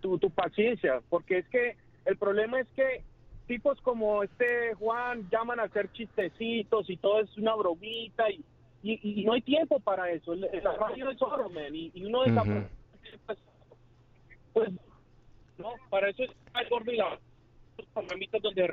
tu, 0.01 0.17
tu, 0.17 0.31
paciencia, 0.31 1.01
porque 1.09 1.37
es 1.37 1.47
que 1.49 1.77
el 2.05 2.17
problema 2.17 2.59
es 2.59 2.67
que 2.75 3.03
tipos 3.45 3.79
como 3.81 4.23
este 4.23 4.73
Juan 4.73 5.29
llaman 5.29 5.59
a 5.59 5.63
hacer 5.63 5.91
chistecitos 5.91 6.89
y 6.89 6.97
todo 6.97 7.19
es 7.19 7.37
una 7.37 7.53
bromita 7.53 8.27
y, 8.31 8.43
y, 8.81 9.23
no 9.23 9.33
hay 9.33 9.41
tiempo 9.43 9.79
para 9.79 10.09
eso. 10.09 10.33
La 10.33 10.73
radio 10.77 11.11
es 11.11 11.21
oro, 11.21 11.47
man, 11.51 11.75
y, 11.75 11.91
uno 12.03 12.21
uh 12.21 12.65
pues 14.53 14.69
Para 15.89 16.09
eso 16.09 16.23
donde 18.41 18.67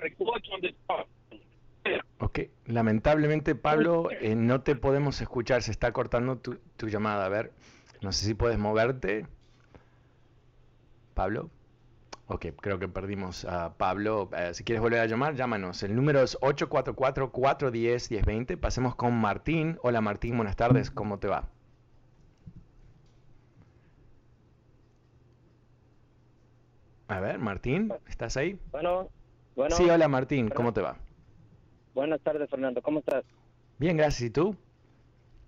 donde 0.50 0.68
está. 0.68 1.06
Ok, 2.18 2.40
lamentablemente 2.66 3.54
Pablo, 3.54 4.10
eh, 4.10 4.34
no 4.34 4.60
te 4.62 4.74
podemos 4.76 5.20
escuchar, 5.20 5.62
se 5.62 5.70
está 5.70 5.92
cortando 5.92 6.38
tu, 6.38 6.58
tu, 6.76 6.88
llamada. 6.88 7.24
A 7.24 7.28
ver, 7.28 7.52
no 8.02 8.10
sé 8.12 8.26
si 8.26 8.34
puedes 8.34 8.58
moverte. 8.58 9.26
Pablo. 11.14 11.50
Ok, 12.26 12.46
creo 12.60 12.78
que 12.78 12.88
perdimos 12.88 13.46
a 13.46 13.74
Pablo. 13.78 14.28
Eh, 14.36 14.52
si 14.52 14.64
quieres 14.64 14.82
volver 14.82 15.00
a 15.00 15.06
llamar, 15.06 15.34
llámanos. 15.34 15.82
El 15.82 15.96
número 15.96 16.20
es 16.20 16.38
844-410-1020. 16.40 18.58
Pasemos 18.58 18.94
con 18.94 19.14
Martín. 19.14 19.78
Hola 19.82 20.02
Martín, 20.02 20.36
buenas 20.36 20.56
tardes. 20.56 20.90
¿Cómo 20.90 21.18
te 21.18 21.28
va? 21.28 21.48
A 27.08 27.20
ver, 27.20 27.38
Martín, 27.38 27.90
¿estás 28.06 28.36
ahí? 28.36 28.58
Bueno, 28.70 29.08
bueno. 29.56 29.74
Sí, 29.74 29.88
hola 29.88 30.08
Martín, 30.08 30.50
¿cómo 30.50 30.74
te 30.74 30.82
va? 30.82 30.98
Buenas 31.94 32.20
tardes, 32.20 32.48
Fernando, 32.50 32.82
¿cómo 32.82 32.98
estás? 32.98 33.24
Bien, 33.78 33.96
gracias, 33.96 34.28
¿y 34.28 34.30
tú? 34.30 34.54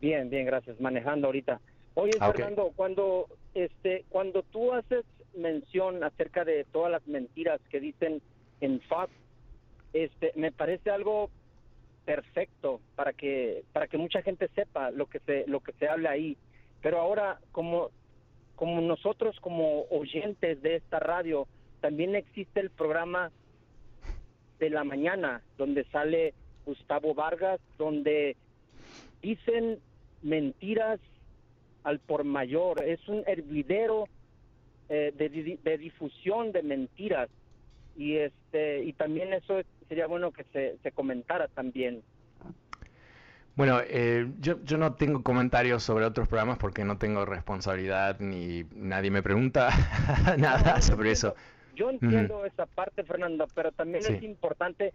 Bien, 0.01 0.31
bien, 0.31 0.47
gracias, 0.47 0.81
manejando 0.81 1.27
ahorita. 1.27 1.61
Oye, 1.95 2.17
ah, 2.19 2.33
Fernando, 2.33 2.73
cuando 2.75 3.27
este 3.53 4.07
cuando 4.09 4.43
tú 4.45 4.73
haces 4.73 5.05
mención 5.37 6.03
acerca 6.03 6.47
de 6.47 6.65
todas 6.73 6.91
las 6.91 7.07
mentiras 7.07 7.61
que 7.69 7.79
dicen 7.79 8.23
en 8.63 8.81
Fox, 8.89 9.13
este, 9.93 10.33
me 10.37 10.53
parece 10.53 10.91
algo 10.91 11.29
perfecto 12.07 12.81
para 12.97 13.13
que 13.13 13.65
para 13.75 13.87
que 13.87 13.99
mucha 13.99 14.23
gente 14.23 14.49
sepa 14.55 14.91
lo 14.91 15.07
que 15.07 15.21
se 15.21 15.45
lo 15.47 15.61
que 15.61 15.73
se 15.73 15.89
habla 15.89 16.13
ahí. 16.13 16.39
Pero 16.81 17.01
ahora 17.01 17.39
como 17.53 17.91
como 18.61 18.83
nosotros 18.83 19.41
como 19.41 19.87
oyentes 19.89 20.61
de 20.61 20.77
esta 20.77 20.99
radio 20.99 21.49
también 21.81 22.15
existe 22.15 22.61
el 22.61 22.69
programa 22.69 23.31
de 24.59 24.69
la 24.69 24.85
mañana 24.85 25.41
donde 25.57 25.85
sale 25.85 26.35
Gustavo 26.67 27.15
Vargas 27.15 27.59
donde 27.79 28.37
dicen 29.23 29.79
mentiras 30.21 31.01
al 31.85 32.01
por 32.01 32.25
mayor, 32.25 32.85
es 32.85 33.01
un 33.09 33.25
hervidero 33.27 34.09
eh, 34.91 35.15
de, 35.17 35.59
de, 35.65 35.79
difusión 35.79 36.53
de 36.53 36.63
mentiras 36.63 37.31
y 37.97 38.17
este 38.17 38.85
y 38.85 38.93
también 38.93 39.33
eso 39.33 39.63
sería 39.89 40.07
bueno 40.07 40.33
que 40.33 40.45
se, 40.53 40.77
se 40.83 40.93
comentara 40.93 41.49
también. 41.49 42.03
Bueno, 43.61 43.79
eh, 43.87 44.27
yo, 44.41 44.59
yo 44.65 44.79
no 44.79 44.95
tengo 44.95 45.23
comentarios 45.23 45.83
sobre 45.83 46.07
otros 46.07 46.27
programas 46.29 46.57
porque 46.57 46.83
no 46.83 46.97
tengo 46.97 47.27
responsabilidad 47.27 48.19
ni 48.19 48.65
nadie 48.75 49.11
me 49.11 49.23
pregunta 49.23 49.69
nada 50.39 50.81
sobre 50.81 51.11
eso. 51.11 51.35
Yo 51.77 51.91
entiendo 51.91 52.47
esa 52.47 52.65
parte, 52.65 53.05
Fernando, 53.05 53.47
pero 53.55 53.71
también 53.71 54.03
es 54.09 54.23
importante 54.23 54.95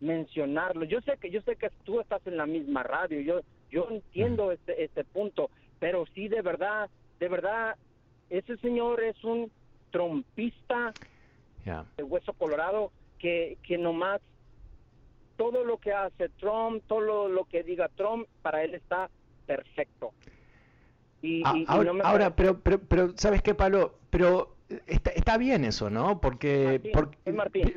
mencionarlo. 0.00 0.84
Yo 0.84 1.00
sé 1.00 1.16
que 1.18 1.30
yo 1.30 1.40
sé 1.40 1.56
que 1.56 1.70
tú 1.84 1.98
estás 1.98 2.20
en 2.26 2.36
la 2.36 2.44
misma 2.44 2.82
radio. 2.82 3.18
Yo 3.22 3.40
yo 3.70 3.88
entiendo 3.90 4.52
este 4.52 4.84
este 4.84 5.02
punto, 5.02 5.48
pero 5.78 6.04
sí 6.14 6.28
de 6.28 6.42
verdad, 6.42 6.90
de 7.18 7.28
verdad 7.30 7.76
ese 8.28 8.58
señor 8.58 9.02
es 9.02 9.24
un 9.24 9.50
trompista 9.90 10.92
de 11.96 12.02
hueso 12.02 12.34
colorado 12.34 12.92
que, 13.18 13.56
que 13.62 13.78
nomás 13.78 14.20
todo 15.36 15.64
lo 15.64 15.78
que 15.78 15.92
hace 15.92 16.28
Trump, 16.30 16.82
todo 16.86 17.28
lo, 17.28 17.44
que 17.44 17.62
diga 17.62 17.88
Trump, 17.96 18.26
para 18.42 18.62
él 18.64 18.74
está 18.74 19.10
perfecto. 19.46 20.12
Y, 21.22 21.42
ah, 21.44 21.54
ahora, 22.02 22.36
pero, 22.36 22.60
pero, 22.60 22.80
pero, 22.80 23.12
¿sabes 23.16 23.42
qué, 23.42 23.54
Pablo? 23.54 23.98
Pero 24.10 24.56
está, 24.86 25.10
está 25.10 25.38
bien 25.38 25.64
eso, 25.64 25.90
¿no? 25.90 26.20
Porque... 26.20 26.80
Martín, 27.32 27.72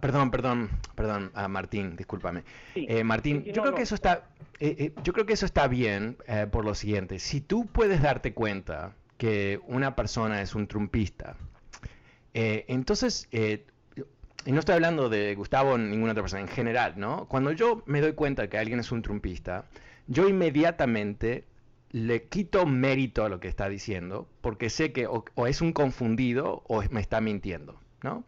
perdón, 0.00 0.30
perdón, 0.30 0.70
perdón, 0.94 1.30
a 1.34 1.48
Martín, 1.48 1.96
discúlpame. 1.96 2.44
Eh, 2.74 3.04
Martín, 3.04 3.44
yo 3.44 3.62
creo 3.62 3.74
que 3.74 3.82
eso 3.82 3.94
está... 3.94 4.28
Eh, 4.58 4.76
eh, 4.78 4.92
yo 5.02 5.12
creo 5.12 5.26
que 5.26 5.34
eso 5.34 5.46
está 5.46 5.68
bien 5.68 6.16
por 6.50 6.64
lo 6.64 6.74
siguiente. 6.74 7.18
Si 7.18 7.40
tú 7.40 7.66
puedes 7.66 8.02
darte 8.02 8.32
cuenta 8.32 8.94
que 9.18 9.60
una 9.66 9.94
persona 9.96 10.40
es 10.42 10.54
un 10.54 10.66
trumpista, 10.66 11.36
entonces 12.32 13.28
y 14.46 14.52
no 14.52 14.60
estoy 14.60 14.76
hablando 14.76 15.08
de 15.08 15.34
Gustavo 15.34 15.72
o 15.72 15.78
ninguna 15.78 16.12
otra 16.12 16.22
persona, 16.22 16.42
en 16.42 16.48
general, 16.48 16.94
¿no? 16.96 17.26
Cuando 17.26 17.52
yo 17.52 17.82
me 17.86 18.00
doy 18.00 18.12
cuenta 18.12 18.48
que 18.48 18.58
alguien 18.58 18.78
es 18.78 18.92
un 18.92 19.02
trumpista, 19.02 19.66
yo 20.06 20.28
inmediatamente 20.28 21.44
le 21.90 22.24
quito 22.24 22.64
mérito 22.64 23.24
a 23.24 23.28
lo 23.28 23.40
que 23.40 23.48
está 23.48 23.68
diciendo, 23.68 24.28
porque 24.40 24.70
sé 24.70 24.92
que 24.92 25.06
o, 25.06 25.24
es 25.46 25.60
un 25.60 25.72
confundido 25.72 26.62
o 26.68 26.82
me 26.90 27.00
está 27.00 27.20
mintiendo, 27.20 27.80
¿no? 28.02 28.24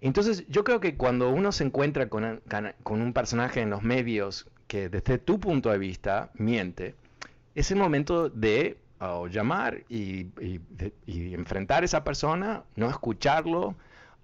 Entonces, 0.00 0.46
yo 0.48 0.62
creo 0.64 0.80
que 0.80 0.96
cuando 0.96 1.30
uno 1.30 1.52
se 1.52 1.64
encuentra 1.64 2.08
con, 2.08 2.42
con 2.82 3.00
un 3.00 3.12
personaje 3.12 3.60
en 3.60 3.70
los 3.70 3.82
medios 3.82 4.50
que 4.66 4.88
desde 4.88 5.18
tu 5.18 5.40
punto 5.40 5.70
de 5.70 5.78
vista 5.78 6.30
miente, 6.34 6.94
es 7.54 7.70
el 7.70 7.78
momento 7.78 8.28
de 8.28 8.78
llamar 9.30 9.84
y, 9.88 10.28
y, 10.40 11.34
enfrentar 11.34 11.82
a 11.82 11.86
esa 11.86 12.04
persona, 12.04 12.64
no 12.76 12.88
escucharlo, 12.88 13.76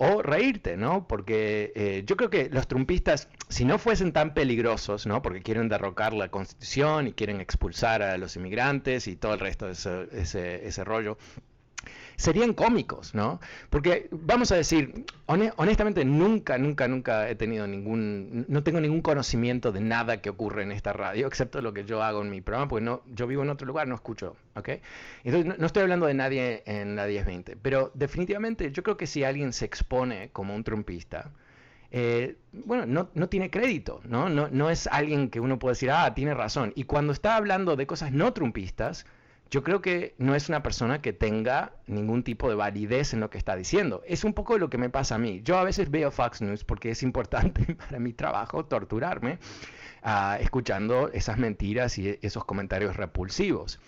o 0.03 0.21
reírte, 0.21 0.77
¿no? 0.77 1.07
Porque 1.07 1.73
eh, 1.77 2.03
yo 2.05 2.17
creo 2.17 2.29
que 2.29 2.51
los 2.51 2.67
trumpistas, 2.67 3.29
si 3.49 3.65
no 3.65 3.79
fuesen 3.79 4.13
tan 4.13 4.35
peligrosos, 4.35 5.07
¿no? 5.07 5.23
Porque 5.23 5.43
quieren 5.43 5.69
derrocar 5.69 6.13
la 6.13 6.29
constitución 6.29 7.07
y 7.07 7.13
quieren 7.13 7.41
expulsar 7.41 8.03
a 8.03 8.19
los 8.19 8.35
inmigrantes 8.35 9.07
y 9.07 9.15
todo 9.15 9.35
el 9.35 9.39
resto 9.39 9.67
de 9.67 9.73
ese, 9.73 10.67
ese 10.67 10.85
rollo, 10.85 11.19
serían 12.23 12.55
cómicos, 12.55 13.15
¿no? 13.15 13.41
Porque 13.69 14.09
vamos 14.13 14.53
a 14.53 14.57
decir, 14.57 15.05
honestamente 15.27 16.05
nunca, 16.05 16.57
nunca, 16.57 16.87
nunca 16.87 17.29
he 17.29 17.35
tenido 17.35 17.67
ningún, 17.67 18.47
no 18.49 18.63
tengo 18.63 18.81
ningún 18.81 19.03
conocimiento 19.03 19.73
de 19.73 19.81
nada 19.81 20.23
que 20.23 20.31
ocurre 20.31 20.63
en 20.63 20.71
esta 20.71 20.93
radio, 20.93 21.27
excepto 21.33 21.61
lo 21.61 21.75
que 21.75 21.85
yo 21.85 22.03
hago 22.03 22.23
en 22.23 22.31
mi 22.31 22.41
programa, 22.41 22.69
porque 22.69 22.85
no, 22.85 23.03
yo 23.13 23.27
vivo 23.27 23.43
en 23.43 23.51
otro 23.51 23.67
lugar, 23.67 23.89
no 23.89 23.97
escucho, 23.97 24.37
¿ok? 24.55 24.69
Entonces 25.25 25.59
no, 25.59 25.67
estoy 25.67 25.83
hablando 25.83 26.07
de 26.07 26.15
nadie 26.15 26.63
en 26.65 26.95
la 26.95 27.07
1020, 27.07 27.57
pero 27.57 27.91
definitivamente 27.95 28.71
yo 28.71 28.85
creo 28.85 28.97
que 28.97 29.09
si 29.09 29.25
alguien 29.25 29.53
se 29.53 29.65
expone 29.65 30.31
como 30.33 30.55
un 30.55 30.63
trumpista, 30.63 31.33
eh, 31.91 32.37
bueno, 32.53 32.87
no, 32.87 33.11
no, 33.15 33.29
tiene 33.29 33.51
crédito, 33.51 34.01
¿no? 34.05 34.29
¿no? 34.29 34.49
No 34.49 34.71
es 34.71 34.87
alguien 34.87 35.29
que 35.29 35.41
uno 35.41 35.59
puede 35.59 35.73
decir, 35.73 35.91
ah, 35.91 36.15
tiene 36.15 36.33
razón. 36.33 36.73
Y 36.75 36.85
cuando 36.85 37.13
está 37.13 37.37
hablando 37.37 37.77
de 37.77 37.87
cosas 37.87 38.13
no 38.13 38.33
trumpistas, 38.33 39.05
yo 39.53 39.63
creo 39.63 39.83
que 39.83 40.15
no 40.17 40.35
es 40.35 40.49
una 40.49 40.63
persona 40.63 41.03
que 41.03 41.13
tenga 41.13 41.75
ningún 41.87 42.23
tipo 42.23 42.49
de 42.49 42.55
validez 42.55 43.13
en 43.13 43.21
lo 43.21 43.29
que 43.29 43.37
está 43.37 43.55
diciendo. 43.55 44.03
Es 44.07 44.25
un 44.25 44.33
poco 44.33 44.57
lo 44.57 44.71
que 44.71 44.79
me 44.79 44.89
pasa 44.89 45.17
a 45.17 45.19
mí. 45.19 45.43
Yo 45.45 45.59
a 45.59 45.63
veces 45.63 45.91
veo 45.91 46.11
Fox 46.11 46.41
News 46.41 46.65
porque 46.65 46.91
es 46.91 47.03
importante 47.03 47.75
para 47.75 47.99
mi 47.99 48.15
trabajo 48.15 48.65
torturarme 48.65 49.39
uh, 50.05 50.41
escuchando 50.41 51.11
esas 51.13 51.37
mentiras 51.37 51.99
y 51.99 52.19
esos 52.23 52.47
comentarios 52.47 52.97
repulsivos. 52.97 53.79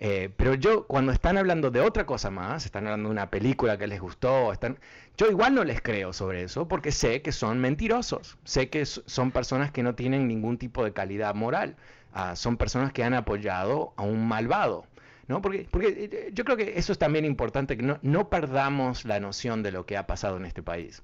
Eh, 0.00 0.28
pero 0.36 0.54
yo, 0.54 0.88
cuando 0.88 1.12
están 1.12 1.38
hablando 1.38 1.70
de 1.70 1.80
otra 1.80 2.04
cosa 2.04 2.32
más, 2.32 2.64
están 2.64 2.86
hablando 2.86 3.08
de 3.08 3.12
una 3.12 3.30
película 3.30 3.78
que 3.78 3.86
les 3.86 4.00
gustó, 4.00 4.52
están, 4.52 4.76
yo 5.16 5.30
igual 5.30 5.54
no 5.54 5.62
les 5.62 5.80
creo 5.80 6.12
sobre 6.12 6.42
eso 6.42 6.66
porque 6.66 6.90
sé 6.90 7.22
que 7.22 7.30
son 7.30 7.60
mentirosos, 7.60 8.38
sé 8.42 8.70
que 8.70 8.84
son 8.86 9.30
personas 9.30 9.70
que 9.70 9.84
no 9.84 9.94
tienen 9.94 10.26
ningún 10.26 10.58
tipo 10.58 10.82
de 10.82 10.92
calidad 10.92 11.36
moral, 11.36 11.76
uh, 12.16 12.34
son 12.34 12.56
personas 12.56 12.92
que 12.92 13.04
han 13.04 13.14
apoyado 13.14 13.92
a 13.96 14.02
un 14.02 14.26
malvado. 14.26 14.84
¿No? 15.28 15.40
Porque, 15.42 15.68
eh, 15.72 16.30
yo 16.32 16.44
creo 16.44 16.56
que 16.56 16.78
eso 16.78 16.92
es 16.92 16.98
también 16.98 17.24
importante, 17.24 17.76
que 17.76 17.98
no, 18.02 18.30
perdamos 18.30 19.04
la 19.04 19.20
noción 19.20 19.62
de 19.62 19.72
lo 19.72 19.86
que 19.86 19.96
ha 19.96 20.06
pasado 20.06 20.36
en 20.36 20.44
este 20.44 20.62
país. 20.62 21.02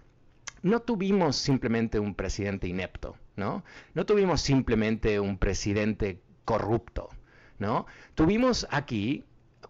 No 0.62 0.80
tuvimos 0.80 1.36
simplemente 1.36 2.00
un 2.00 2.14
presidente 2.14 2.66
inepto, 2.66 3.16
¿no? 3.36 3.64
No 3.94 4.06
tuvimos 4.06 4.40
simplemente 4.40 5.20
un 5.20 5.38
presidente 5.38 6.20
corrupto, 6.44 7.10
¿no? 7.58 7.86
Tuvimos 8.14 8.66
aquí 8.70 9.24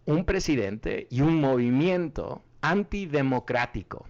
un 0.06 0.24
presidente 0.24 1.06
y 1.10 1.20
un 1.20 1.40
movimiento 1.40 2.42
antidemocrático, 2.62 4.06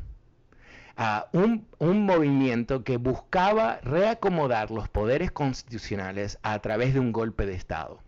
un, 1.33 1.67
movimiento 2.07 2.83
que 2.83 2.97
buscaba 2.97 3.81
reacomodar 3.83 4.71
los 4.71 4.89
poderes 4.89 5.31
constitucionales 5.31 6.39
a 6.43 6.59
través 6.61 6.95
de 6.95 7.01
un 7.01 7.13
golpe 7.13 7.47
de 7.47 7.55
Estado. 7.55 8.01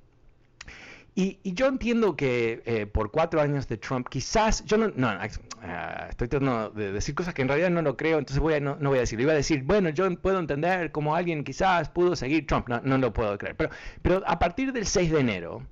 Y, 1.14 1.38
yo 1.44 1.66
entiendo 1.66 2.16
que 2.16 2.62
eh, 2.64 2.86
por 2.86 3.10
cuatro 3.10 3.40
años 3.40 3.66
de 3.68 3.76
Trump, 3.76 4.08
quizás, 4.08 4.64
yo 4.64 4.78
no, 4.78 4.92
no, 4.94 5.08
ah, 5.08 6.06
estoy 6.08 6.28
tratando 6.28 6.70
de 6.70 6.92
decir 6.92 7.14
cosas 7.14 7.34
que 7.34 7.42
en 7.42 7.48
realidad 7.48 7.70
no 7.70 7.82
lo 7.82 7.96
creo, 7.96 8.18
entonces 8.18 8.40
voy 8.40 8.54
a, 8.54 8.60
no, 8.60 8.76
voy 8.76 8.98
a 8.98 9.00
decirlo. 9.00 9.24
Iba 9.24 9.32
a 9.32 9.36
decir, 9.36 9.64
bueno, 9.64 9.90
yo 9.90 10.08
puedo 10.20 10.38
entender 10.38 10.92
cómo 10.92 11.14
alguien 11.14 11.44
quizás 11.44 11.88
pudo 11.88 12.14
seguir 12.16 12.46
Trump, 12.46 12.68
no, 12.68 12.80
no 12.82 12.98
lo 12.98 13.12
puedo 13.12 13.36
creer. 13.38 13.56
Pero, 13.56 13.70
pero 14.02 14.22
a 14.26 14.38
partir 14.38 14.72
del 14.72 14.86
6 14.86 15.10
de 15.10 15.20
enero, 15.20 15.66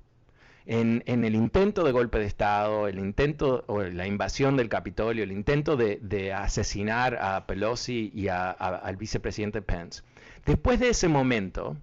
en, 0.65 1.03
en, 1.07 1.23
el 1.23 1.35
intento 1.35 1.83
de 1.83 1.91
golpe 1.91 2.19
de 2.19 2.25
Estado, 2.25 2.87
el 2.87 2.99
intento 2.99 3.63
o 3.67 3.81
la 3.81 4.05
invasión 4.05 4.57
del 4.57 4.69
Capitolio, 4.69 5.23
el 5.23 5.31
intento 5.31 5.77
de, 5.77 5.99
de 6.01 6.33
asesinar 6.33 7.17
a 7.19 7.47
Pelosi 7.47 8.11
y 8.13 8.27
a, 8.27 8.51
al 8.51 8.97
vicepresidente 8.97 9.61
Pence, 9.61 10.03
después 10.45 10.79
de 10.79 10.89
ese 10.89 11.07
momento, 11.07 11.77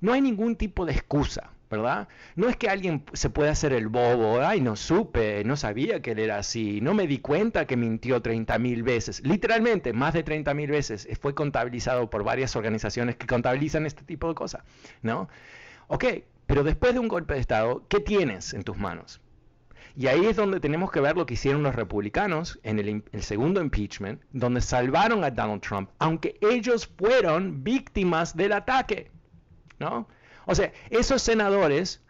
no 0.00 0.12
hay 0.12 0.20
ningún 0.20 0.56
tipo 0.56 0.86
de 0.86 0.92
excusa 0.92 1.51
¿verdad? 1.72 2.06
No 2.36 2.50
es 2.50 2.56
que 2.56 2.68
alguien 2.68 3.02
se 3.14 3.30
pueda 3.30 3.50
hacer 3.50 3.72
el 3.72 3.88
bobo, 3.88 4.42
ay, 4.42 4.60
no 4.60 4.76
supe, 4.76 5.42
no 5.44 5.56
sabía 5.56 6.02
que 6.02 6.10
él 6.10 6.18
era 6.18 6.36
así, 6.36 6.82
no 6.82 6.92
me 6.92 7.06
di 7.06 7.18
cuenta 7.18 7.66
que 7.66 7.78
mintió 7.78 8.20
30 8.20 8.58
mil 8.58 8.82
veces, 8.82 9.22
literalmente 9.24 9.94
más 9.94 10.12
de 10.12 10.22
30 10.22 10.52
mil 10.52 10.70
veces, 10.70 11.08
fue 11.22 11.34
contabilizado 11.34 12.10
por 12.10 12.24
varias 12.24 12.54
organizaciones 12.56 13.16
que 13.16 13.26
contabilizan 13.26 13.86
este 13.86 14.04
tipo 14.04 14.28
de 14.28 14.34
cosas, 14.34 14.62
¿no? 15.00 15.30
Ok, 15.88 16.04
pero 16.46 16.62
después 16.62 16.92
de 16.92 17.00
un 17.00 17.08
golpe 17.08 17.34
de 17.34 17.40
Estado, 17.40 17.86
¿qué 17.88 18.00
tienes 18.00 18.52
en 18.52 18.64
tus 18.64 18.76
manos? 18.76 19.22
Y 19.96 20.08
ahí 20.08 20.26
es 20.26 20.36
donde 20.36 20.60
tenemos 20.60 20.90
que 20.92 21.00
ver 21.00 21.16
lo 21.16 21.24
que 21.24 21.34
hicieron 21.34 21.62
los 21.62 21.74
republicanos 21.74 22.60
en 22.64 22.78
el, 22.80 23.02
el, 23.12 23.22
segundo 23.22 23.62
impeachment, 23.62 24.20
donde 24.32 24.60
salvaron 24.60 25.24
a 25.24 25.30
Donald 25.30 25.62
Trump, 25.62 25.88
aunque 25.98 26.36
ellos 26.42 26.86
fueron 26.98 27.64
víctimas 27.64 28.36
del 28.36 28.52
ataque, 28.52 29.10
¿no? 29.78 30.06
O 30.46 30.54
sea, 30.54 30.72
esos 30.90 31.22
senadores, 31.22 32.00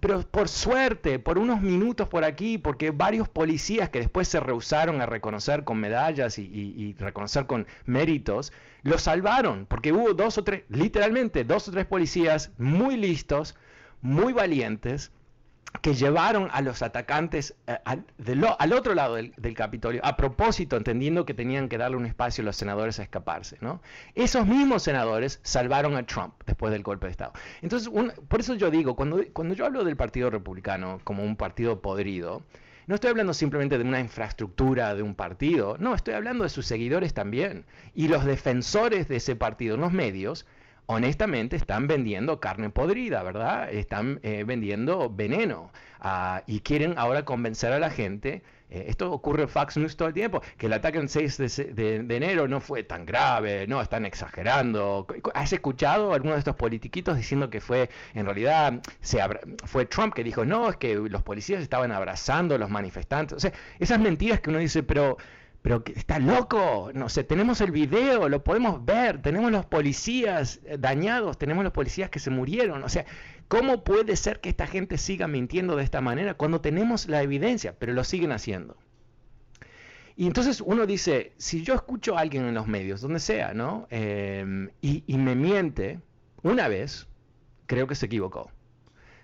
pero 0.00 0.22
por 0.22 0.48
suerte, 0.48 1.18
por 1.18 1.38
unos 1.38 1.60
minutos 1.60 2.08
por 2.08 2.24
aquí, 2.24 2.58
porque 2.58 2.90
varios 2.90 3.28
policías 3.28 3.88
que 3.88 4.00
después 4.00 4.28
se 4.28 4.40
rehusaron 4.40 5.00
a 5.00 5.06
reconocer 5.06 5.64
con 5.64 5.78
medallas 5.78 6.38
y, 6.38 6.94
reconocer 6.98 7.46
con 7.46 7.66
méritos, 7.86 8.52
los 8.82 9.02
salvaron, 9.02 9.66
porque 9.66 9.92
hubo 9.92 10.14
dos 10.14 10.38
o 10.38 10.44
tres, 10.44 10.64
literalmente 10.68 11.44
dos 11.44 11.68
o 11.68 11.72
tres 11.72 11.86
policías 11.86 12.50
muy 12.58 12.96
listos, 12.96 13.56
muy 14.02 14.32
valientes, 14.32 15.10
que 15.82 15.94
llevaron 15.94 16.48
a 16.52 16.60
los 16.62 16.82
atacantes 16.82 17.54
eh, 17.66 17.78
al, 17.84 18.72
otro 18.72 18.94
lado 18.94 19.14
del, 19.16 19.54
Capitolio, 19.54 20.00
a 20.04 20.16
propósito, 20.16 20.76
entendiendo 20.76 21.24
que 21.24 21.34
tenían 21.34 21.68
que 21.68 21.78
darle 21.78 21.96
un 21.96 22.06
espacio 22.06 22.42
a 22.42 22.46
los 22.46 22.56
senadores 22.56 22.98
a 22.98 23.02
escaparse. 23.02 23.58
¿no? 23.60 23.80
Esos 24.14 24.46
mismos 24.46 24.82
senadores 24.82 25.40
salvaron 25.42 25.96
a 25.96 26.04
Trump 26.04 26.34
después 26.46 26.72
del 26.72 26.82
golpe 26.82 27.06
de 27.06 27.12
Estado. 27.12 27.32
Entonces, 27.62 27.90
por 28.28 28.40
eso 28.40 28.54
yo 28.54 28.70
digo, 28.70 28.96
cuando, 28.96 29.22
cuando 29.32 29.54
yo 29.54 29.66
hablo 29.66 29.84
del 29.84 29.96
Partido 29.96 30.30
Republicano 30.30 31.00
como 31.04 31.22
un 31.22 31.36
partido 31.36 31.80
podrido, 31.80 32.42
no 32.86 32.94
estoy 32.94 33.10
hablando 33.10 33.34
simplemente 33.34 33.76
de 33.76 33.84
una 33.84 34.00
infraestructura 34.00 34.94
de 34.94 35.02
un 35.02 35.14
partido, 35.14 35.76
no, 35.78 35.94
estoy 35.94 36.14
hablando 36.14 36.44
de 36.44 36.50
sus 36.50 36.64
seguidores 36.64 37.12
también. 37.12 37.66
Y 37.94 38.08
los 38.08 38.24
defensores 38.24 39.08
de 39.08 39.16
ese 39.16 39.36
partido 39.36 39.74
en 39.74 39.82
los 39.82 39.92
medios 39.92 40.46
honestamente 40.88 41.54
están 41.54 41.86
vendiendo 41.86 42.40
carne 42.40 42.70
podrida, 42.70 43.22
¿verdad? 43.22 43.70
Están 43.70 44.20
eh, 44.22 44.44
vendiendo 44.46 45.10
veneno 45.10 45.70
ah, 46.00 46.42
y 46.46 46.60
quieren 46.60 46.94
ahora 46.96 47.26
convencer 47.26 47.72
a 47.72 47.78
la 47.78 47.90
gente. 47.90 48.42
Eh, 48.70 48.86
esto 48.88 49.12
ocurre 49.12 49.42
en 49.42 49.48
Fox 49.50 49.76
News 49.76 49.98
todo 49.98 50.08
el 50.08 50.14
tiempo, 50.14 50.40
que 50.56 50.64
el 50.64 50.72
ataque 50.72 50.96
el 50.96 51.10
6 51.10 51.36
de, 51.74 51.96
enero 52.08 52.48
no 52.48 52.60
fue 52.60 52.84
tan 52.84 53.04
grave, 53.04 53.66
no, 53.66 53.82
están 53.82 54.06
exagerando. 54.06 55.06
¿Has 55.34 55.52
escuchado 55.52 56.12
a 56.12 56.14
alguno 56.14 56.32
de 56.32 56.38
estos 56.38 56.56
politiquitos 56.56 57.18
diciendo 57.18 57.50
que 57.50 57.60
fue, 57.60 57.90
en 58.14 58.24
realidad, 58.24 58.80
se 59.02 59.20
fue 59.66 59.84
Trump 59.84 60.14
que 60.14 60.24
dijo, 60.24 60.46
no, 60.46 60.70
es 60.70 60.76
que 60.76 60.94
los 60.94 61.22
policías 61.22 61.62
estaban 61.62 61.92
abrazando 61.92 62.54
a 62.54 62.58
los 62.58 62.70
manifestantes? 62.70 63.36
O 63.36 63.40
sea, 63.40 63.52
esas 63.78 64.00
mentiras 64.00 64.40
que 64.40 64.48
uno 64.48 64.58
dice, 64.58 64.82
pero 64.82 65.18
pero 65.68 65.82
está 65.94 66.18
loco, 66.18 66.90
no 66.94 67.10
sé, 67.10 67.24
tenemos 67.24 67.60
el 67.60 67.72
video, 67.72 68.30
lo 68.30 68.42
podemos 68.42 68.82
ver, 68.86 69.20
tenemos 69.20 69.52
los 69.52 69.66
policías 69.66 70.60
eh, 70.64 70.78
dañados, 70.78 71.36
tenemos 71.36 71.62
los 71.62 71.74
policías 71.74 72.08
que 72.08 72.20
se 72.20 72.30
murieron, 72.30 72.82
o 72.84 72.88
sea, 72.88 73.04
¿cómo 73.48 73.84
puede 73.84 74.16
ser 74.16 74.40
que 74.40 74.48
esta 74.48 74.66
gente 74.66 74.96
siga 74.96 75.28
mintiendo 75.28 75.76
de 75.76 75.84
esta 75.84 76.00
manera 76.00 76.32
cuando 76.32 76.62
tenemos 76.62 77.06
la 77.06 77.20
evidencia, 77.20 77.74
pero 77.78 77.92
lo 77.92 78.02
siguen 78.04 78.32
haciendo? 78.32 78.78
Y 80.16 80.26
entonces 80.26 80.62
uno 80.62 80.86
dice, 80.86 81.34
si 81.36 81.62
yo 81.62 81.74
escucho 81.74 82.16
a 82.16 82.22
alguien 82.22 82.46
en 82.46 82.54
los 82.54 82.66
medios, 82.66 83.02
donde 83.02 83.20
sea, 83.20 83.52
¿no? 83.52 83.86
Em, 83.90 84.70
y, 84.80 85.04
y 85.06 85.18
me 85.18 85.34
miente 85.34 86.00
una 86.42 86.68
vez, 86.68 87.08
creo 87.66 87.86
que 87.86 87.94
se 87.94 88.06
equivocó. 88.06 88.50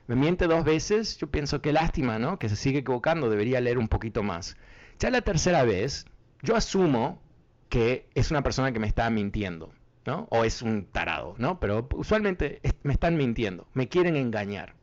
Me 0.09 0.15
miente 0.15 0.47
dos 0.47 0.63
veces, 0.63 1.17
yo 1.17 1.27
pienso 1.27 1.63
que 1.63 1.73
lástima, 1.73 2.19
¿no? 2.19 2.39
Que 2.39 2.51
se 2.51 2.57
sigue 2.57 2.81
equivocando, 2.81 3.31
debería 3.31 3.63
leer 3.63 3.79
un 3.79 3.89
poquito 3.89 4.23
más. 4.23 4.59
Ya 4.99 5.09
la 5.09 5.23
tercera 5.23 5.65
vez, 5.65 6.05
yo 6.45 6.55
asumo 6.55 7.21
que 7.71 8.07
es 8.15 8.31
una 8.31 8.43
persona 8.43 8.71
que 8.73 8.79
me 8.79 8.87
está 8.87 9.09
mintiendo, 9.11 9.73
¿no? 10.05 10.29
O 10.31 10.45
es 10.45 10.63
un 10.63 10.85
tarado, 10.85 11.35
¿no? 11.39 11.59
Pero 11.59 11.89
usualmente 11.95 12.61
me 12.83 12.93
están 12.93 13.17
mintiendo, 13.17 13.67
me 13.73 13.89
quieren 13.89 14.15
engañar. 14.15 14.75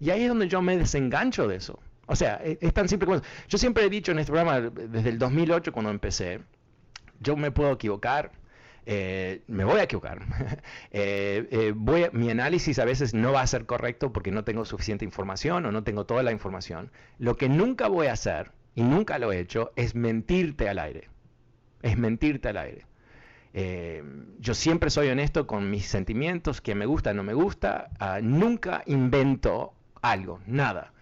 Y 0.00 0.10
ahí 0.10 0.22
es 0.22 0.28
donde 0.28 0.48
yo 0.48 0.62
me 0.62 0.76
desengancho 0.76 1.46
de 1.46 1.56
eso. 1.56 1.78
O 2.06 2.16
sea, 2.16 2.40
e, 2.42 2.58
es, 2.60 2.72
tan 2.72 2.88
simple 2.88 3.06
como 3.06 3.20
Yo 3.48 3.58
siempre 3.58 3.84
he 3.84 3.90
dicho 3.90 4.12
en 4.12 4.18
este 4.18 4.32
programa, 4.32 4.60
desde 4.60 5.10
el 5.10 5.18
2008 5.18 5.72
cuando 5.72 5.90
empecé, 5.90 6.40
yo 7.20 7.36
me 7.36 7.50
puedo 7.50 7.72
equivocar, 7.72 8.32
eh, 8.86 9.42
me 9.46 9.64
voy 9.64 9.80
a 9.80 9.84
equivocar. 9.84 10.22
Eh, 10.96 11.48
eh, 11.50 12.10
mi 12.12 12.30
análisis 12.30 12.78
a 12.78 12.84
veces 12.84 13.14
no 13.14 13.32
va 13.32 13.42
a 13.42 13.46
ser 13.46 13.66
correcto 13.66 14.12
porque 14.12 14.30
no 14.30 14.44
tengo 14.44 14.64
suficiente 14.64 15.04
información 15.04 15.66
o 15.66 15.72
no 15.72 15.82
tengo 15.84 16.06
toda 16.06 16.22
la 16.22 16.32
información. 16.32 16.90
Lo 17.18 17.36
que 17.36 17.48
nunca 17.48 17.88
voy 17.88 18.06
a 18.06 18.12
hacer 18.12 18.52
y 18.74 18.82
nunca 18.82 19.18
lo 19.18 19.32
he 19.32 19.38
hecho, 19.38 19.72
es 19.76 19.94
mentirte 19.94 20.68
al 20.68 20.78
aire. 20.78 21.08
Es 21.82 21.96
mentirte 21.96 22.48
al 22.48 22.56
aire. 22.56 22.86
Eh, 23.52 24.02
yo 24.40 24.54
siempre 24.54 24.90
soy 24.90 25.08
honesto 25.08 25.46
con 25.46 25.70
mis 25.70 25.86
sentimientos, 25.86 26.60
que 26.60 26.74
me 26.74 26.86
gusta, 26.86 27.14
no 27.14 27.22
me 27.22 27.34
gusta. 27.34 27.90
Ah, 28.00 28.18
nunca 28.20 28.82
invento 28.86 29.74
algo, 30.02 30.40
nada. 30.46 30.92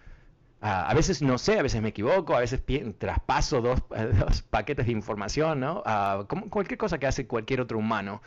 Ah, 0.61 0.87
a 0.87 0.93
veces 0.93 1.21
no 1.21 1.37
sé, 1.37 1.59
a 1.59 1.63
veces 1.63 1.81
me 1.81 1.89
equivoco, 1.89 2.35
a 2.35 2.39
veces 2.39 2.61
traspaso 2.97 3.61
dos, 3.61 3.83
dos 4.19 4.43
paquetes 4.43 4.85
de 4.85 4.91
información, 4.91 5.59
¿no? 5.59 5.83
Como 6.27 6.49
cualquier 6.49 6.77
cosa 6.77 6.99
que 6.99 7.07
hace 7.07 7.27
cualquier 7.27 7.59
otro 7.61 7.79
humano 7.79 8.21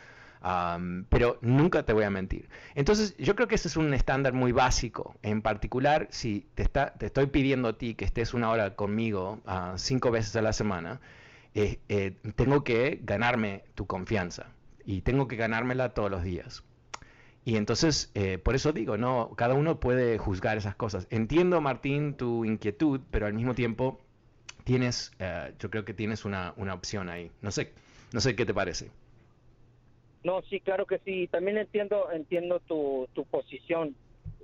pero 1.09 1.37
nunca 1.41 1.83
te 1.83 1.93
voy 1.93 2.03
a 2.03 2.09
mentir. 2.09 2.49
Entonces, 2.75 3.15
yo 3.17 3.35
creo 3.35 3.47
que 3.47 3.55
ese 3.55 3.67
es 3.67 3.77
un 3.77 3.93
estándar 3.93 4.33
muy 4.33 4.51
básico. 4.51 5.15
En 5.21 5.41
particular, 5.41 6.07
si 6.11 6.47
te, 6.55 6.63
está, 6.63 6.93
te 6.93 7.07
estoy 7.07 7.27
pidiendo 7.27 7.69
a 7.69 7.77
ti 7.77 7.95
que 7.95 8.05
estés 8.05 8.33
una 8.33 8.49
hora 8.49 8.75
conmigo 8.75 9.39
uh, 9.45 9.77
cinco 9.77 10.11
veces 10.11 10.35
a 10.35 10.41
la 10.41 10.53
semana, 10.53 10.99
eh, 11.59 11.79
eh, 11.89 12.15
tengo 12.35 12.63
que 12.63 12.99
ganarme 13.03 13.63
tu 13.73 13.87
confianza 13.87 14.51
y 14.85 15.01
tengo 15.01 15.27
que 15.27 15.37
ganármela 15.37 15.89
todos 15.95 16.11
los 16.11 16.21
días. 16.21 16.63
Y 17.45 17.55
entonces, 17.55 18.11
eh, 18.13 18.37
por 18.37 18.53
eso 18.53 18.73
digo, 18.73 18.95
no, 18.95 19.31
cada 19.35 19.55
uno 19.55 19.79
puede 19.79 20.19
juzgar 20.19 20.57
esas 20.57 20.75
cosas. 20.75 21.07
Entiendo, 21.09 21.59
Martín, 21.59 22.13
tu 22.13 22.45
inquietud, 22.45 23.01
pero 23.09 23.25
al 23.25 23.33
mismo 23.33 23.55
tiempo 23.55 23.99
tienes, 24.65 25.13
yo 25.57 25.71
creo 25.71 25.83
que 25.83 25.95
tienes 25.95 26.25
una, 26.25 26.53
una 26.57 26.75
opción 26.75 27.09
ahí. 27.09 27.31
No 27.41 27.49
sé, 27.49 27.73
no 28.11 28.19
sé 28.19 28.35
qué 28.35 28.45
te 28.45 28.53
parece. 28.53 28.91
No, 30.27 30.41
sí, 30.41 30.59
claro 30.59 30.85
que 30.85 30.99
sí. 31.05 31.27
También 31.27 31.57
entiendo, 31.57 32.11
entiendo 32.11 32.59
tu, 32.59 33.07
tu 33.13 33.23
posición 33.23 33.95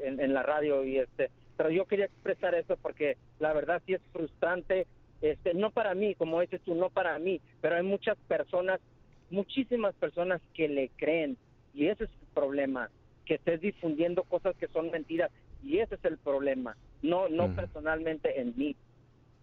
en, 0.02 0.34
la 0.34 0.42
radio 0.42 0.86
y 0.86 0.98
este, 0.98 1.30
pero 1.58 1.70
yo 1.72 1.84
quería 1.88 2.06
expresar 2.06 2.56
eso 2.56 2.78
porque 2.82 3.18
la 3.40 3.52
verdad 3.52 3.82
sí 3.86 3.94
es 3.94 4.02
frustrante, 4.14 4.88
este, 5.22 5.54
no 5.54 5.72
para 5.72 5.94
mí, 5.94 6.16
como 6.16 6.40
dices 6.40 6.62
tú, 6.62 6.74
no 6.74 6.90
para 6.90 7.20
mí, 7.20 7.42
pero 7.60 7.76
hay 7.76 7.84
muchas 7.84 8.18
personas, 8.30 8.80
muchísimas 9.30 9.94
personas 9.96 10.40
que 10.54 10.70
le 10.70 10.90
creen 10.96 11.36
y 11.74 11.88
ese 11.88 12.06
es 12.06 12.12
el 12.12 12.28
problema, 12.34 12.90
que 13.26 13.34
estés 13.34 13.60
difundiendo 13.60 14.24
cosas 14.24 14.56
que 14.56 14.70
son 14.70 14.90
mentiras 14.90 15.32
y 15.66 15.80
ese 15.80 15.96
es 15.96 16.06
el 16.06 16.18
problema, 16.18 16.78
no, 17.02 17.28
no 17.28 17.54
personalmente 17.58 18.40
en 18.40 18.54
mí. 18.56 18.74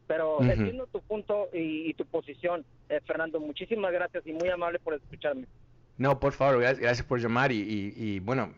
Pero 0.06 0.42
entiendo 0.42 0.86
tu 0.86 1.02
punto 1.02 1.50
y, 1.52 1.92
tu 1.94 2.06
posición, 2.06 2.64
eh, 2.88 2.98
Fernando. 3.06 3.38
Muchísimas 3.38 3.92
gracias 3.92 4.26
y 4.26 4.32
muy 4.32 4.48
amable 4.48 4.80
por 4.80 4.94
escucharme. 4.94 5.46
No, 6.00 6.18
por 6.18 6.32
favor, 6.32 6.60
gracias, 6.60 7.02
por 7.02 7.20
llamar 7.20 7.52
y, 7.52 8.20
bueno, 8.20 8.54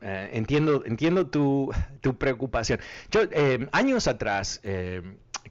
eh, 0.00 0.30
entiendo, 0.32 0.82
entiendo 0.86 1.26
tu, 1.26 1.70
preocupación. 2.18 2.80
Yo, 3.10 3.24
eh, 3.30 3.68
años 3.72 4.08
atrás, 4.08 4.60
eh, 4.62 5.02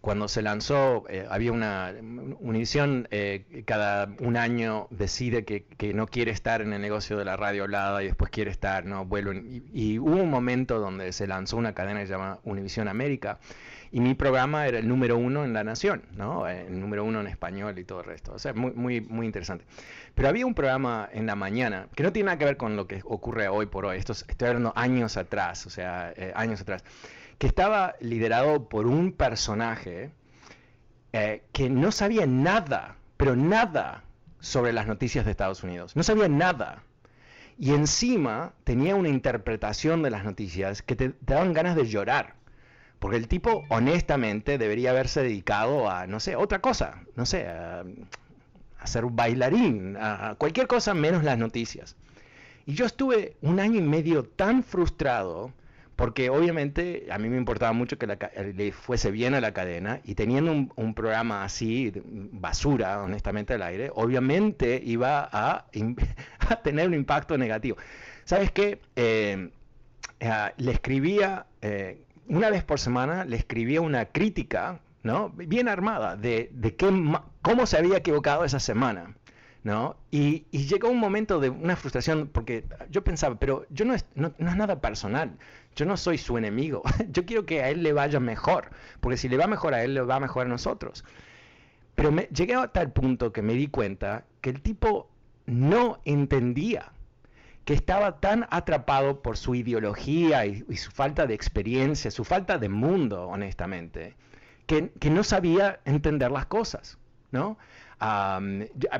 cuando 0.02 0.28
se 0.28 0.42
lanzó, 0.42 1.06
había 1.30 1.52
una 1.52 1.94
Univision 2.40 3.08
cada 3.66 4.10
un 4.18 4.36
año 4.36 4.88
decide 4.90 5.46
que, 5.46 5.94
no 5.94 6.08
quiere 6.08 6.32
estar 6.32 6.64
en 6.64 6.74
el 6.74 6.82
negocio 6.82 7.20
de 7.20 7.26
la 7.26 7.38
radio 7.38 7.62
hablada 7.62 8.02
y 8.02 8.08
después 8.08 8.32
quiere 8.32 8.50
estar, 8.50 8.84
¿no? 8.84 9.06
Vuelven. 9.06 9.64
Y, 9.72 10.00
hubo 10.00 10.16
un 10.16 10.32
momento 10.32 10.80
donde 10.80 11.14
se 11.14 11.28
lanzó 11.28 11.56
una 11.58 11.76
cadena 11.76 12.00
que 12.00 12.08
se 12.08 12.14
llama 12.14 12.40
Univision 12.46 12.88
América 12.88 13.38
y 13.92 14.00
mi 14.00 14.14
programa 14.14 14.68
era 14.68 14.80
el 14.80 14.88
número 14.88 15.18
uno 15.18 15.44
en 15.44 15.54
la 15.54 15.64
nación, 15.64 16.04
¿no? 16.16 16.48
El 16.48 16.80
número 16.80 17.04
uno 17.04 17.20
en 17.20 17.28
español 17.28 17.78
y 17.78 17.84
todo 17.84 18.00
el 18.00 18.06
resto. 18.06 18.34
O 18.34 18.40
sea, 18.40 18.54
muy, 18.54 18.72
muy, 18.72 19.02
muy 19.02 19.26
interesante. 19.26 19.66
Pero 20.16 20.30
había 20.30 20.46
un 20.46 20.54
programa 20.54 21.10
en 21.12 21.26
la 21.26 21.36
mañana 21.36 21.88
que 21.96 22.04
no 22.04 22.12
tiene 22.12 22.28
nada 22.28 22.38
que 22.38 22.46
ver 22.46 22.58
con 22.58 22.76
lo 22.76 22.88
que 22.88 23.02
ocurre 23.06 23.48
hoy 23.48 23.66
por 23.66 23.86
hoy. 23.86 23.98
Esto 23.98 24.14
estoy 24.14 24.48
hablando 24.50 24.74
años 24.76 25.18
atrás, 25.18 25.66
o 25.66 25.70
sea, 25.70 26.14
eh, 26.16 26.32
años 26.36 26.62
atrás. 26.62 26.84
Que 27.38 27.48
estaba 27.48 27.96
liderado 28.02 28.70
por 28.70 28.88
un 28.88 29.14
personaje 29.14 30.12
eh, 31.14 31.44
que 31.52 31.70
no 31.70 31.92
sabía 31.92 32.26
nada, 32.26 32.96
pero 33.18 33.36
nada 33.36 34.04
sobre 34.40 34.74
las 34.74 34.88
noticias 34.88 35.26
de 35.26 35.32
Estados 35.32 35.64
Unidos. 35.64 35.96
No 35.96 36.04
sabía 36.04 36.28
nada. 36.28 36.84
Y 37.58 37.74
encima 37.74 38.54
tenía 38.64 38.96
una 38.96 39.10
interpretación 39.10 40.02
de 40.04 40.10
las 40.10 40.24
noticias 40.24 40.82
que 40.82 40.96
te 40.96 41.14
daban 41.22 41.54
ganas 41.54 41.76
de 41.76 41.86
llorar. 41.86 42.36
Porque 43.00 43.18
el 43.18 43.28
tipo, 43.28 43.64
honestamente, 43.70 44.58
debería 44.58 44.92
haberse 44.92 45.24
dedicado 45.24 45.90
a, 45.90 46.06
no 46.08 46.20
sé, 46.20 46.36
otra 46.36 46.60
cosa, 46.60 47.04
no 47.16 47.26
sé, 47.26 47.48
a, 47.48 47.84
ser 48.88 49.06
un 49.06 49.16
bailarín, 49.16 49.98
a 50.00 50.36
cualquier 50.38 50.68
cosa 50.68 50.94
menos 50.94 51.24
las 51.24 51.38
noticias. 51.38 51.96
Y 52.66 52.74
yo 52.74 52.86
estuve 52.86 53.36
un 53.42 53.60
año 53.60 53.80
y 53.80 53.82
medio 53.82 54.24
tan 54.24 54.64
frustrado, 54.64 55.52
porque 55.96 56.30
obviamente 56.30 57.08
a 57.12 57.18
mí 57.18 57.30
me 57.30 57.38
importaba 57.38 57.74
mucho 57.74 57.98
que 57.98 58.08
le 58.08 58.72
fuese 58.72 59.12
bien 59.12 59.34
a 59.34 59.42
la 59.42 59.54
cadena, 59.54 60.02
y 60.04 60.16
teniendo 60.16 60.52
un, 60.76 60.94
programa 60.94 61.44
así, 61.44 61.92
basura, 62.06 63.02
honestamente, 63.02 63.54
al 63.54 63.62
aire, 63.62 63.92
obviamente 63.94 64.82
iba 64.84 65.30
a, 65.32 65.66
tener 66.64 66.88
un 66.88 66.94
impacto 66.94 67.38
negativo. 67.38 67.78
¿Sabes 68.24 68.52
qué? 68.52 68.80
Eh, 68.96 69.50
eh, 70.20 70.52
le 70.58 70.72
escribía... 70.72 71.46
Eh, 71.62 72.02
una 72.28 72.50
vez 72.50 72.64
por 72.64 72.80
semana 72.80 73.26
le 73.26 73.36
escribía 73.36 73.82
una 73.82 74.06
crítica, 74.06 74.80
¿no? 75.04 75.30
Bien 75.30 75.68
armada, 75.68 76.16
de, 76.16 76.50
de 76.54 76.76
qué, 76.76 76.88
cómo 77.42 77.66
se 77.66 77.78
había 77.78 77.98
equivocado 77.98 78.46
esa 78.46 78.60
semana, 78.60 79.16
¿no? 79.64 79.96
Y, 80.12 80.46
llegó 80.52 80.90
un 80.90 81.00
momento 81.00 81.40
de 81.40 81.50
una 81.50 81.76
frustración, 81.76 82.28
porque 82.28 82.66
yo 82.90 83.04
pensaba, 83.04 83.36
pero 83.40 83.66
yo 83.70 83.86
no 83.86 83.94
es, 83.94 84.06
no, 84.16 84.28
es 84.38 84.56
nada 84.56 84.82
personal, 84.82 85.38
yo 85.76 85.86
no 85.86 85.98
soy 85.98 86.18
su 86.18 86.38
enemigo, 86.38 86.84
yo 87.12 87.26
quiero 87.26 87.46
que 87.46 87.62
a 87.62 87.70
él 87.70 87.84
le 87.84 87.94
vaya 87.94 88.20
mejor, 88.20 88.70
porque 89.00 89.18
si 89.18 89.30
le 89.30 89.38
va 89.38 89.48
mejor 89.48 89.74
a 89.74 89.84
él, 89.84 89.94
le 89.94 90.02
va 90.02 90.20
mejor 90.20 90.46
a 90.46 90.50
nosotros. 90.50 91.04
Pero 91.96 92.16
llegué 92.34 92.56
a 92.56 92.68
tal 92.68 92.92
punto 92.92 93.34
que 93.34 93.42
me 93.42 93.54
di 93.54 93.68
cuenta 93.68 94.26
que 94.42 94.50
el 94.50 94.62
tipo 94.62 95.10
no 95.46 96.00
entendía 96.06 96.92
que 97.66 97.74
estaba 97.74 98.20
tan 98.20 98.48
atrapado 98.50 99.22
por 99.22 99.38
su 99.38 99.56
ideología 99.56 100.46
y, 100.46 100.64
su 100.78 100.92
falta 100.92 101.28
de 101.28 101.34
experiencia, 101.34 102.10
su 102.10 102.24
falta 102.24 102.58
de 102.58 102.70
mundo, 102.70 103.28
honestamente, 103.28 104.16
que, 105.00 105.10
no 105.10 105.24
sabía 105.24 105.80
entender 105.86 106.32
las 106.32 106.46
cosas, 106.46 106.98
¿no? 107.32 107.58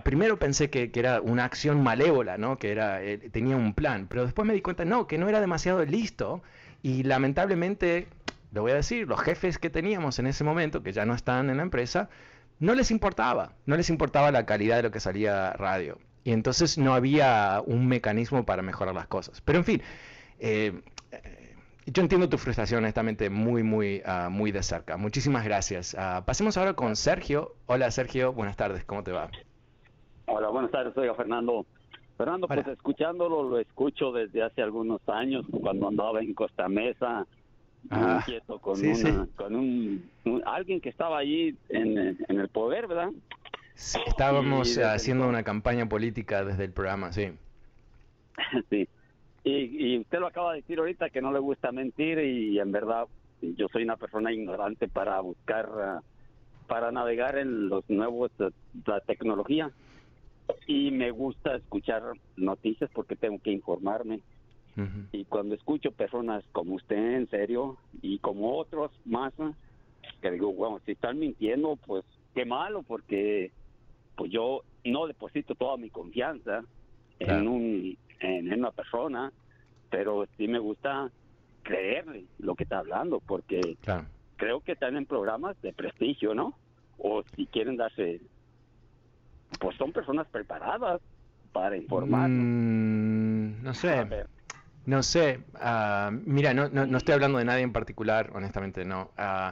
primero 0.04 0.38
pensé 0.38 0.70
que, 0.70 0.92
era 0.94 1.22
una 1.22 1.46
acción 1.46 1.82
malévola, 1.82 2.38
¿no? 2.38 2.58
Que 2.58 2.72
era, 2.72 3.02
eh, 3.02 3.18
tenía 3.18 3.56
un 3.56 3.74
plan, 3.74 4.06
pero 4.08 4.24
después 4.26 4.48
me 4.48 4.54
di 4.54 4.62
cuenta, 4.62 4.86
no, 4.86 5.08
que 5.08 5.18
no 5.18 5.28
era 5.28 5.42
demasiado 5.42 5.84
listo 5.86 6.44
y 6.84 7.02
lamentablemente, 7.04 8.08
lo 8.52 8.62
voy 8.62 8.74
a 8.74 8.76
decir, 8.76 9.08
los 9.08 9.20
jefes 9.22 9.58
que 9.58 9.72
teníamos 9.72 10.20
en 10.20 10.28
ese 10.28 10.44
momento, 10.44 10.84
que 10.84 10.92
ya 10.92 11.06
no 11.06 11.16
están 11.16 11.50
en 11.50 11.58
la 11.58 11.64
empresa, 11.64 12.10
no 12.60 12.76
les 12.76 12.92
importaba, 12.92 13.54
no 13.66 13.76
les 13.76 13.90
importaba 13.90 14.32
la 14.32 14.46
calidad 14.46 14.76
de 14.78 14.84
lo 14.84 14.92
que 14.92 15.00
salía 15.00 15.54
radio. 15.54 15.98
Y 16.24 16.34
entonces 16.34 16.78
no 16.78 16.94
había 16.94 17.64
un 17.66 17.88
mecanismo 17.88 18.46
para 18.46 18.62
mejorar 18.62 18.94
las 18.94 19.08
cosas. 19.08 19.42
Pero 19.42 19.58
en 19.58 19.66
fin, 19.66 19.82
eh, 20.40 20.82
yo 21.86 22.02
entiendo 22.02 22.30
tu 22.30 22.38
frustración, 22.38 22.80
honestamente, 22.80 23.30
muy, 23.30 23.64
muy, 23.64 24.02
ah, 24.06 24.30
muy 24.32 24.52
de 24.52 24.64
cerca. 24.64 24.98
Muchísimas 24.98 25.44
gracias. 25.44 25.96
Ah, 25.98 26.24
pasemos 26.26 26.58
ahora 26.58 26.74
con 26.74 26.96
Sergio. 26.96 27.56
Hola, 27.66 27.90
Sergio. 27.92 28.34
Buenas 28.34 28.56
tardes. 28.56 28.86
¿Cómo 28.86 29.04
te 29.04 29.12
va? 29.12 29.30
Hola, 30.28 30.50
buenas 30.50 30.72
tardes. 30.72 30.94
Soy 30.94 31.10
Fernando. 31.16 31.66
Fernando, 32.18 32.48
pues 32.48 32.68
escuchándolo, 32.68 33.42
lo 33.44 33.58
escucho 33.58 34.12
desde 34.12 34.44
hace 34.44 34.62
algunos 34.62 35.02
años, 35.10 35.44
cuando 35.60 35.88
andaba 35.88 36.20
en 36.20 36.36
Costa 36.36 36.68
Mesa, 36.68 37.26
ah, 37.90 38.24
con, 38.62 39.28
con 39.36 39.56
un, 39.56 40.04
alguien 40.46 40.82
que 40.82 40.90
estaba 40.90 41.18
allí 41.18 41.58
en, 41.70 41.98
en 41.98 42.40
el 42.40 42.48
poder, 42.50 42.88
¿verdad? 42.88 43.10
estábamos 44.06 44.78
haciendo 44.78 45.28
una 45.28 45.44
campaña 45.44 45.88
política 45.88 46.44
desde 46.46 46.66
el 46.66 46.72
programa, 46.72 47.12
sí. 47.12 47.32
Sí. 48.70 48.88
Y, 49.44 49.98
usted 50.00 50.20
lo 50.20 50.28
acaba 50.28 50.54
de 50.54 50.62
decir 50.62 50.80
ahorita 50.80 51.10
que 51.10 51.22
no 51.22 51.32
le 51.32 51.40
gusta 51.40 51.72
mentir 51.72 52.20
y 52.20 52.60
en 52.60 52.72
verdad 52.72 53.08
yo 53.42 53.68
soy 53.70 53.84
una 53.84 53.98
persona 53.98 54.32
ignorante 54.32 54.88
para 54.88 55.20
buscar, 55.20 55.70
ah, 55.76 56.04
para 56.68 56.92
navegar 56.92 57.38
en 57.38 57.70
los 57.70 57.90
nuevos, 57.90 58.32
ah, 58.40 58.50
la 58.86 59.00
tecnología. 59.02 59.72
Y 60.68 60.92
me 60.92 61.12
gusta 61.12 61.56
escuchar 61.56 62.04
noticias 62.36 62.90
porque 62.94 63.16
tengo 63.16 63.40
que 63.40 63.52
informarme. 63.52 64.20
Y 65.12 65.26
cuando 65.26 65.54
escucho 65.54 65.92
personas 65.92 66.44
como 66.54 66.76
usted, 66.76 67.18
en 67.18 67.30
serio, 67.30 67.78
y 68.02 68.20
como 68.20 68.58
otros 68.58 68.92
más, 69.06 69.34
ah, 69.40 69.54
que 70.22 70.32
digo, 70.32 70.54
bueno, 70.54 70.80
si 70.86 70.94
están 70.94 71.20
mintiendo, 71.20 71.78
pues 71.86 72.06
qué 72.34 72.46
malo, 72.46 72.84
porque 72.84 73.52
pues 74.16 74.32
yo 74.32 74.62
no 74.86 75.08
deposito 75.08 75.56
toda 75.56 75.78
mi 75.78 75.90
confianza 75.90 76.64
en, 77.20 77.48
un, 77.48 77.98
en 78.22 78.54
una 78.54 78.72
persona, 78.72 79.32
pero 79.90 80.26
sí 80.38 80.48
me 80.48 80.60
gusta 80.60 81.10
creerle 81.64 82.26
lo 82.40 82.56
que 82.56 82.64
está 82.64 82.80
hablando, 82.80 83.20
porque 83.20 83.78
creo 84.38 84.62
que 84.62 84.74
están 84.74 84.96
en 84.96 85.06
programas 85.06 85.60
de 85.62 85.74
prestigio, 85.74 86.34
¿no? 86.34 86.58
O 86.98 87.24
si 87.36 87.48
quieren 87.48 87.78
darse, 87.78 88.22
pues 89.60 89.76
son 89.78 89.92
personas 89.92 90.28
preparadas 90.30 91.02
para 91.52 91.78
informar. 91.78 92.30
Mm, 92.30 93.64
no 93.64 93.74
sé. 93.74 94.26
No 94.86 95.04
sé. 95.04 95.40
Ah, 95.56 96.12
mira, 96.12 96.54
no, 96.54 96.70
no, 96.70 96.88
no, 96.88 96.98
estoy 96.98 97.14
hablando 97.14 97.38
de 97.38 97.46
nadie 97.46 97.62
en 97.62 97.74
particular, 97.74 98.32
honestamente, 98.34 98.84
no. 98.84 99.12
Uh, 99.18 99.52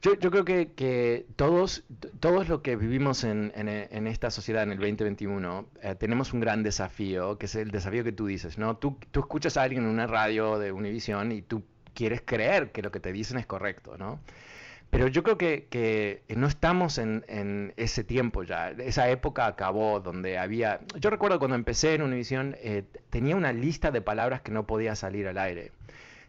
yo, 0.00 0.14
yo 0.14 0.30
creo 0.30 0.44
que, 0.44 0.72
que, 0.72 1.26
todos, 1.36 1.84
todos 2.20 2.48
los 2.48 2.60
que 2.60 2.76
vivimos 2.76 3.24
en, 3.24 3.52
en, 3.54 4.06
esta 4.06 4.30
sociedad 4.30 4.62
en 4.62 4.72
el 4.72 4.78
2021 4.78 5.68
eh, 5.82 5.94
tenemos 5.96 6.32
un 6.32 6.40
gran 6.40 6.62
desafío, 6.62 7.36
que 7.38 7.46
es 7.46 7.54
el 7.56 7.70
desafío 7.70 8.04
que 8.04 8.12
tú 8.12 8.26
dices, 8.26 8.58
¿no? 8.58 8.76
Tú, 8.76 8.96
tú 9.10 9.20
escuchas 9.20 9.56
a 9.56 9.62
alguien 9.62 9.84
en 9.84 9.90
una 9.90 10.06
radio 10.06 10.58
de 10.58 10.70
Univision 10.70 11.32
y 11.32 11.42
tú 11.42 11.64
quieres 11.94 12.22
creer 12.24 12.70
que 12.70 12.82
lo 12.82 12.92
que 12.92 13.00
te 13.00 13.12
dicen 13.12 13.38
es 13.38 13.46
correcto, 13.46 13.98
¿no? 13.98 14.20
Pero 14.90 15.08
yo 15.08 15.22
creo 15.22 15.36
que, 15.36 15.66
que 15.68 16.22
no 16.34 16.46
estamos 16.46 16.98
en, 16.98 17.24
en, 17.28 17.74
ese 17.76 18.04
tiempo 18.04 18.42
ya. 18.42 18.70
Esa 18.70 19.10
época 19.10 19.46
acabó 19.46 20.00
donde 20.00 20.38
había... 20.38 20.80
Yo 20.98 21.10
recuerdo 21.10 21.38
cuando 21.38 21.56
empecé 21.56 21.94
en 21.94 22.02
Univision, 22.02 22.56
eh, 22.60 22.84
tenía 23.10 23.36
una 23.36 23.52
lista 23.52 23.90
de 23.90 24.00
palabras 24.00 24.40
que 24.40 24.52
no 24.52 24.66
podía 24.66 24.94
salir 24.94 25.28
al 25.28 25.38
aire 25.38 25.72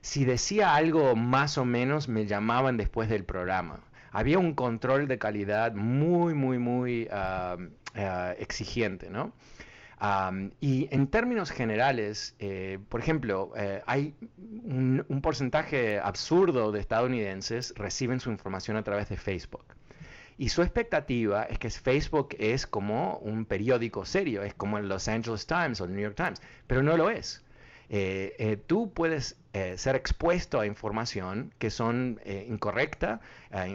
si 0.02 0.26
decía 0.26 0.76
algo 0.76 1.16
más 1.16 1.58
o 1.58 1.66
menos, 1.66 2.08
me 2.08 2.26
llamaban 2.26 2.78
después 2.78 3.10
del 3.10 3.26
programa. 3.26 3.82
Había 4.12 4.40
un 4.40 4.54
control 4.54 5.08
de 5.08 5.20
calidad 5.20 5.74
muy, 5.74 6.34
muy, 6.34 6.58
muy 6.58 7.08
ah, 7.12 7.58
exigente, 8.38 9.10
¿no? 9.10 9.34
y 10.62 10.88
en 10.92 11.08
términos 11.08 11.52
generales, 11.52 12.36
eh, 12.40 12.80
por 12.88 13.02
ejemplo, 13.02 13.52
eh, 13.58 13.82
hay 13.86 14.16
un, 14.38 15.06
un, 15.10 15.22
porcentaje 15.22 16.00
absurdo 16.00 16.72
de 16.72 16.80
estadounidenses 16.80 17.74
reciben 17.76 18.22
su 18.22 18.32
información 18.32 18.78
a 18.78 18.84
través 18.84 19.10
de 19.10 19.18
Facebook. 19.18 19.66
Y 20.38 20.50
su 20.50 20.62
expectativa 20.62 21.44
es 21.44 21.60
que 21.60 21.70
Facebook 21.70 22.30
es 22.40 22.66
como 22.66 23.18
un 23.18 23.44
periódico 23.44 24.06
serio, 24.06 24.42
es 24.42 24.54
como 24.54 24.78
el 24.78 24.88
Los 24.88 25.10
Angeles 25.10 25.46
Times 25.46 25.82
o 25.82 25.86
el 25.86 25.92
New 25.92 26.02
York 26.02 26.16
Times, 26.16 26.42
pero 26.66 26.82
no 26.82 26.96
lo 26.96 27.10
es. 27.10 27.44
Eh, 27.90 28.36
eh, 28.38 28.58
tú 28.58 28.94
puedes 28.94 29.36
eh, 29.54 29.76
ser 29.78 29.96
expuesto 29.96 30.60
a 30.60 30.68
información 30.68 31.52
que 31.58 31.72
son 31.72 32.20
incorrecta, 32.48 33.20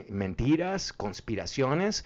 mentiras, 0.09 0.93
conspiraciones, 0.93 2.05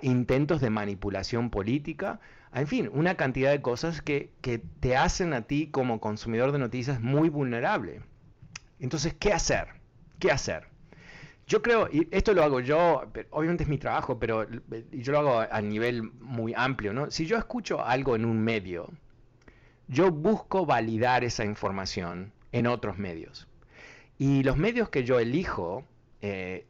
intentos 0.00 0.60
de 0.60 0.70
manipulación 0.70 1.50
política, 1.50 2.20
en 2.54 2.66
fin, 2.66 2.90
una 2.92 3.14
cantidad 3.16 3.50
de 3.50 3.62
cosas 3.62 4.00
que, 4.02 4.30
que 4.40 4.58
te 4.58 4.96
hacen 4.96 5.34
a 5.34 5.42
ti 5.42 5.68
como 5.68 6.00
consumidor 6.00 6.50
de 6.52 6.58
noticias 6.58 7.00
muy 7.00 7.28
vulnerable. 7.28 8.00
Entonces, 8.80 9.14
¿qué 9.14 9.32
hacer? 9.32 9.68
¿Qué 10.18 10.32
hacer? 10.32 10.64
Yo 11.46 11.62
creo, 11.62 11.88
y 11.92 12.08
esto 12.10 12.32
lo 12.32 12.42
hago 12.42 12.60
yo, 12.60 13.02
obviamente 13.30 13.64
es 13.64 13.68
mi 13.68 13.78
trabajo, 13.78 14.18
pero 14.18 14.46
yo 14.92 15.12
lo 15.12 15.18
hago 15.18 15.40
a 15.40 15.60
nivel 15.60 16.02
muy 16.02 16.54
amplio, 16.56 16.92
¿no? 16.92 17.10
Si 17.10 17.26
yo 17.26 17.36
escucho 17.36 17.84
algo 17.84 18.16
en 18.16 18.24
un 18.24 18.40
medio, 18.40 18.88
yo 19.90 20.12
busco 20.12 20.64
validar 20.64 21.24
esa 21.24 21.44
información 21.44 22.32
en 22.52 22.68
otros 22.68 22.96
medios. 22.96 23.48
Y 24.18 24.44
los 24.44 24.56
medios 24.56 24.88
que 24.88 25.02
yo 25.02 25.18
elijo, 25.18 25.84
eh, 26.22 26.66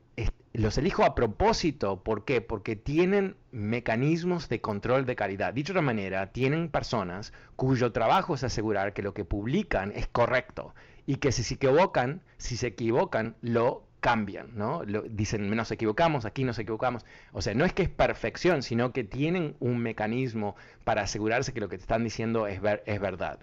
los 0.54 0.78
elijo 0.78 1.04
a 1.04 1.14
propósito. 1.14 2.02
¿Por 2.02 2.24
qué? 2.24 2.40
Porque 2.40 2.76
tienen 2.76 3.36
mecanismos 3.52 4.48
de 4.48 4.62
control 4.62 5.04
de 5.04 5.16
calidad. 5.16 5.52
Dicho 5.52 5.72
de 5.74 5.78
otra 5.78 5.86
manera, 5.86 6.32
tienen 6.32 6.70
personas 6.70 7.32
cuyo 7.56 7.92
trabajo 7.92 8.34
es 8.34 8.42
asegurar 8.42 8.94
que 8.94 9.02
lo 9.02 9.12
que 9.12 9.26
publican 9.26 9.92
es 9.94 10.06
correcto 10.08 10.74
y 11.06 11.16
que 11.16 11.30
si 11.30 11.42
se 11.42 11.54
equivocan, 11.54 12.22
si 12.38 12.56
se 12.56 12.68
equivocan, 12.68 13.36
lo 13.42 13.84
cambian, 14.00 14.50
¿no? 14.54 14.82
Lo, 14.84 15.02
dicen, 15.02 15.54
nos 15.54 15.70
equivocamos, 15.70 16.24
aquí 16.24 16.44
nos 16.44 16.58
equivocamos. 16.58 17.04
O 17.32 17.42
sea, 17.42 17.54
no 17.54 17.64
es 17.64 17.72
que 17.72 17.82
es 17.82 17.88
perfección, 17.88 18.62
sino 18.62 18.92
que 18.92 19.04
tienen 19.04 19.56
un 19.60 19.78
mecanismo 19.78 20.56
para 20.84 21.02
asegurarse 21.02 21.52
que 21.52 21.60
lo 21.60 21.68
que 21.68 21.76
te 21.76 21.82
están 21.82 22.02
diciendo 22.04 22.46
es, 22.46 22.60
es 22.86 23.00
verdad. 23.00 23.40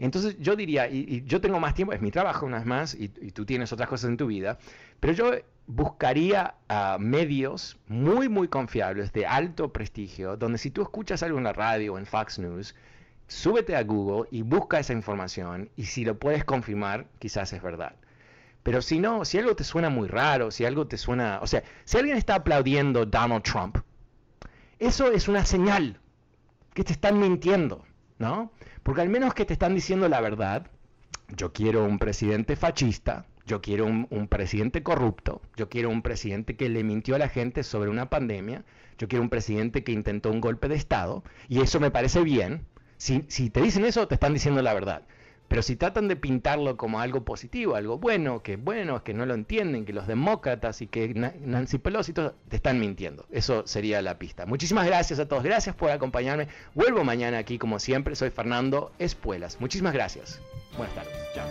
Entonces 0.00 0.36
yo 0.38 0.56
diría, 0.56 0.88
y, 0.88 1.24
yo 1.26 1.40
tengo 1.42 1.60
más 1.60 1.74
tiempo, 1.74 1.92
es 1.92 2.00
mi 2.00 2.10
trabajo 2.10 2.46
una 2.46 2.56
vez 2.56 2.66
más, 2.66 2.94
y, 2.94 3.08
tú 3.08 3.44
tienes 3.44 3.72
otras 3.72 3.88
cosas 3.88 4.08
en 4.10 4.16
tu 4.16 4.26
vida, 4.26 4.58
pero 4.98 5.12
yo 5.12 5.32
buscaría 5.66 6.54
medios 6.98 7.78
muy, 7.86 8.28
muy 8.28 8.48
confiables, 8.48 9.12
de 9.12 9.26
alto 9.26 9.72
prestigio, 9.72 10.36
donde 10.36 10.58
si 10.58 10.70
tú 10.70 10.82
escuchas 10.82 11.22
algo 11.22 11.38
en 11.38 11.44
la 11.44 11.52
radio 11.52 11.94
o 11.94 11.98
en 11.98 12.06
Fox 12.06 12.38
News, 12.38 12.74
súbete 13.28 13.76
a 13.76 13.84
Google 13.84 14.26
y 14.30 14.42
busca 14.42 14.78
esa 14.80 14.94
información, 14.94 15.68
y 15.76 15.84
si 15.84 16.04
lo 16.04 16.18
puedes 16.18 16.44
confirmar, 16.44 17.06
quizás 17.18 17.52
es 17.52 17.62
verdad. 17.62 17.94
Pero 18.62 18.82
si 18.82 18.98
no, 18.98 19.24
si 19.24 19.38
algo 19.38 19.56
te 19.56 19.64
suena 19.64 19.88
muy 19.88 20.08
raro, 20.08 20.50
si 20.50 20.64
algo 20.64 20.86
te 20.86 20.98
suena, 20.98 21.40
o 21.42 21.46
sea, 21.46 21.62
si 21.84 21.96
alguien 21.96 22.16
está 22.16 22.36
aplaudiendo 22.36 23.06
Donald 23.06 23.42
Trump, 23.42 23.78
eso 24.78 25.10
es 25.12 25.28
una 25.28 25.44
señal 25.44 25.98
que 26.74 26.84
te 26.84 26.92
están 26.92 27.18
mintiendo, 27.18 27.84
¿no? 28.18 28.52
Porque 28.82 29.00
al 29.00 29.08
menos 29.08 29.34
que 29.34 29.44
te 29.44 29.52
están 29.52 29.74
diciendo 29.74 30.08
la 30.08 30.20
verdad, 30.20 30.66
yo 31.36 31.52
quiero 31.52 31.84
un 31.84 31.98
presidente 31.98 32.56
fascista, 32.56 33.26
yo 33.46 33.60
quiero 33.60 33.86
un, 33.86 34.28
presidente 34.28 34.82
corrupto, 34.82 35.42
yo 35.56 35.68
quiero 35.68 35.90
un 35.90 36.02
presidente 36.02 36.56
que 36.56 36.68
le 36.68 36.84
mintió 36.84 37.16
a 37.16 37.18
la 37.18 37.28
gente 37.28 37.62
sobre 37.62 37.90
una 37.90 38.10
pandemia, 38.10 38.64
yo 38.98 39.08
quiero 39.08 39.22
un 39.22 39.30
presidente 39.30 39.82
que 39.82 39.92
intentó 39.92 40.30
un 40.30 40.40
golpe 40.40 40.68
de 40.68 40.76
Estado, 40.76 41.24
y 41.48 41.60
eso 41.60 41.80
me 41.80 41.90
parece 41.90 42.22
bien. 42.22 42.66
Si, 42.96 43.24
si 43.28 43.50
te 43.50 43.62
dicen 43.62 43.84
eso, 43.84 44.06
te 44.06 44.14
están 44.14 44.34
diciendo 44.34 44.62
la 44.62 44.74
verdad. 44.74 45.02
Pero 45.50 45.62
si 45.62 45.74
tratan 45.74 46.06
de 46.06 46.14
pintarlo 46.14 46.76
como 46.76 47.00
algo 47.00 47.24
positivo, 47.24 47.74
algo 47.74 47.98
bueno, 47.98 48.40
que 48.40 48.54
bueno, 48.54 49.02
que 49.02 49.12
no 49.14 49.26
lo 49.26 49.34
entienden, 49.34 49.84
que 49.84 49.92
los 49.92 50.06
demócratas 50.06 50.80
y 50.80 50.86
que 50.86 51.12
Nancy 51.12 51.78
Pelosi 51.78 52.12
te 52.12 52.30
están 52.52 52.78
mintiendo. 52.78 53.26
Eso 53.32 53.66
sería 53.66 54.00
la 54.00 54.16
pista. 54.16 54.46
Muchísimas 54.46 54.86
gracias 54.86 55.18
a 55.18 55.26
todos. 55.26 55.42
Gracias 55.42 55.74
por 55.74 55.90
acompañarme. 55.90 56.46
Vuelvo 56.76 57.02
mañana 57.02 57.38
aquí 57.38 57.58
como 57.58 57.80
siempre. 57.80 58.14
Soy 58.14 58.30
Fernando 58.30 58.92
Espuelas. 59.00 59.60
Muchísimas 59.60 59.92
gracias. 59.92 60.40
Buenas 60.76 60.94
tardes. 60.94 61.12
Chao. 61.34 61.48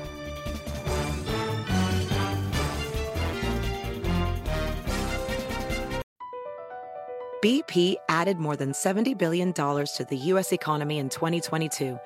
BP 7.41 7.97
added 8.07 8.37
more 8.37 8.55
than 8.55 8.71
$70 8.71 9.17
billion 9.17 9.51
to 9.51 10.05
the 10.09 10.17
U.S. 10.31 10.53
economy 10.53 10.99
in 10.99 11.09
2022 11.09 11.99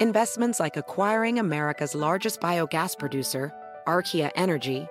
Investments 0.00 0.60
like 0.60 0.76
acquiring 0.76 1.40
America's 1.40 1.92
largest 1.92 2.40
biogas 2.40 2.96
producer, 2.96 3.52
Archaea 3.88 4.30
Energy, 4.36 4.86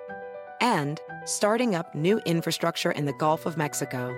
and 0.60 1.00
starting 1.24 1.74
up 1.74 1.94
new 1.94 2.18
infrastructure 2.26 2.90
in 2.90 3.06
the 3.06 3.14
Gulf 3.14 3.46
of 3.46 3.56
Mexico. 3.56 4.14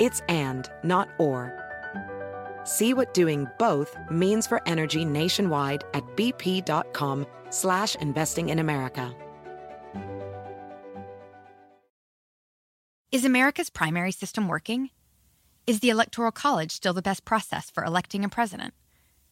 It's 0.00 0.20
and, 0.28 0.68
not 0.82 1.08
or. 1.20 1.56
See 2.64 2.92
what 2.92 3.14
doing 3.14 3.46
both 3.56 3.96
means 4.10 4.48
for 4.48 4.60
energy 4.66 5.04
nationwide 5.04 5.84
at 5.94 6.02
bp.com 6.16 7.24
slash 7.50 7.94
investing 7.94 8.48
in 8.48 8.58
America. 8.58 9.14
Is 13.12 13.24
America's 13.24 13.70
primary 13.70 14.10
system 14.10 14.48
working? 14.48 14.90
Is 15.68 15.78
the 15.78 15.90
Electoral 15.90 16.32
College 16.32 16.72
still 16.72 16.94
the 16.94 17.00
best 17.00 17.24
process 17.24 17.70
for 17.70 17.84
electing 17.84 18.24
a 18.24 18.28
president? 18.28 18.74